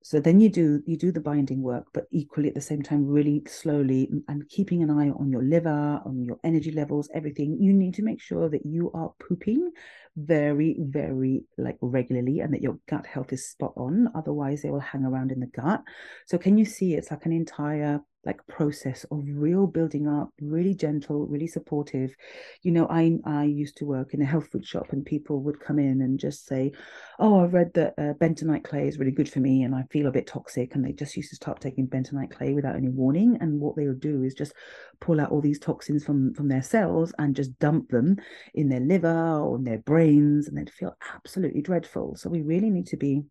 so 0.03 0.19
then 0.19 0.41
you 0.41 0.49
do 0.49 0.83
you 0.85 0.97
do 0.97 1.13
the 1.13 1.21
binding 1.21 1.61
work 1.61 1.85
but 1.93 2.05
equally 2.11 2.49
at 2.49 2.55
the 2.55 2.61
same 2.61 2.81
time 2.81 3.07
really 3.07 3.41
slowly 3.47 4.09
and 4.27 4.47
keeping 4.49 4.83
an 4.83 4.91
eye 4.91 5.09
on 5.09 5.31
your 5.31 5.41
liver 5.41 6.01
on 6.05 6.21
your 6.23 6.37
energy 6.43 6.71
levels 6.71 7.09
everything. 7.13 7.57
You 7.59 7.71
need 7.71 7.93
to 7.95 8.03
make 8.03 8.21
sure 8.21 8.49
that 8.49 8.65
you 8.65 8.91
are 8.93 9.13
pooping 9.25 9.71
very 10.17 10.75
very 10.79 11.45
like 11.57 11.77
regularly 11.81 12.41
and 12.41 12.53
that 12.53 12.61
your 12.61 12.77
gut 12.89 13.05
health 13.05 13.31
is 13.31 13.49
spot 13.49 13.71
on. 13.77 14.09
Otherwise 14.13 14.61
they 14.61 14.69
will 14.69 14.81
hang 14.81 15.05
around 15.05 15.31
in 15.31 15.39
the 15.39 15.47
gut. 15.47 15.81
So 16.27 16.37
can 16.37 16.57
you 16.57 16.65
see 16.65 16.95
it's 16.95 17.09
like 17.09 17.25
an 17.25 17.31
entire 17.31 18.01
like 18.25 18.45
process 18.47 19.05
of 19.11 19.23
real 19.25 19.67
building 19.67 20.07
up 20.07 20.29
really 20.41 20.73
gentle 20.73 21.25
really 21.27 21.47
supportive. 21.47 22.15
You 22.61 22.71
know 22.71 22.87
i 22.89 23.17
i 23.25 23.43
used 23.43 23.77
to 23.77 23.85
work 23.85 24.13
in 24.13 24.21
a 24.21 24.25
health 24.25 24.49
food 24.51 24.65
shop 24.65 24.91
and 24.91 25.05
people 25.05 25.41
would 25.41 25.59
come 25.59 25.79
in 25.79 26.01
and 26.01 26.19
just 26.19 26.45
say 26.45 26.71
oh 27.19 27.43
i've 27.43 27.53
read 27.53 27.73
that 27.73 27.93
uh, 27.97 28.13
bentonite 28.19 28.63
clay 28.63 28.87
is 28.87 28.97
really 28.97 29.11
good 29.11 29.29
for 29.29 29.39
me 29.39 29.63
and 29.63 29.75
i 29.75 29.83
feel 29.91 30.07
a 30.07 30.11
bit 30.11 30.27
toxic 30.27 30.75
and 30.75 30.83
they 30.83 30.91
just 30.91 31.15
used 31.15 31.29
to 31.29 31.35
start 31.35 31.59
taking 31.61 31.87
bentonite 31.87 32.31
clay 32.31 32.53
without 32.53 32.75
any 32.75 32.89
warning. 32.89 33.37
And 33.41 33.59
what 33.59 33.75
they 33.75 33.87
would 33.87 33.99
do 33.99 34.23
is 34.23 34.33
just 34.33 34.53
pull 34.99 35.19
out 35.19 35.31
all 35.31 35.41
these 35.41 35.59
toxins 35.59 36.03
from 36.03 36.33
from 36.33 36.47
their 36.47 36.61
cells 36.61 37.13
and 37.17 37.35
just 37.35 37.57
dump 37.59 37.89
them 37.89 38.17
in 38.53 38.69
their 38.69 38.79
liver 38.79 39.39
or 39.39 39.57
in 39.57 39.63
their 39.63 39.79
brains 39.79 40.47
and 40.47 40.57
they'd 40.57 40.69
feel 40.69 40.95
absolutely 41.15 41.61
dreadful. 41.61 42.15
So 42.15 42.29
we 42.29 42.41
really 42.41 42.69
need 42.69 42.87
to 42.87 42.97
be 42.97 43.23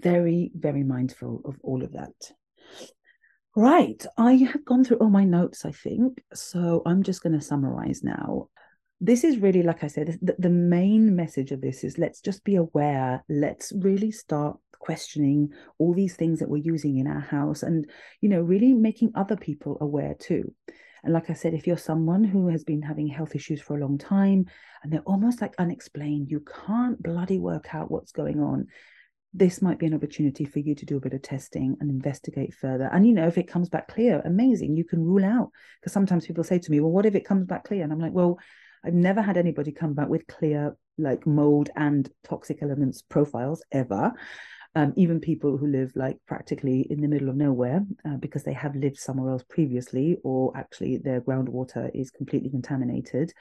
very 0.00 0.52
very 0.54 0.84
mindful 0.84 1.42
of 1.44 1.56
all 1.62 1.82
of 1.82 1.92
that 1.92 2.32
Right. 3.58 4.06
I 4.16 4.34
have 4.34 4.64
gone 4.64 4.84
through 4.84 4.98
all 4.98 5.10
my 5.10 5.24
notes, 5.24 5.64
I 5.64 5.72
think. 5.72 6.22
So 6.32 6.80
I'm 6.86 7.02
just 7.02 7.24
going 7.24 7.32
to 7.32 7.44
summarize 7.44 8.04
now. 8.04 8.50
this 9.00 9.24
is 9.24 9.38
really, 9.38 9.64
like 9.64 9.82
I 9.82 9.88
said, 9.88 10.16
the, 10.22 10.36
the 10.38 10.48
main 10.48 11.16
message 11.16 11.50
of 11.50 11.60
this 11.60 11.82
is 11.82 11.98
let's 11.98 12.20
just 12.20 12.44
be 12.44 12.54
aware. 12.54 13.24
Let's 13.28 13.72
really 13.74 14.12
start 14.12 14.58
questioning 14.78 15.48
all 15.78 15.92
these 15.92 16.14
things 16.14 16.38
that 16.38 16.48
we're 16.48 16.62
using 16.62 16.98
in 16.98 17.08
our 17.08 17.18
house 17.18 17.64
and, 17.64 17.90
you 18.20 18.28
know, 18.28 18.40
really 18.40 18.72
making 18.74 19.10
other 19.16 19.36
people 19.36 19.76
aware 19.80 20.14
too. 20.14 20.54
And 21.02 21.12
like 21.12 21.28
I 21.28 21.34
said, 21.34 21.52
if 21.52 21.66
you're 21.66 21.78
someone 21.78 22.22
who 22.22 22.46
has 22.50 22.62
been 22.62 22.82
having 22.82 23.08
health 23.08 23.34
issues 23.34 23.60
for 23.60 23.76
a 23.76 23.80
long 23.80 23.98
time 23.98 24.46
and 24.84 24.92
they're 24.92 25.00
almost 25.00 25.40
like 25.40 25.54
unexplained, 25.58 26.30
you 26.30 26.44
can't 26.66 27.02
bloody 27.02 27.40
work 27.40 27.74
out 27.74 27.90
what's 27.90 28.12
going 28.12 28.38
on. 28.38 28.68
This 29.38 29.62
might 29.62 29.78
be 29.78 29.86
an 29.86 29.94
opportunity 29.94 30.44
for 30.44 30.58
you 30.58 30.74
to 30.74 30.84
do 30.84 30.96
a 30.96 31.00
bit 31.00 31.14
of 31.14 31.22
testing 31.22 31.76
and 31.78 31.90
investigate 31.90 32.52
further. 32.52 32.90
And 32.92 33.06
you 33.06 33.12
know, 33.12 33.28
if 33.28 33.38
it 33.38 33.46
comes 33.46 33.68
back 33.68 33.86
clear, 33.86 34.20
amazing, 34.24 34.76
you 34.76 34.82
can 34.82 35.04
rule 35.04 35.24
out. 35.24 35.52
Because 35.80 35.92
sometimes 35.92 36.26
people 36.26 36.42
say 36.42 36.58
to 36.58 36.70
me, 36.72 36.80
Well, 36.80 36.90
what 36.90 37.06
if 37.06 37.14
it 37.14 37.24
comes 37.24 37.46
back 37.46 37.62
clear? 37.62 37.84
And 37.84 37.92
I'm 37.92 38.00
like, 38.00 38.12
Well, 38.12 38.40
I've 38.84 38.94
never 38.94 39.22
had 39.22 39.36
anybody 39.36 39.70
come 39.70 39.94
back 39.94 40.08
with 40.08 40.26
clear 40.26 40.76
like 40.98 41.24
mold 41.24 41.70
and 41.76 42.10
toxic 42.24 42.64
elements 42.64 43.00
profiles 43.02 43.62
ever. 43.70 44.12
Um, 44.74 44.92
even 44.96 45.20
people 45.20 45.56
who 45.56 45.68
live 45.68 45.92
like 45.94 46.18
practically 46.26 46.80
in 46.90 47.00
the 47.00 47.08
middle 47.08 47.28
of 47.28 47.36
nowhere 47.36 47.84
uh, 48.04 48.16
because 48.16 48.42
they 48.42 48.54
have 48.54 48.74
lived 48.74 48.98
somewhere 48.98 49.30
else 49.30 49.44
previously, 49.48 50.18
or 50.24 50.56
actually 50.56 50.98
their 50.98 51.20
groundwater 51.20 51.90
is 51.94 52.10
completely 52.10 52.50
contaminated. 52.50 53.32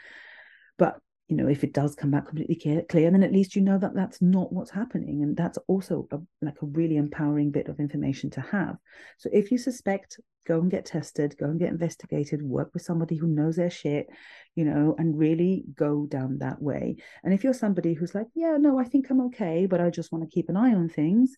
But 0.77 0.99
you 1.27 1.35
know, 1.35 1.47
if 1.47 1.63
it 1.63 1.73
does 1.73 1.95
come 1.95 2.11
back 2.11 2.27
completely 2.27 2.55
clear, 2.55 2.81
clear, 2.83 3.11
then 3.11 3.23
at 3.23 3.33
least 3.33 3.55
you 3.55 3.61
know 3.61 3.77
that 3.77 3.93
that's 3.93 4.21
not 4.21 4.53
what's 4.53 4.71
happening, 4.71 5.23
and 5.23 5.35
that's 5.35 5.57
also 5.67 6.07
a, 6.11 6.19
like 6.41 6.61
a 6.61 6.65
really 6.67 6.95
empowering 6.95 7.51
bit 7.51 7.67
of 7.67 7.79
information 7.79 8.29
to 8.31 8.41
have. 8.41 8.77
So 9.17 9.29
if 9.33 9.51
you 9.51 9.57
suspect, 9.57 10.19
go 10.47 10.59
and 10.59 10.71
get 10.71 10.85
tested, 10.85 11.35
go 11.37 11.47
and 11.47 11.59
get 11.59 11.69
investigated, 11.69 12.41
work 12.41 12.69
with 12.73 12.81
somebody 12.81 13.17
who 13.17 13.27
knows 13.27 13.57
their 13.57 13.69
shit, 13.69 14.07
you 14.55 14.63
know, 14.63 14.95
and 14.97 15.19
really 15.19 15.65
go 15.75 16.05
down 16.05 16.37
that 16.37 16.61
way. 16.61 16.95
And 17.23 17.33
if 17.33 17.43
you're 17.43 17.53
somebody 17.53 17.93
who's 17.93 18.15
like, 18.15 18.27
yeah, 18.33 18.55
no, 18.57 18.79
I 18.79 18.85
think 18.85 19.09
I'm 19.09 19.21
okay, 19.25 19.65
but 19.65 19.81
I 19.81 19.89
just 19.89 20.13
want 20.13 20.23
to 20.23 20.33
keep 20.33 20.47
an 20.47 20.55
eye 20.55 20.73
on 20.73 20.87
things, 20.87 21.35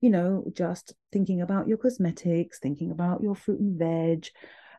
you 0.00 0.10
know, 0.10 0.44
just 0.52 0.94
thinking 1.12 1.40
about 1.40 1.68
your 1.68 1.78
cosmetics, 1.78 2.58
thinking 2.58 2.90
about 2.90 3.22
your 3.22 3.36
fruit 3.36 3.60
and 3.60 3.78
veg 3.78 4.26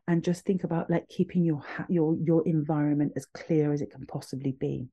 and 0.10 0.24
just 0.24 0.43
think 0.43 0.64
about 0.64 0.89
like 0.89 1.07
keeping 1.07 1.45
your 1.45 1.62
your 1.88 2.18
your 2.18 2.45
environment 2.47 3.14
as 3.16 3.28
clear 3.28 3.72
as 3.72 3.82
it 3.82 3.91
can 3.91 4.05
possibly 4.07 4.51
be 4.51 4.88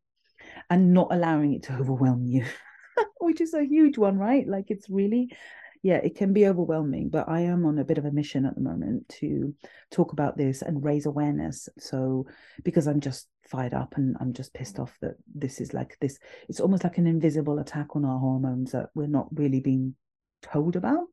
and 0.68 0.92
not 0.92 1.08
allowing 1.10 1.54
it 1.54 1.62
to 1.62 1.72
overwhelm 1.72 2.26
you 2.26 2.44
which 3.20 3.40
is 3.40 3.54
a 3.54 3.64
huge 3.64 3.98
one 3.98 4.18
right? 4.18 4.46
Like 4.46 4.66
it's 4.68 4.88
really 4.90 5.34
yeah 5.82 5.96
it 5.96 6.16
can 6.16 6.32
be 6.32 6.46
overwhelming 6.46 7.08
but 7.10 7.28
i 7.28 7.40
am 7.40 7.66
on 7.66 7.78
a 7.78 7.84
bit 7.84 7.98
of 7.98 8.06
a 8.06 8.10
mission 8.10 8.46
at 8.46 8.54
the 8.54 8.60
moment 8.60 9.06
to 9.08 9.54
talk 9.90 10.12
about 10.12 10.36
this 10.36 10.62
and 10.62 10.84
raise 10.84 11.06
awareness. 11.06 11.68
So 11.78 12.26
because 12.62 12.86
i'm 12.86 13.00
just 13.00 13.26
fired 13.48 13.74
up 13.74 13.96
and 13.96 14.16
i'm 14.20 14.34
just 14.34 14.52
pissed 14.52 14.78
off 14.78 14.98
that 15.00 15.14
this 15.34 15.60
is 15.60 15.72
like 15.72 15.96
this 16.00 16.18
it's 16.48 16.60
almost 16.60 16.84
like 16.84 16.98
an 16.98 17.06
invisible 17.06 17.58
attack 17.58 17.94
on 17.94 18.04
our 18.04 18.18
hormones 18.18 18.72
that 18.72 18.90
we're 18.94 19.06
not 19.06 19.28
really 19.32 19.60
being 19.60 19.94
told 20.42 20.76
about. 20.76 21.06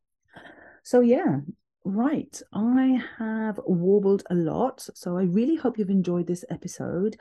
So 0.83 0.99
yeah 0.99 1.37
Right, 1.85 2.41
I 2.53 3.01
have 3.19 3.59
warbled 3.65 4.23
a 4.29 4.35
lot, 4.35 4.87
so 4.93 5.17
I 5.17 5.23
really 5.23 5.57
hope 5.57 5.77
you've 5.77 5.89
enjoyed 5.89 6.27
this 6.27 6.45
episode. 6.49 7.17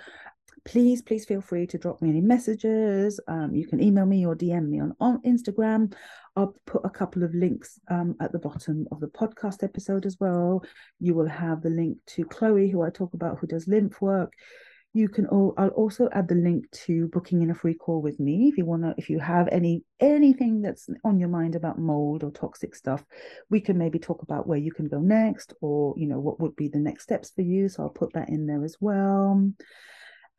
Please, 0.64 1.02
please 1.02 1.24
feel 1.24 1.40
free 1.40 1.66
to 1.66 1.78
drop 1.78 2.00
me 2.00 2.10
any 2.10 2.20
messages. 2.20 3.18
Um, 3.26 3.52
you 3.52 3.66
can 3.66 3.82
email 3.82 4.06
me 4.06 4.24
or 4.24 4.36
DM 4.36 4.68
me 4.68 4.80
on, 4.80 4.94
on 5.00 5.20
Instagram. 5.22 5.92
I'll 6.36 6.54
put 6.64 6.82
a 6.84 6.90
couple 6.90 7.24
of 7.24 7.34
links 7.34 7.80
um, 7.88 8.14
at 8.20 8.30
the 8.30 8.38
bottom 8.38 8.86
of 8.92 9.00
the 9.00 9.08
podcast 9.08 9.64
episode 9.64 10.06
as 10.06 10.18
well. 10.20 10.64
You 11.00 11.14
will 11.14 11.28
have 11.28 11.62
the 11.62 11.70
link 11.70 11.98
to 12.08 12.24
Chloe, 12.24 12.70
who 12.70 12.82
I 12.82 12.90
talk 12.90 13.14
about, 13.14 13.40
who 13.40 13.48
does 13.48 13.66
lymph 13.66 14.00
work 14.00 14.32
you 14.94 15.08
can 15.08 15.26
all 15.26 15.54
i'll 15.56 15.68
also 15.68 16.08
add 16.12 16.28
the 16.28 16.34
link 16.34 16.70
to 16.70 17.08
booking 17.08 17.42
in 17.42 17.50
a 17.50 17.54
free 17.54 17.74
call 17.74 18.02
with 18.02 18.20
me 18.20 18.48
if 18.48 18.58
you 18.58 18.64
want 18.66 18.82
to 18.82 18.94
if 18.98 19.08
you 19.08 19.18
have 19.18 19.48
any 19.50 19.82
anything 20.00 20.60
that's 20.60 20.88
on 21.04 21.18
your 21.18 21.28
mind 21.28 21.54
about 21.54 21.78
mold 21.78 22.24
or 22.24 22.30
toxic 22.30 22.74
stuff. 22.74 23.04
We 23.50 23.60
can 23.60 23.78
maybe 23.78 23.98
talk 23.98 24.22
about 24.22 24.46
where 24.46 24.58
you 24.58 24.72
can 24.72 24.88
go 24.88 24.98
next 24.98 25.54
or 25.60 25.94
you 25.96 26.06
know 26.06 26.18
what 26.18 26.40
would 26.40 26.56
be 26.56 26.68
the 26.68 26.78
next 26.78 27.04
steps 27.04 27.30
for 27.30 27.42
you 27.42 27.68
so 27.68 27.84
i'll 27.84 27.90
put 27.90 28.12
that 28.14 28.28
in 28.28 28.46
there 28.46 28.64
as 28.64 28.76
well 28.80 29.52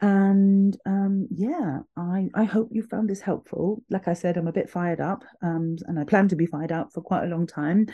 and 0.04 0.78
um, 0.86 1.28
yeah 1.32 1.80
i 1.96 2.28
i 2.36 2.44
hope 2.44 2.68
you 2.72 2.84
found 2.84 3.10
this 3.10 3.22
helpful. 3.22 3.82
Like 3.90 4.10
i 4.10 4.14
said 4.14 4.36
i'm 4.36 4.50
a 4.50 4.52
bit 4.52 4.70
fired 4.70 5.00
up 5.00 5.24
um, 5.42 5.78
and 5.88 5.98
i 5.98 6.04
plan 6.04 6.28
to 6.28 6.36
be 6.36 6.46
fired 6.46 6.74
up 6.74 6.92
for 6.94 7.02
quite 7.02 7.24
a 7.24 7.30
long 7.30 7.48
time. 7.48 7.88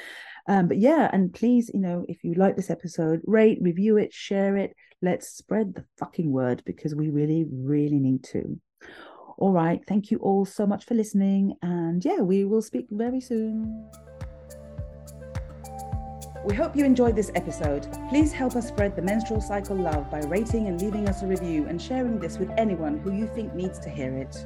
Um, 0.47 0.67
but 0.67 0.79
yeah 0.79 1.09
and 1.13 1.31
please 1.31 1.69
you 1.71 1.79
know 1.79 2.05
if 2.09 2.23
you 2.23 2.33
like 2.33 2.55
this 2.55 2.71
episode 2.71 3.21
rate 3.25 3.59
review 3.61 3.97
it 3.97 4.11
share 4.11 4.57
it. 4.57 4.75
Let's 5.01 5.29
spread 5.29 5.75
the 5.75 5.85
fucking 5.99 6.31
word 6.31 6.63
because 6.65 6.95
we 6.95 7.09
really 7.09 7.45
really 7.47 7.99
need 7.99 8.23
to. 8.25 8.59
All 9.37 9.53
right. 9.53 9.79
Thank 9.87 10.11
you 10.11 10.17
all 10.17 10.43
so 10.43 10.65
much 10.65 10.85
for 10.85 10.95
listening. 10.95 11.53
And 11.61 12.03
yeah 12.03 12.21
we 12.21 12.43
will 12.43 12.63
speak 12.63 12.87
very 12.89 13.21
soon 13.21 13.87
we 16.45 16.55
hope 16.55 16.75
you 16.75 16.85
enjoyed 16.85 17.15
this 17.15 17.31
episode. 17.35 17.87
Please 18.09 18.31
help 18.31 18.55
us 18.55 18.67
spread 18.67 18.95
the 18.95 19.01
menstrual 19.01 19.41
cycle 19.41 19.75
love 19.75 20.09
by 20.09 20.19
rating 20.21 20.67
and 20.67 20.81
leaving 20.81 21.07
us 21.09 21.21
a 21.21 21.27
review 21.27 21.67
and 21.67 21.81
sharing 21.81 22.19
this 22.19 22.37
with 22.37 22.49
anyone 22.57 22.97
who 22.99 23.11
you 23.11 23.27
think 23.27 23.53
needs 23.53 23.77
to 23.79 23.89
hear 23.89 24.13
it. 24.13 24.45